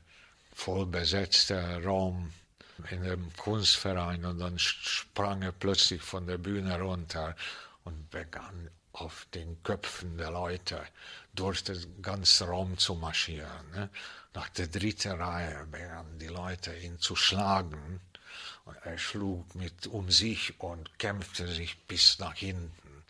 voll 0.60 0.84
besetzter 0.84 1.82
Raum 1.82 2.32
in 2.90 3.02
dem 3.02 3.32
Kunstverein 3.38 4.26
und 4.26 4.38
dann 4.40 4.58
sprang 4.58 5.40
er 5.40 5.52
plötzlich 5.52 6.02
von 6.02 6.26
der 6.26 6.36
Bühne 6.36 6.78
runter 6.78 7.34
und 7.84 8.10
begann 8.10 8.70
auf 8.92 9.26
den 9.34 9.62
Köpfen 9.62 10.18
der 10.18 10.30
Leute 10.30 10.82
durch 11.34 11.64
den 11.64 12.02
ganzen 12.02 12.48
Raum 12.48 12.76
zu 12.76 12.94
marschieren. 12.94 13.70
Ne? 13.72 13.88
Nach 14.34 14.50
der 14.50 14.66
dritten 14.66 15.12
Reihe 15.12 15.66
begannen 15.66 16.18
die 16.18 16.26
Leute 16.26 16.76
ihn 16.76 16.98
zu 16.98 17.16
schlagen. 17.16 18.00
Und 18.66 18.76
er 18.84 18.98
schlug 18.98 19.54
mit 19.54 19.86
um 19.86 20.10
sich 20.10 20.60
und 20.60 20.98
kämpfte 20.98 21.48
sich 21.48 21.78
bis 21.86 22.18
nach 22.18 22.34
hinten. 22.34 23.04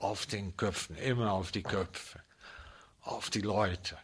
Auf 0.00 0.26
den 0.26 0.56
Köpfen, 0.56 0.96
immer 0.96 1.32
auf 1.32 1.52
die 1.52 1.62
Köpfe, 1.62 2.20
auf 3.02 3.30
die 3.30 3.42
Leute. 3.42 3.96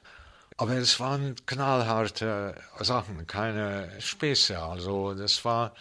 Aber 0.63 0.77
es 0.77 1.01
waren 1.01 1.35
knallharte 1.45 2.55
Sachen, 2.79 3.27
keine 3.27 4.01
Späße. 4.01 4.63
Also 4.63 5.13
das 5.13 5.45
war, 5.45 5.75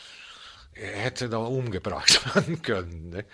hätte 0.74 1.30
da 1.30 1.38
umgebracht 1.38 2.26
werden 2.36 2.64
können. 2.64 3.12
Ne? 3.12 3.26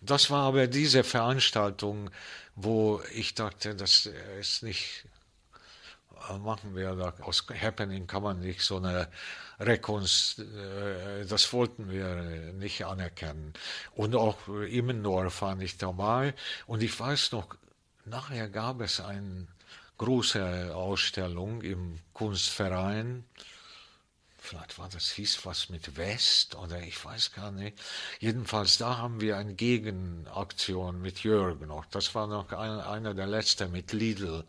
Das 0.00 0.30
war 0.30 0.44
aber 0.44 0.68
diese 0.68 1.02
Veranstaltung, 1.02 2.08
wo 2.54 3.02
ich 3.12 3.34
dachte, 3.34 3.74
das 3.74 4.08
ist 4.38 4.62
nicht, 4.62 5.06
äh, 6.30 6.38
machen 6.38 6.76
wir 6.76 6.94
da, 6.94 7.14
aus 7.20 7.44
Happening 7.60 8.06
kann 8.06 8.22
man 8.22 8.38
nicht 8.38 8.60
so 8.60 8.76
eine 8.76 9.08
Rekonst, 9.58 10.38
äh, 10.38 11.26
das 11.26 11.52
wollten 11.52 11.90
wir 11.90 12.14
nicht 12.52 12.86
anerkennen. 12.86 13.54
Und 13.96 14.14
auch 14.14 14.46
Immendorf 14.46 15.34
fand 15.34 15.64
ich 15.64 15.78
dabei. 15.78 16.32
Und 16.68 16.84
ich 16.84 16.96
weiß 16.96 17.32
noch, 17.32 17.56
nachher 18.04 18.48
gab 18.48 18.80
es 18.80 19.00
einen 19.00 19.48
große 19.98 20.74
Ausstellung 20.74 21.62
im 21.62 21.98
Kunstverein. 22.12 23.24
Vielleicht 24.38 24.78
war 24.78 24.88
das, 24.88 25.10
hieß 25.10 25.44
was 25.44 25.70
mit 25.70 25.96
West 25.96 26.54
oder 26.54 26.80
ich 26.80 27.04
weiß 27.04 27.32
gar 27.32 27.50
nicht. 27.50 27.80
Jedenfalls, 28.20 28.78
da 28.78 28.98
haben 28.98 29.20
wir 29.20 29.36
eine 29.36 29.54
Gegenaktion 29.54 31.02
mit 31.02 31.24
Jürgen 31.24 31.66
noch. 31.66 31.84
Das 31.86 32.14
war 32.14 32.28
noch 32.28 32.52
ein, 32.52 32.80
einer 32.80 33.12
der 33.12 33.26
letzten 33.26 33.72
mit 33.72 33.92
Lidl. 33.92 34.44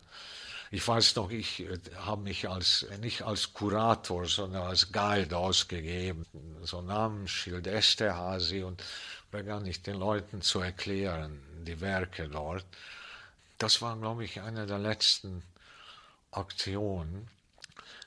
Ich 0.70 0.86
weiß 0.88 1.16
noch, 1.16 1.32
ich 1.32 1.62
äh, 1.62 1.80
habe 1.95 2.22
mich 2.22 2.48
als, 2.50 2.86
nicht 3.02 3.22
als 3.24 3.54
Kurator, 3.54 4.26
sondern 4.26 4.64
als 4.64 4.91
Guide 4.91 5.36
ausgegeben. 5.36 6.26
So 6.62 6.82
Namensschild 6.82 7.66
Esterhazy 7.68 8.64
und 8.64 8.84
begann 9.32 9.66
ich 9.66 9.82
den 9.82 9.95
Leuten 9.95 10.41
zu 10.41 10.60
erklären, 10.60 11.41
die 11.66 11.80
Werke 11.80 12.28
dort. 12.28 12.66
Das 13.58 13.82
war, 13.82 13.97
glaube 13.97 14.24
ich, 14.24 14.39
eine 14.41 14.68
der 14.68 14.80
letzten 14.80 15.43
Aktionen. 16.32 17.28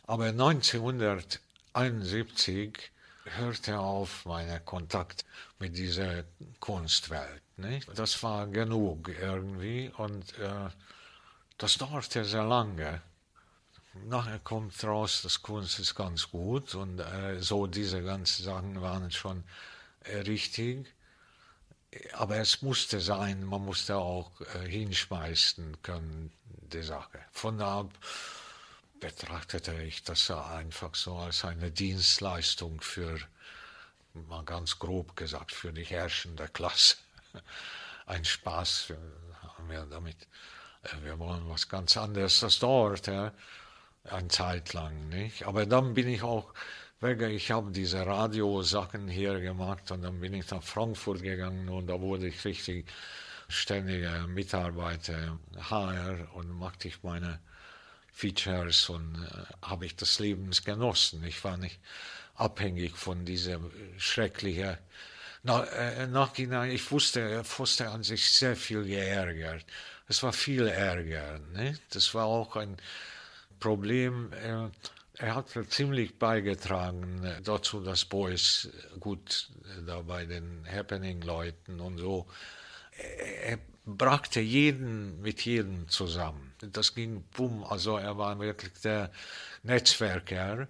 Aber 0.07 0.27
1971 0.27 2.91
hörte 3.25 3.79
auf 3.79 4.27
mein 4.27 4.65
Kontakt 4.65 5.25
mit 5.59 5.77
dieser 5.77 6.25
Kunstwelt. 6.59 7.43
Nicht? 7.57 7.89
Das 7.97 8.23
war 8.23 8.47
genug 8.47 9.09
irgendwie 9.09 9.91
und 9.97 10.39
äh, 10.39 10.69
das 11.59 11.79
dauerte 11.79 12.25
sehr 12.25 12.45
lange. 12.45 13.03
Nachher 14.07 14.39
kommt 14.39 14.83
raus, 14.85 15.21
das 15.23 15.43
Kunst 15.43 15.79
ist 15.79 15.95
ganz 15.95 16.31
gut 16.31 16.75
und 16.75 17.01
äh, 17.01 17.41
so 17.41 17.67
diese 17.67 18.03
ganzen 18.03 18.45
Sachen 18.45 18.81
waren 18.81 19.11
schon 19.11 19.45
äh, 20.05 20.19
richtig. 20.19 20.87
Aber 22.13 22.37
es 22.37 22.63
musste 22.63 23.01
sein, 23.01 23.45
man 23.45 23.65
musste 23.65 23.97
auch 23.97 24.31
äh, 24.55 24.69
hinschmeißen 24.69 25.83
können, 25.83 26.33
die 26.45 26.83
Sache. 26.83 27.19
Von 27.33 27.59
da 27.59 27.81
ab 27.81 27.91
betrachtete 29.01 29.83
ich 29.83 30.05
das 30.05 30.31
einfach 30.31 30.95
so 30.95 31.17
als 31.17 31.45
eine 31.45 31.71
Dienstleistung 31.71 32.81
für, 32.83 33.19
mal 34.13 34.45
ganz 34.45 34.79
grob 34.79 35.17
gesagt, 35.17 35.53
für 35.53 35.73
die 35.73 35.85
herrschende 35.85 36.49
Klasse. 36.49 36.97
Ein 38.07 38.25
Spaß 38.25 38.93
haben 39.43 39.71
wir 39.71 39.87
damit. 39.87 40.17
Äh, 40.83 41.05
wir 41.05 41.19
wollen 41.19 41.49
was 41.49 41.69
ganz 41.69 41.97
anderes. 41.97 42.41
Das 42.41 42.59
dauert 42.59 43.07
ja, 43.07 43.33
eine 44.05 44.29
Zeit 44.29 44.73
lang, 44.73 45.09
nicht? 45.09 45.47
Aber 45.47 45.67
dann 45.67 45.95
bin 45.95 46.09
ich 46.09 46.23
auch 46.23 46.53
Ich 47.03 47.51
habe 47.51 47.71
diese 47.71 48.05
Radiosachen 48.05 49.09
hier 49.09 49.41
gemacht 49.41 49.91
und 49.91 50.03
dann 50.03 50.21
bin 50.21 50.35
ich 50.35 50.51
nach 50.51 50.63
Frankfurt 50.63 51.23
gegangen 51.23 51.71
und 51.71 51.87
da 51.87 51.99
wurde 51.99 52.29
ich 52.29 52.45
richtig 52.45 52.93
ständiger 53.49 54.27
Mitarbeiter 54.27 55.39
HR 55.71 56.29
und 56.35 56.51
machte 56.51 56.89
ich 56.89 57.03
meine 57.03 57.41
Features 58.13 58.91
und 58.91 59.15
äh, 59.15 59.67
habe 59.67 59.87
ich 59.87 59.97
das 59.97 60.19
Leben 60.19 60.51
genossen. 60.63 61.25
Ich 61.25 61.43
war 61.43 61.57
nicht 61.57 61.81
abhängig 62.35 62.95
von 62.99 63.25
dieser 63.25 63.61
schrecklichen 63.97 64.77
na, 65.43 65.65
äh, 65.65 66.07
Nachhinein, 66.07 66.71
ich 66.71 66.91
wusste, 66.91 67.43
wusste 67.57 67.89
an 67.89 68.03
sich 68.03 68.31
sehr 68.31 68.57
viel 68.57 68.85
geärgert. 68.85 69.65
Es 70.07 70.23
war 70.23 70.35
viel 70.35 70.67
Ärger. 70.67 71.39
Ne? 71.55 71.79
Das 71.89 72.13
war 72.13 72.27
auch 72.27 72.57
ein 72.57 72.77
Problem. 73.59 74.35
Äh, 74.35 74.69
er 75.21 75.35
hat 75.35 75.49
ziemlich 75.69 76.19
beigetragen 76.19 77.23
dazu, 77.45 77.81
dass 77.81 78.05
Boys 78.07 78.71
gut 78.99 79.51
da 79.87 80.01
bei 80.01 80.25
den 80.25 80.67
Happening-Leuten 80.71 81.81
und 81.81 81.99
so. 81.99 82.27
Er 83.45 83.59
brachte 83.85 84.41
jeden 84.41 85.21
mit 85.21 85.43
jedem 85.45 85.89
zusammen. 85.89 86.55
Das 86.61 86.95
ging 86.95 87.23
bumm, 87.33 87.65
also 87.65 87.97
er 87.97 88.17
war 88.17 88.39
wirklich 88.39 88.73
der 88.83 89.11
Netzwerker. 89.63 90.69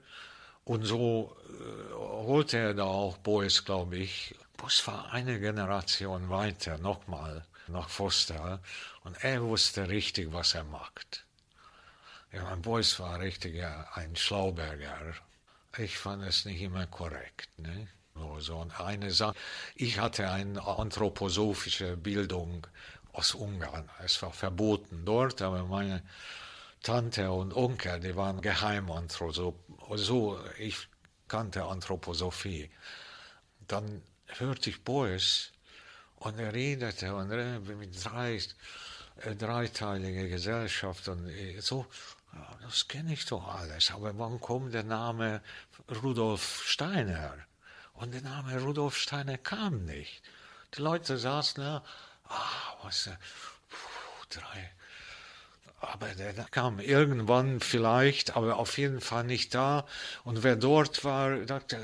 Und 0.65 0.85
so 0.85 1.37
äh, 1.49 1.95
holte 1.95 2.59
er 2.59 2.75
da 2.75 2.85
auch 2.85 3.19
Boys, 3.19 3.65
glaube 3.65 3.97
ich. 3.99 4.35
Boys 4.57 4.87
war 4.87 5.13
eine 5.13 5.41
Generation 5.41 6.29
weiter, 6.29 6.79
nochmal, 6.79 7.45
nach 7.69 7.89
Foster. 7.89 8.61
Und 9.05 9.23
er 9.25 9.43
wusste 9.43 9.89
richtig, 9.89 10.33
was 10.33 10.55
er 10.55 10.65
macht. 10.65 11.25
Ja, 12.33 12.45
mein 12.45 12.63
Boys 12.63 12.99
war 13.01 13.19
richtig 13.19 13.65
ein 13.95 14.15
Schlauberger. 14.15 15.15
Ich 15.79 15.99
fand 15.99 16.23
es 16.25 16.45
nicht 16.45 16.63
immer 16.63 16.87
korrekt. 16.87 17.49
Ne? 17.59 17.89
So 18.39 18.67
eine 18.79 19.11
Sache. 19.11 19.35
Ich 19.75 19.99
hatte 19.99 20.31
eine 20.31 20.65
anthroposophische 20.65 21.97
Bildung 21.97 22.67
aus 23.13 23.35
Ungarn. 23.35 23.89
Es 24.05 24.23
war 24.23 24.33
verboten 24.33 25.05
dort, 25.05 25.43
aber 25.43 25.65
meine 25.65 26.03
Tante 26.83 27.31
und 27.31 27.53
Onkel, 27.55 27.99
die 28.01 28.15
waren 28.15 28.41
Geheimanthroposophen. 28.41 29.77
So, 29.97 30.39
ich 30.59 30.89
kannte 31.27 31.65
Anthroposophie. 31.65 32.71
Dann 33.67 34.03
hörte 34.27 34.71
ich 34.71 34.85
Boys 34.85 35.51
und 36.17 36.39
er 36.39 36.53
redete 36.53 37.15
und 37.15 37.29
mit 37.79 38.05
drei, 38.05 38.41
äh, 39.17 39.35
dreiteiliger 39.35 40.29
Gesellschaft 40.29 41.09
und 41.09 41.29
äh, 41.29 41.61
so 42.33 42.39
das 42.63 42.89
kenne 42.89 43.13
ich 43.13 43.27
doch 43.27 43.47
alles, 43.55 43.91
aber 43.91 44.19
wann 44.19 44.41
kommt 44.41 44.75
der 44.75 44.85
Name 44.85 45.43
Rudolf 46.03 46.63
Steiner? 46.65 47.35
Und 47.95 48.15
der 48.15 48.23
Name 48.23 48.61
Rudolf 48.61 48.97
Steiner 48.97 49.39
kam 49.39 49.85
nicht. 49.85 50.23
Die 50.75 50.83
Leute 50.83 51.19
saßen 51.19 51.63
da, 51.63 51.85
ah, 52.29 52.77
was, 52.83 53.09
äh, 53.09 53.17
puh, 53.69 54.27
drei. 54.31 54.71
Aber 55.81 56.09
der 56.15 56.33
kam 56.51 56.79
irgendwann 56.79 57.61
vielleicht, 57.61 58.37
aber 58.37 58.57
auf 58.57 58.79
jeden 58.79 59.01
Fall 59.01 59.25
nicht 59.25 59.55
da. 59.55 59.87
Und 60.25 60.43
wer 60.43 60.57
dort 60.57 61.05
war, 61.05 61.39
dachte, 61.39 61.79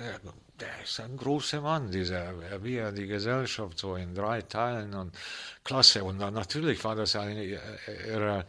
der 0.61 0.83
ist 0.83 1.01
ein 1.01 1.17
großer 1.17 1.61
Mann, 1.61 1.91
dieser, 1.91 2.63
wie 2.63 2.77
er 2.77 2.93
die 2.93 3.07
Gesellschaft 3.07 3.79
so 3.79 3.97
in 3.97 4.15
drei 4.15 4.43
Teilen 4.43 4.95
und 4.95 5.17
klasse. 5.65 6.05
Und 6.05 6.19
dann 6.19 6.35
natürlich 6.35 6.83
war 6.85 6.95
das 6.95 7.17
eine 7.17 7.45
ihrer 7.45 8.41
äh, 8.41 8.45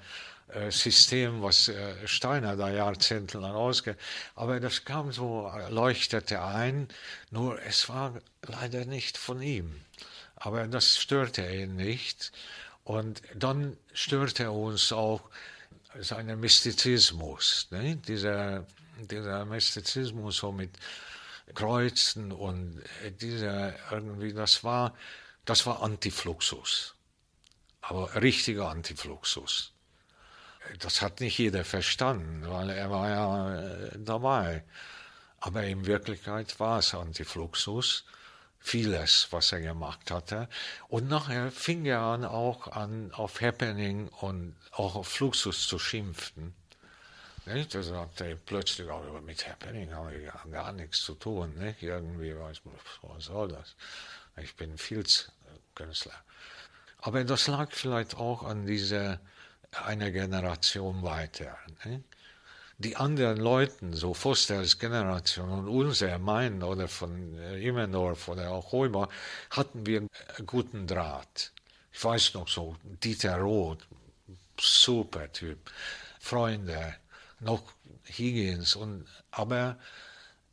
System, 0.71 1.41
was 1.41 1.67
äh, 1.67 2.07
Steiner 2.07 2.55
da 2.55 2.69
jahrzehntelang 2.69 3.53
ausge... 3.53 3.97
Aber 4.35 4.59
das 4.59 4.85
kam 4.85 5.11
so, 5.11 5.51
leuchtete 5.69 6.41
ein, 6.41 6.87
nur 7.31 7.61
es 7.63 7.89
war 7.89 8.21
leider 8.43 8.85
nicht 8.85 9.17
von 9.17 9.41
ihm. 9.41 9.81
Aber 10.35 10.65
das 10.67 10.97
störte 10.97 11.45
ihn 11.53 11.75
nicht. 11.75 12.31
Und 12.85 13.21
dann 13.35 13.75
störte 13.91 14.51
uns 14.51 14.93
auch 14.93 15.29
sein 15.99 16.27
Mystizismus. 16.39 17.67
Ne? 17.71 17.97
Dieser, 17.97 18.65
dieser 18.99 19.43
Mystizismus 19.45 20.37
so 20.37 20.53
mit 20.53 20.71
Kreuzen 21.55 22.31
und 22.31 22.81
dieser 23.19 23.75
irgendwie, 23.91 24.31
das 24.31 24.63
war, 24.63 24.95
das 25.43 25.65
war 25.65 25.81
Antifluxus. 25.83 26.95
Aber 27.81 28.15
richtiger 28.21 28.69
Antifluxus 28.69 29.73
das 30.79 31.01
hat 31.01 31.19
nicht 31.19 31.37
jeder 31.37 31.63
verstanden, 31.65 32.43
weil 32.47 32.69
er 32.69 32.89
war 32.89 33.09
ja 33.09 33.55
äh, 33.55 33.91
dabei. 33.97 34.63
Aber 35.39 35.63
in 35.63 35.85
Wirklichkeit 35.85 36.59
war 36.59 36.79
es 36.79 36.93
Antifluxus, 36.93 38.05
vieles, 38.59 39.27
was 39.31 39.51
er 39.51 39.61
gemacht 39.61 40.11
hatte. 40.11 40.49
Und 40.87 41.07
nachher 41.07 41.51
fing 41.51 41.85
er 41.85 42.01
an, 42.01 42.25
auch 42.25 42.67
an, 42.67 43.11
auf 43.13 43.41
Happening 43.41 44.07
und 44.09 44.55
auch 44.71 44.95
auf 44.95 45.07
Fluxus 45.07 45.67
zu 45.67 45.79
schimpfen. 45.79 46.53
Nicht? 47.45 47.73
Da 47.75 47.81
sagte 47.81 48.25
er 48.25 48.35
plötzlich, 48.35 48.89
aber 48.89 49.21
mit 49.21 49.47
Happening 49.47 49.93
habe 49.93 50.15
ich 50.15 50.51
gar 50.51 50.73
nichts 50.73 51.01
zu 51.01 51.15
tun. 51.15 51.53
Nicht? 51.57 51.81
Irgendwie 51.81 52.37
weiß 52.37 52.65
man, 52.65 52.75
was 53.03 53.25
soll 53.25 53.49
das? 53.49 53.75
Ich 54.41 54.55
bin 54.55 54.77
Filzkünstler. 54.77 56.13
Aber 56.99 57.23
das 57.23 57.47
lag 57.47 57.71
vielleicht 57.71 58.15
auch 58.15 58.43
an 58.43 58.65
dieser 58.65 59.19
eine 59.85 60.11
Generation 60.11 61.03
weiter. 61.03 61.57
Ne? 61.85 62.03
Die 62.79 62.95
anderen 62.95 63.37
Leute, 63.37 63.95
so 63.95 64.13
Fosters 64.13 64.77
Generation 64.77 65.49
und 65.49 65.67
unser, 65.67 66.19
mein 66.19 66.61
oder 66.61 66.87
von 66.87 67.37
äh, 67.39 67.59
Immendorf 67.59 68.27
oder 68.27 68.51
auch 68.51 68.71
Heuber, 68.71 69.09
hatten 69.49 69.85
wir 69.85 69.99
einen 69.99 70.09
guten 70.45 70.85
Draht. 70.85 71.51
Ich 71.91 72.03
weiß 72.03 72.35
noch 72.35 72.47
so, 72.47 72.75
Dieter 72.83 73.37
Roth, 73.37 73.87
super 74.59 75.31
Typ, 75.31 75.71
Freunde, 76.19 76.95
noch 77.39 77.63
Higgins 78.05 78.75
und 78.75 79.05
aber 79.31 79.77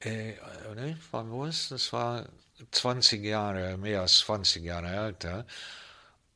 äh, 0.01 0.35
ne, 0.75 0.99
wann 1.11 1.31
war 1.31 1.49
es? 1.49 1.69
Das 1.69 1.93
war 1.93 2.27
20 2.71 3.23
Jahre, 3.25 3.77
mehr 3.79 4.03
als 4.03 4.21
20 4.21 4.63
Jahre 4.65 4.89
älter. 4.89 5.47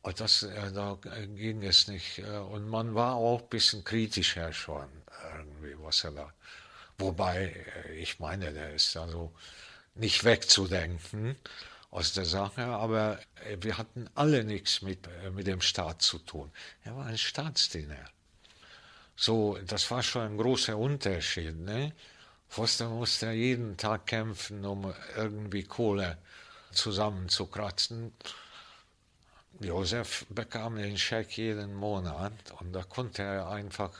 Und 0.08 0.20
das, 0.20 0.42
äh, 0.42 0.72
da 0.72 0.98
ging 1.36 1.62
es 1.62 1.86
nicht. 1.86 2.20
Äh, 2.20 2.38
und 2.38 2.66
man 2.66 2.94
war 2.94 3.16
auch 3.16 3.42
ein 3.42 3.48
bisschen 3.50 3.84
kritischer 3.84 4.54
schon, 4.54 4.88
irgendwie, 5.36 5.74
was 5.84 6.02
er 6.02 6.12
da. 6.12 6.32
Wobei, 6.96 7.66
äh, 7.84 7.92
ich 7.92 8.18
meine, 8.18 8.50
der 8.54 8.72
ist 8.72 8.96
also 8.96 9.34
nicht 9.94 10.24
wegzudenken 10.24 11.36
aus 11.90 12.14
der 12.14 12.24
Sache, 12.24 12.64
aber 12.64 13.18
wir 13.60 13.76
hatten 13.76 14.08
alle 14.14 14.44
nichts 14.44 14.80
mit, 14.80 15.06
mit 15.34 15.46
dem 15.46 15.60
Staat 15.60 16.00
zu 16.00 16.18
tun. 16.18 16.50
Er 16.84 16.96
war 16.96 17.04
ein 17.04 17.18
Staatsdiener. 17.18 18.08
So, 19.14 19.58
das 19.66 19.90
war 19.90 20.02
schon 20.02 20.22
ein 20.22 20.38
großer 20.38 20.78
Unterschied. 20.78 21.58
Ne? 21.58 21.92
Foster 22.48 22.88
musste 22.88 23.30
jeden 23.32 23.76
Tag 23.76 24.06
kämpfen, 24.06 24.64
um 24.64 24.94
irgendwie 25.16 25.64
Kohle 25.64 26.16
zusammenzukratzen. 26.72 28.12
Josef 29.60 30.24
bekam 30.28 30.76
den 30.76 30.96
Scheck 30.96 31.36
jeden 31.36 31.74
Monat 31.74 32.32
und 32.60 32.72
da 32.72 32.82
konnte 32.82 33.22
er 33.22 33.48
einfach, 33.48 33.92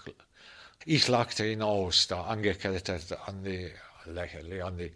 ich 0.85 1.09
lachte 1.09 1.47
ihn 1.47 1.63
aus, 1.63 2.07
da 2.07 2.25
angekettet 2.25 3.13
an 3.27 3.43
die, 3.43 3.73
an 4.63 4.79
die 4.79 4.93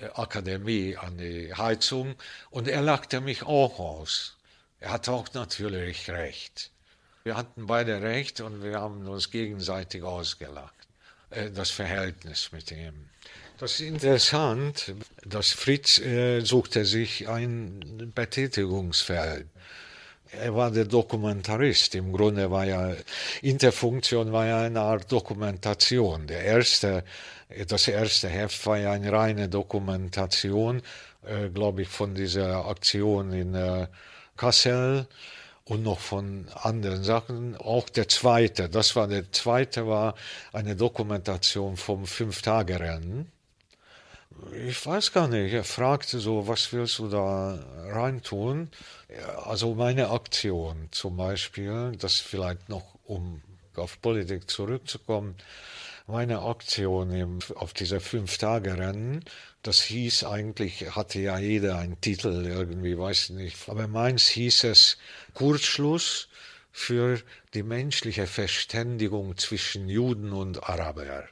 äh, 0.00 0.06
Akademie, 0.14 0.96
an 0.96 1.18
die 1.18 1.52
Heizung 1.54 2.14
und 2.50 2.68
er 2.68 2.80
lachte 2.80 3.20
mich 3.20 3.42
auch 3.42 3.78
aus. 3.78 4.36
Er 4.80 4.92
hatte 4.92 5.12
auch 5.12 5.32
natürlich 5.34 6.08
recht. 6.08 6.70
Wir 7.24 7.36
hatten 7.36 7.66
beide 7.66 8.00
recht 8.00 8.40
und 8.40 8.62
wir 8.62 8.80
haben 8.80 9.06
uns 9.06 9.30
gegenseitig 9.30 10.02
ausgelacht. 10.02 10.74
Äh, 11.30 11.50
das 11.50 11.70
Verhältnis 11.70 12.50
mit 12.52 12.70
ihm. 12.70 13.10
Das 13.58 13.72
ist 13.72 13.80
interessant, 13.80 14.94
dass 15.24 15.50
Fritz 15.50 15.98
äh, 15.98 16.40
suchte 16.40 16.84
sich 16.84 17.28
ein 17.28 18.12
Betätigungsfeld 18.14 19.48
er 20.32 20.54
war 20.54 20.70
der 20.70 20.84
Dokumentarist. 20.84 21.94
Im 21.94 22.12
Grunde 22.12 22.50
war 22.50 22.64
ja, 22.64 22.94
Interfunktion 23.42 24.32
war 24.32 24.46
ja 24.46 24.62
eine 24.62 24.80
Art 24.80 25.10
Dokumentation. 25.10 26.26
Der 26.26 26.42
erste, 26.42 27.04
das 27.66 27.88
erste 27.88 28.28
Heft 28.28 28.66
war 28.66 28.78
ja 28.78 28.92
eine 28.92 29.12
reine 29.12 29.48
Dokumentation, 29.48 30.82
äh, 31.26 31.48
glaube 31.48 31.82
ich, 31.82 31.88
von 31.88 32.14
dieser 32.14 32.66
Aktion 32.66 33.32
in 33.32 33.54
äh, 33.54 33.86
Kassel 34.36 35.06
und 35.64 35.82
noch 35.82 36.00
von 36.00 36.46
anderen 36.54 37.04
Sachen. 37.04 37.56
Auch 37.56 37.88
der 37.88 38.08
zweite, 38.08 38.68
das 38.68 38.96
war 38.96 39.08
der 39.08 39.30
zweite, 39.32 39.86
war 39.86 40.14
eine 40.52 40.76
Dokumentation 40.76 41.76
vom 41.76 42.06
Fünf-Tage-Rennen 42.06 43.30
ich 44.66 44.84
weiß 44.84 45.12
gar 45.12 45.28
nicht, 45.28 45.52
er 45.52 45.64
fragte 45.64 46.18
so, 46.18 46.46
was 46.48 46.72
willst 46.72 46.98
du 46.98 47.08
da 47.08 47.58
reintun? 47.90 48.70
Also 49.44 49.74
meine 49.74 50.10
Aktion 50.10 50.88
zum 50.90 51.16
Beispiel, 51.16 51.92
das 51.98 52.14
vielleicht 52.14 52.68
noch, 52.68 52.98
um 53.04 53.42
auf 53.76 54.00
Politik 54.02 54.50
zurückzukommen, 54.50 55.36
meine 56.06 56.40
Aktion 56.40 57.40
auf 57.54 57.74
dieser 57.74 58.00
Fünf-Tage-Rennen, 58.00 59.24
das 59.62 59.82
hieß 59.82 60.24
eigentlich, 60.24 60.96
hatte 60.96 61.20
ja 61.20 61.38
jeder 61.38 61.78
einen 61.78 62.00
Titel 62.00 62.46
irgendwie, 62.46 62.98
weiß 62.98 63.30
nicht, 63.30 63.68
aber 63.68 63.86
meins 63.88 64.26
hieß 64.28 64.64
es 64.64 64.98
Kurzschluss 65.34 66.28
für 66.72 67.20
die 67.54 67.62
menschliche 67.62 68.26
Verständigung 68.26 69.36
zwischen 69.36 69.88
Juden 69.88 70.32
und 70.32 70.62
Araber. 70.62 71.28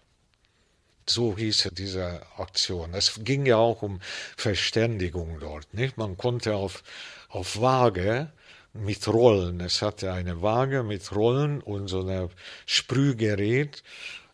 So 1.09 1.37
hieß 1.37 1.71
diese 1.73 2.23
Aktion. 2.37 2.93
Es 2.95 3.21
ging 3.23 3.47
ja 3.47 3.57
auch 3.57 3.83
um 3.83 4.01
Verständigung 4.37 5.39
dort. 5.41 5.73
Nicht? 5.73 5.97
Man 5.97 6.17
konnte 6.17 6.57
auf, 6.57 6.83
auf 7.29 7.61
Waage 7.61 8.33
mit 8.73 9.07
Rollen, 9.09 9.61
es 9.61 9.83
hatte 9.83 10.13
eine 10.13 10.43
Waage 10.43 10.83
mit 10.83 11.15
Rollen 11.15 11.63
und 11.63 11.89
so 11.89 12.07
ein 12.07 12.29
Sprühgerät, 12.67 13.83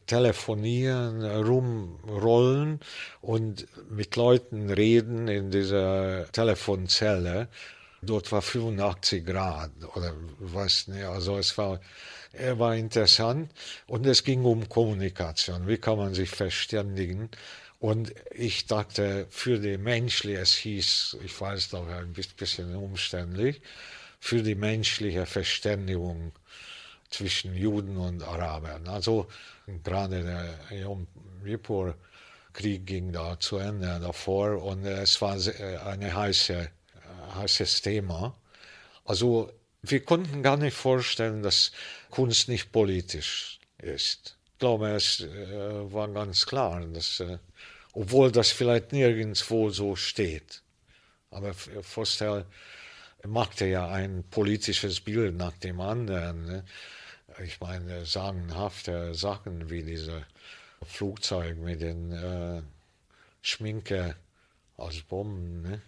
telefonieren, 0.06 1.22
rumrollen 1.24 2.80
und 3.20 3.66
mit 3.88 4.16
Leuten 4.16 4.70
reden 4.70 5.28
in 5.28 5.50
dieser 5.50 6.30
Telefonzelle. 6.32 7.48
Dort 8.02 8.32
war 8.32 8.42
85 8.42 9.24
Grad 9.24 9.70
oder 9.94 10.12
was, 10.40 10.88
ne, 10.88 11.08
also 11.08 11.38
es 11.38 11.56
war 11.56 11.80
er 12.32 12.58
war 12.58 12.74
interessant 12.76 13.52
und 13.86 14.06
es 14.06 14.24
ging 14.24 14.44
um 14.44 14.68
Kommunikation. 14.68 15.66
Wie 15.68 15.78
kann 15.78 15.98
man 15.98 16.14
sich 16.14 16.30
verständigen? 16.30 17.30
Und 17.78 18.14
ich 18.30 18.66
dachte, 18.66 19.26
für 19.28 19.58
die 19.58 19.76
menschliche, 19.76 20.38
es 20.38 20.54
hieß, 20.54 21.16
ich 21.24 21.40
weiß 21.40 21.70
doch 21.70 21.88
ein 21.88 22.12
bisschen 22.12 22.76
umständlich, 22.76 23.60
für 24.20 24.42
die 24.42 24.54
menschliche 24.54 25.26
Verständigung 25.26 26.32
zwischen 27.10 27.54
Juden 27.54 27.96
und 27.96 28.22
Arabern. 28.22 28.86
Also 28.86 29.26
gerade 29.82 30.22
der 30.70 30.78
Yom 30.78 31.08
Kippur-Krieg 31.44 32.86
ging 32.86 33.12
da 33.12 33.38
zu 33.38 33.56
Ende 33.56 33.98
davor 34.00 34.62
und 34.62 34.84
es 34.84 35.20
war 35.20 35.36
ein 35.86 36.14
heiße, 36.14 36.70
heißes 37.34 37.82
Thema. 37.82 38.36
Also 39.04 39.50
wir 39.82 40.04
konnten 40.04 40.42
gar 40.42 40.56
nicht 40.56 40.76
vorstellen, 40.76 41.42
dass 41.42 41.72
Kunst 42.10 42.48
nicht 42.48 42.72
politisch 42.72 43.58
ist. 43.78 44.36
Ich 44.52 44.58
glaube, 44.58 44.90
es 44.90 45.20
äh, 45.20 45.92
war 45.92 46.08
ganz 46.08 46.46
klar, 46.46 46.80
dass, 46.86 47.18
äh, 47.20 47.38
obwohl 47.92 48.30
das 48.30 48.52
vielleicht 48.52 48.92
nirgendwo 48.92 49.70
so 49.70 49.96
steht. 49.96 50.62
Aber 51.30 51.52
Foster 51.54 52.46
machte 53.26 53.66
ja 53.66 53.88
ein 53.88 54.24
politisches 54.30 55.00
Bild 55.00 55.36
nach 55.36 55.56
dem 55.58 55.80
anderen. 55.80 56.46
Ne? 56.46 56.64
Ich 57.44 57.60
meine, 57.60 58.04
sagenhafte 58.04 59.14
Sachen 59.14 59.68
wie 59.68 59.82
diese 59.82 60.26
Flugzeug 60.84 61.56
mit 61.56 61.80
den 61.80 62.12
äh, 62.12 62.62
Schminke 63.40 64.14
als 64.76 65.00
Bomben. 65.02 65.62
Ne? 65.62 65.82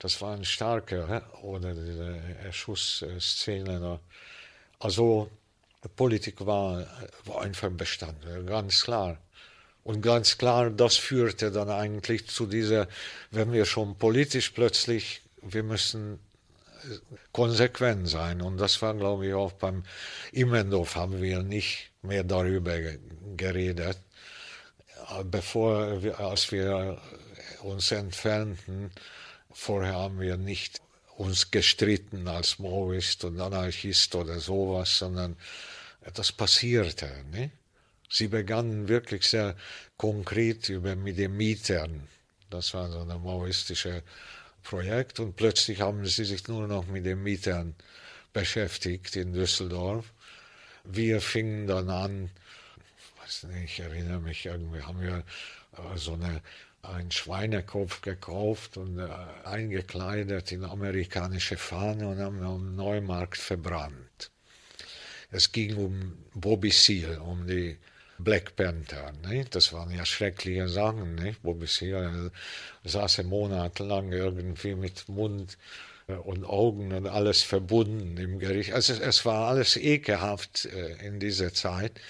Das 0.00 0.20
waren 0.22 0.44
starke, 0.44 1.22
oder 1.42 1.74
diese 1.74 2.18
Erschussszenen. 2.42 3.98
Also 4.78 5.30
Politik 5.94 6.44
war, 6.44 6.86
war 7.26 7.42
einfach 7.42 7.70
Bestand, 7.70 8.16
ganz 8.46 8.82
klar. 8.82 9.18
Und 9.84 10.00
ganz 10.02 10.38
klar, 10.38 10.70
das 10.70 10.96
führte 10.96 11.50
dann 11.50 11.70
eigentlich 11.70 12.26
zu 12.28 12.46
dieser, 12.46 12.88
wenn 13.30 13.52
wir 13.52 13.66
schon 13.66 13.96
politisch 13.96 14.50
plötzlich, 14.50 15.22
wir 15.42 15.62
müssen 15.62 16.18
konsequent 17.32 18.08
sein. 18.08 18.40
Und 18.40 18.56
das 18.56 18.80
war, 18.80 18.94
glaube 18.94 19.26
ich, 19.26 19.34
auch 19.34 19.52
beim 19.52 19.84
Immendorf 20.32 20.96
haben 20.96 21.20
wir 21.20 21.42
nicht 21.42 21.90
mehr 22.02 22.24
darüber 22.24 22.78
geredet. 23.36 23.98
Bevor 25.24 26.02
wir, 26.02 26.20
als 26.20 26.52
wir 26.52 26.98
uns 27.62 27.90
entfernten, 27.90 28.90
Vorher 29.52 29.94
haben 29.94 30.20
wir 30.20 30.36
nicht 30.36 30.80
uns 31.16 31.50
gestritten 31.50 32.28
als 32.28 32.58
Maoist 32.58 33.24
und 33.24 33.40
Anarchist 33.40 34.14
oder 34.14 34.40
sowas, 34.40 34.98
sondern 34.98 35.36
das 36.14 36.32
passierte. 36.32 37.10
Ne? 37.30 37.50
Sie 38.08 38.28
begannen 38.28 38.88
wirklich 38.88 39.26
sehr 39.26 39.56
konkret 39.96 40.68
über 40.68 40.96
mit 40.96 41.18
den 41.18 41.36
Mietern. 41.36 42.08
Das 42.48 42.74
war 42.74 42.90
so 42.90 43.00
ein 43.00 43.22
maoistisches 43.22 44.02
Projekt 44.62 45.20
und 45.20 45.36
plötzlich 45.36 45.80
haben 45.80 46.04
sie 46.06 46.24
sich 46.24 46.48
nur 46.48 46.66
noch 46.66 46.86
mit 46.86 47.04
den 47.04 47.22
Mietern 47.22 47.74
beschäftigt 48.32 49.16
in 49.16 49.32
Düsseldorf. 49.32 50.12
Wir 50.84 51.20
fingen 51.20 51.66
dann 51.66 51.90
an, 51.90 52.30
ich 53.64 53.80
erinnere 53.80 54.20
mich, 54.20 54.46
irgendwie 54.46 54.82
haben 54.82 55.00
wir 55.00 55.24
so 55.94 56.14
eine 56.14 56.42
einen 56.82 57.10
Schweinekopf 57.10 58.00
gekauft 58.00 58.76
und 58.76 58.98
äh, 58.98 59.08
eingekleidet 59.44 60.52
in 60.52 60.64
amerikanische 60.64 61.56
Fahne 61.56 62.08
und 62.08 62.18
haben 62.18 62.42
am 62.42 62.74
Neumarkt 62.74 63.38
verbrannt. 63.38 64.30
Es 65.30 65.52
ging 65.52 65.76
um 65.76 66.18
Bobby 66.34 66.70
Seale, 66.70 67.20
um 67.20 67.46
die 67.46 67.78
Black 68.18 68.56
Panther. 68.56 69.12
Nicht? 69.28 69.54
Das 69.54 69.72
waren 69.72 69.90
ja 69.90 70.04
schreckliche 70.04 70.68
Sachen. 70.68 71.14
Nicht? 71.14 71.42
Bobby 71.42 71.66
Seale 71.66 72.32
saß 72.84 73.22
monatelang 73.24 74.12
irgendwie 74.12 74.74
mit 74.74 75.08
Mund 75.08 75.56
äh, 76.08 76.14
und 76.14 76.44
Augen 76.44 76.92
und 76.92 77.06
alles 77.06 77.42
verbunden 77.42 78.16
im 78.16 78.38
Gericht. 78.38 78.72
Also 78.72 78.94
es 78.94 79.24
war 79.24 79.48
alles 79.48 79.76
ekelhaft 79.76 80.66
äh, 80.66 81.06
in 81.06 81.20
dieser 81.20 81.52
Zeit. 81.52 82.00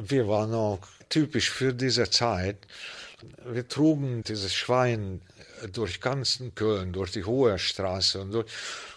Wir 0.00 0.28
waren 0.28 0.52
auch 0.52 0.80
typisch 1.08 1.50
für 1.50 1.72
diese 1.72 2.10
Zeit 2.10 2.66
wir 3.44 3.68
trugen 3.68 4.22
dieses 4.22 4.54
Schwein 4.54 5.22
durch 5.72 6.00
ganzen 6.00 6.54
Köln, 6.54 6.92
durch 6.92 7.12
die 7.12 7.24
Hohe 7.24 7.58
Straße 7.58 8.20
und 8.20 8.32
durch, 8.32 8.46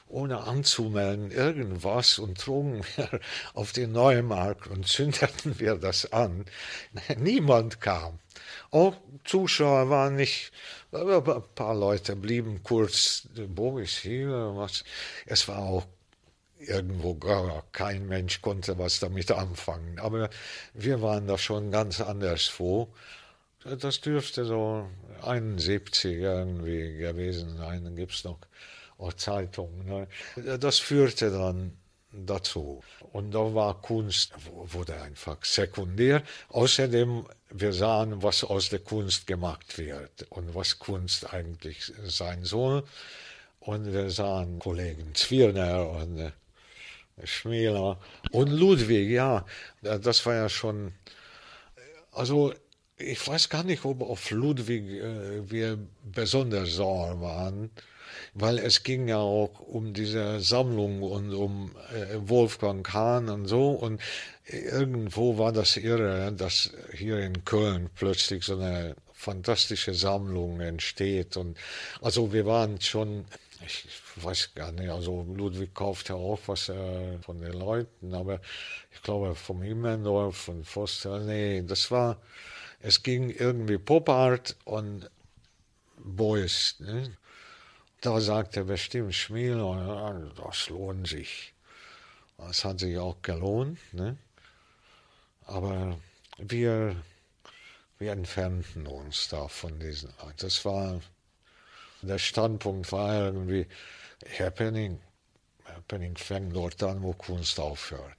ohne 0.07 0.41
anzumelden 0.41 1.32
irgendwas 1.32 2.19
und 2.19 2.39
trugen 2.39 2.84
wir 2.95 3.19
auf 3.53 3.71
den 3.74 3.91
Neumarkt 3.91 4.67
und 4.67 4.88
zündeten 4.88 5.59
wir 5.59 5.76
das 5.76 6.11
an. 6.11 6.45
Niemand 7.17 7.82
kam. 7.82 8.19
Auch 8.71 8.95
Zuschauer 9.24 9.89
waren 9.89 10.15
nicht, 10.15 10.51
ein 10.91 11.43
paar 11.55 11.76
Leute 11.76 12.15
blieben 12.15 12.61
kurz, 12.63 13.28
Boris 13.47 13.97
hier, 13.97 14.53
was. 14.55 14.84
Es 15.26 15.47
war 15.47 15.59
auch 15.59 15.86
irgendwo 16.57 17.15
gar 17.15 17.63
kein 17.71 18.07
Mensch 18.07 18.41
konnte 18.41 18.78
was 18.78 18.99
damit 18.99 19.32
anfangen. 19.32 19.99
Aber 19.99 20.30
wir 20.74 21.01
waren 21.01 21.28
da 21.28 21.38
schon 21.38 21.71
ganz 21.71 22.01
anderswo. 22.01 22.93
Das 23.64 24.01
dürfte 24.01 24.45
so 24.45 24.89
71 25.22 26.18
irgendwie 26.18 26.97
gewesen 26.97 27.57
sein. 27.57 27.95
Gibt 27.95 28.14
es 28.14 28.24
noch 28.24 28.39
Zeitungen. 29.18 29.86
Ne? 29.86 30.07
Das 30.57 30.80
führte 30.80 31.32
dann 31.32 31.78
dazu. 32.11 32.84
Und 33.11 33.32
da 33.32 33.53
war 33.53 33.82
Kunst, 33.82 34.34
wurde 34.53 35.01
einfach 35.01 35.43
sekundär. 35.43 36.24
Außerdem, 36.49 37.26
wir 37.49 37.74
sahen, 37.74 38.22
was 38.22 38.43
aus 38.43 38.70
der 38.70 38.80
Kunst 38.80 39.28
gemacht 39.28 39.78
wird 39.78 40.28
und 40.30 40.53
was 40.55 40.80
Kunst 40.80 41.34
eigentlich 41.34 41.91
sein 42.03 42.43
soll. 42.43 42.84
Und 43.59 43.93
wir 43.93 44.09
sahen 44.09 44.59
Kollegen 44.59 45.16
Zwirner 45.16 45.89
und 45.89 46.20
äh, 46.20 46.32
Schmäler 47.24 47.99
und 48.32 48.49
Ludwig, 48.49 49.09
ja, 49.09 49.45
das 49.82 50.26
war 50.26 50.34
ja 50.34 50.49
schon, 50.49 50.93
also 52.11 52.53
ich 52.98 53.28
weiß 53.28 53.50
gar 53.50 53.64
nicht, 53.64 53.86
ob 53.86 54.02
auf 54.02 54.32
Ludwig 54.32 54.84
äh, 54.89 55.50
wir 55.50 55.78
besonders 56.04 56.74
sauer 56.74 57.22
waren, 57.22 57.72
weil 58.34 58.60
es 58.60 58.84
ging 58.84 59.08
ja 59.08 59.18
auch 59.18 59.60
um 59.60 59.94
diese 59.94 60.39
Sammlung 60.39 61.02
und 61.02 61.34
um 61.34 61.76
äh, 61.94 62.18
Wolfgang 62.30 62.86
Kahn 62.86 63.30
und 63.30 63.48
so. 63.48 63.72
Und 63.72 64.02
irgendwo 64.46 65.38
war 65.38 65.52
das 65.52 65.78
irre, 65.78 66.32
dass 66.34 66.72
hier 66.94 67.20
in 67.20 67.46
Köln 67.46 67.89
plötzlich 67.96 68.44
so 68.44 68.56
eine 68.56 68.96
fantastische 69.14 69.94
Sammlung 69.94 70.60
entsteht. 70.60 71.38
Und 71.38 71.58
also 72.02 72.34
wir 72.34 72.46
waren 72.46 72.80
schon, 72.82 73.26
ich 73.66 73.86
weiß 74.18 74.54
gar 74.54 74.72
nicht, 74.72 74.89
also 74.89 75.26
Ludwig 75.36 75.74
kaufte 75.74 76.16
auch 76.16 76.39
was 76.48 76.70
äh, 76.70 77.18
von 77.20 77.39
den 77.39 77.54
Leuten, 77.54 78.14
aber 78.14 78.41
ich 78.91 79.02
glaube 79.02 79.34
vom 79.36 79.64
Immendorf, 79.64 80.36
von 80.36 80.64
Foster, 80.64 81.20
nee, 81.20 81.64
das 81.66 81.89
war, 81.89 82.18
es 82.84 83.01
ging 83.01 83.29
irgendwie 83.29 83.77
Pop 83.77 84.09
Art 84.09 84.57
und 84.65 85.09
Boys. 85.97 86.75
Ne? 86.79 87.15
Da 88.01 88.19
sagte 88.19 88.65
bestimmt 88.65 89.15
Schmiel, 89.15 89.57
das 90.36 90.67
lohnt 90.67 91.07
sich. 91.07 91.53
Das 92.38 92.65
hat 92.65 92.81
sich 92.81 92.97
auch 92.97 93.21
gelohnt. 93.21 93.79
Ne? 93.93 94.17
Aber 95.45 95.97
wir, 96.38 96.97
wir 97.99 98.11
entfernten 98.11 98.86
uns 98.86 99.29
da 99.29 99.47
von 99.47 99.79
diesen. 99.79 100.09
Das 100.38 100.65
war, 100.65 100.99
der 102.01 102.19
Standpunkt 102.19 102.91
war 102.91 103.13
irgendwie, 103.13 103.65
Happening, 104.38 104.99
Happening 105.63 106.17
fängt 106.17 106.53
dort 106.53 106.84
an, 106.84 107.01
wo 107.01 107.13
Kunst 107.13 107.61
aufhört. 107.61 108.17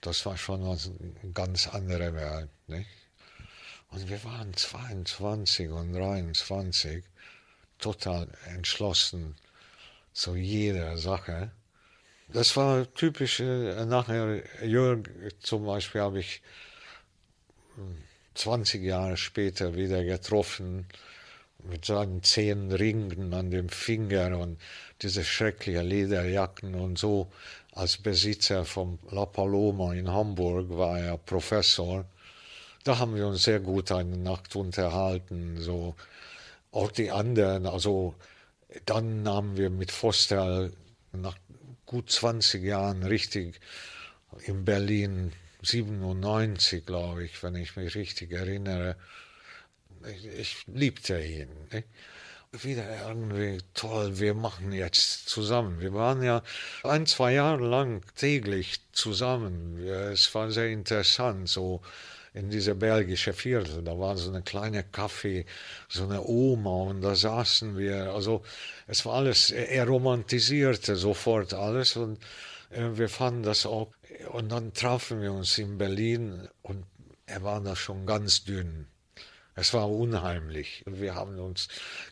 Das 0.00 0.24
war 0.24 0.38
schon 0.38 0.64
eine 0.64 1.32
ganz 1.34 1.68
andere 1.68 2.14
Welt. 2.14 2.48
Nicht? 2.66 2.88
Und 3.90 4.08
wir 4.08 4.22
waren 4.24 4.54
22 4.54 5.70
und 5.70 5.92
23 5.92 7.04
total 7.78 8.28
entschlossen 8.54 9.36
zu 10.12 10.36
jeder 10.36 10.98
Sache. 10.98 11.52
Das 12.28 12.56
war 12.56 12.92
typisch, 12.92 13.40
äh, 13.40 13.86
nachher, 13.86 14.42
Jörg 14.62 15.08
zum 15.40 15.64
Beispiel 15.64 16.00
habe 16.02 16.20
ich 16.20 16.42
20 18.34 18.80
hm, 18.80 18.86
Jahre 18.86 19.16
später 19.16 19.74
wieder 19.74 20.04
getroffen, 20.04 20.86
mit 21.64 21.84
seinen 21.84 22.22
zehn 22.22 22.70
Ringen 22.70 23.32
an 23.34 23.50
dem 23.50 23.68
Finger 23.68 24.38
und 24.38 24.60
diese 25.02 25.24
schrecklichen 25.24 25.86
Lederjacken 25.86 26.74
und 26.74 26.98
so. 26.98 27.32
Als 27.72 27.96
Besitzer 27.96 28.64
von 28.64 28.98
La 29.10 29.26
Paloma 29.26 29.94
in 29.94 30.08
Hamburg 30.08 30.68
war 30.70 30.98
er 30.98 31.18
Professor 31.18 32.04
da 32.88 32.98
haben 32.98 33.14
wir 33.14 33.26
uns 33.26 33.42
sehr 33.42 33.60
gut 33.60 33.92
eine 33.92 34.16
Nacht 34.16 34.56
unterhalten. 34.56 35.60
So 35.60 35.94
auch 36.72 36.90
die 36.90 37.10
anderen. 37.10 37.66
Also 37.66 38.14
dann 38.86 39.22
nahmen 39.22 39.58
wir 39.58 39.68
mit 39.68 39.90
Foster 39.90 40.70
nach 41.12 41.36
gut 41.84 42.10
20 42.10 42.62
Jahren 42.64 43.02
richtig 43.02 43.60
in 44.44 44.64
Berlin 44.64 45.32
97, 45.62 46.86
glaube 46.86 47.24
ich, 47.24 47.42
wenn 47.42 47.56
ich 47.56 47.76
mich 47.76 47.94
richtig 47.94 48.32
erinnere. 48.32 48.96
Ich, 50.06 50.26
ich 50.26 50.66
liebte 50.66 51.20
ihn. 51.22 51.48
Ne? 51.70 51.84
Wieder 52.52 53.06
irgendwie 53.06 53.58
toll, 53.74 54.18
wir 54.18 54.32
machen 54.32 54.72
jetzt 54.72 55.28
zusammen. 55.28 55.80
Wir 55.80 55.92
waren 55.92 56.22
ja 56.22 56.42
ein, 56.84 57.04
zwei 57.04 57.34
Jahre 57.34 57.66
lang 57.66 58.00
täglich 58.14 58.80
zusammen. 58.92 59.76
Es 59.86 60.34
war 60.34 60.50
sehr 60.50 60.68
interessant, 60.68 61.50
so 61.50 61.82
in 62.38 62.50
diese 62.50 62.74
belgische 62.76 63.32
Viertel. 63.32 63.82
Da 63.82 63.98
war 63.98 64.16
so 64.16 64.30
eine 64.30 64.42
kleine 64.42 64.84
Kaffee, 64.84 65.44
so 65.88 66.04
eine 66.04 66.22
Oma 66.22 66.90
und 66.90 67.02
da 67.02 67.16
saßen 67.16 67.76
wir. 67.76 68.12
Also 68.14 68.42
es 68.86 69.04
war 69.04 69.14
alles, 69.14 69.50
er 69.50 69.86
romantisierte 69.86 70.94
sofort 70.94 71.52
alles 71.52 71.96
und 71.96 72.18
äh, 72.70 72.90
wir 72.94 73.08
fanden 73.08 73.42
das 73.42 73.66
auch. 73.66 73.92
Und 74.30 74.50
dann 74.50 74.72
trafen 74.72 75.20
wir 75.20 75.32
uns 75.32 75.58
in 75.58 75.78
Berlin 75.78 76.48
und 76.62 76.84
er 77.26 77.42
war 77.42 77.60
da 77.60 77.74
schon 77.74 78.06
ganz 78.06 78.44
dünn. 78.44 78.86
Es 79.54 79.74
war 79.74 79.90
unheimlich. 79.90 80.84
Wir 80.86 81.16
haben 81.16 81.40
uns 81.40 81.66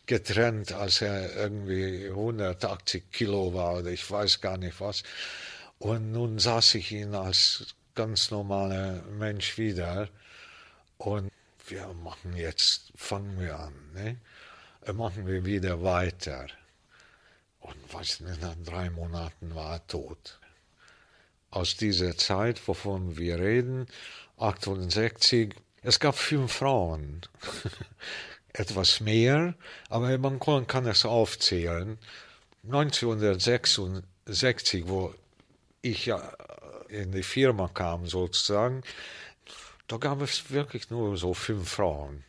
getrennt, 0.07 0.73
als 0.73 1.01
er 1.03 1.37
irgendwie 1.37 2.09
180 2.09 3.13
Kilo 3.13 3.55
war 3.55 3.79
oder 3.79 3.91
ich 3.91 4.11
weiß 4.11 4.41
gar 4.41 4.59
nicht 4.59 4.81
was. 4.81 5.05
Und 5.79 6.11
nun 6.11 6.39
saß 6.41 6.75
ich 6.75 6.91
ihn 6.91 7.15
als 7.15 7.76
ganz 7.97 8.31
normaler 8.31 9.03
Mensch 9.19 9.59
wieder. 9.59 10.09
Und 10.99 11.33
wir 11.67 11.93
machen 12.05 12.37
jetzt, 12.37 12.93
fangen 12.95 13.41
wir 13.41 13.59
an, 13.59 13.75
ne? 13.95 14.19
machen 14.93 15.27
wir 15.27 15.45
wieder 15.45 15.83
weiter. 15.83 16.47
Und 17.59 17.75
was 17.93 18.21
nach 18.21 18.55
drei 18.65 18.91
Monaten 18.91 19.57
war 19.57 19.73
er 19.73 19.85
tot. 19.89 20.39
Aus 21.51 21.77
dieser 21.77 22.17
Zeit, 22.17 22.69
wovon 22.69 23.17
wir 23.17 23.41
reden, 23.41 23.89
68, 24.37 25.57
es 25.83 25.99
gab 25.99 26.15
fünf 26.17 26.53
Frauen. 26.53 27.23
Etwas 28.53 29.01
mehr, 29.01 29.55
aber 29.89 30.17
man 30.19 30.39
kann 30.39 30.87
es 30.87 31.05
aufzählen. 31.05 31.99
1966, 32.65 34.87
wo 34.87 35.13
ich 35.83 36.07
ja 36.07 36.33
in 36.89 37.13
die 37.13 37.23
Firma 37.23 37.69
kam 37.69 38.07
sozusagen, 38.07 38.83
da 39.89 39.97
gab 39.97 40.21
es 40.21 40.51
wirklich 40.51 40.91
nur 40.91 41.17
so 41.17 41.35
fünf 41.35 41.69
Frauen. 41.69 42.25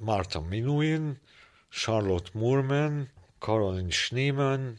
Martha 0.00 0.40
Minuin, 0.40 1.18
Charlotte 1.70 2.36
Moorman, 2.36 3.08
Caroline 3.40 3.92
Schneemann, 3.92 4.78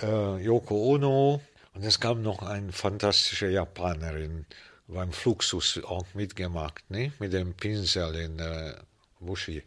äh, 0.00 0.42
Yoko 0.42 0.94
Ono 0.94 1.40
und 1.74 1.84
es 1.84 2.00
gab 2.00 2.18
noch 2.18 2.42
eine 2.42 2.72
fantastische 2.72 3.48
Japanerin 3.48 4.46
beim 4.88 5.12
Fluxus 5.12 5.80
auch 5.84 6.06
mitgemacht, 6.14 6.88
ne? 6.90 7.12
mit 7.18 7.32
dem 7.32 7.54
Pinsel 7.54 8.14
in 8.14 8.38
der 8.38 8.84
Bushi. 9.20 9.62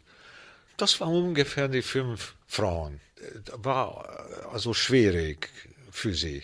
Das 0.76 0.98
waren 1.00 1.14
ungefähr 1.14 1.68
die 1.68 1.82
fünf 1.82 2.34
Frauen. 2.46 3.00
War 3.56 4.08
also 4.50 4.72
schwierig 4.72 5.50
für 5.90 6.14
sie. 6.14 6.42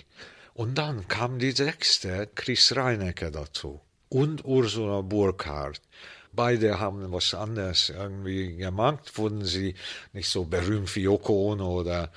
Und 0.57 0.79
dann 0.79 1.07
kam 1.07 1.39
die 1.39 1.53
sechste, 1.53 2.31
Chris 2.35 2.75
Reinecke, 2.75 3.31
dazu. 3.31 3.83
Und 4.09 4.43
Ursula 4.47 5.03
Burkhardt. 5.03 5.83
Beide 6.33 6.81
haben 6.81 7.13
was 7.13 7.35
anderes 7.35 7.91
irgendwie 7.91 8.57
gemacht, 8.57 9.19
wurden 9.19 9.45
sie 9.45 9.75
nicht 10.15 10.31
so 10.31 10.47
berühmt 10.47 10.97
wie 10.97 11.03
Yoko 11.03 11.53
Ono 11.53 11.81
oder 11.81 12.11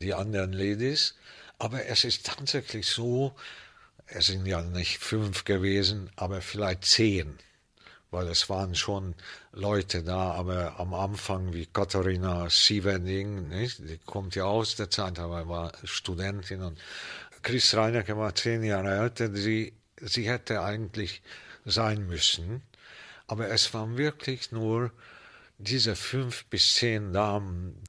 die 0.00 0.14
anderen 0.14 0.54
Ladies. 0.54 1.16
Aber 1.58 1.84
es 1.84 2.04
ist 2.04 2.24
tatsächlich 2.24 2.86
so, 2.86 3.34
es 4.06 4.28
sind 4.28 4.46
ja 4.46 4.62
nicht 4.62 4.96
fünf 4.96 5.44
gewesen, 5.44 6.08
aber 6.16 6.40
vielleicht 6.40 6.86
zehn 6.86 7.38
weil 8.12 8.28
es 8.28 8.48
waren 8.50 8.74
schon 8.74 9.14
Leute 9.52 10.04
da, 10.04 10.32
aber 10.32 10.78
am 10.78 10.92
Anfang 10.92 11.54
wie 11.54 11.66
Katharina 11.66 12.48
Sievending, 12.50 13.48
nicht? 13.48 13.78
die 13.78 13.98
kommt 14.04 14.34
ja 14.34 14.44
aus 14.44 14.76
der 14.76 14.90
Zeit, 14.90 15.18
aber 15.18 15.48
war 15.48 15.72
Studentin 15.84 16.60
und 16.60 16.78
Chris 17.42 17.74
Reinecke 17.74 18.16
war 18.16 18.34
zehn 18.34 18.62
Jahre 18.62 18.96
älter, 18.98 19.34
sie, 19.34 19.72
sie 20.00 20.28
hätte 20.28 20.62
eigentlich 20.62 21.22
sein 21.64 22.06
müssen, 22.06 22.62
aber 23.26 23.48
es 23.48 23.72
waren 23.74 23.96
wirklich 23.96 24.52
nur 24.52 24.92
diese 25.58 25.96
fünf 25.96 26.44
bis 26.46 26.74
zehn 26.74 27.12
Damen, 27.12 27.82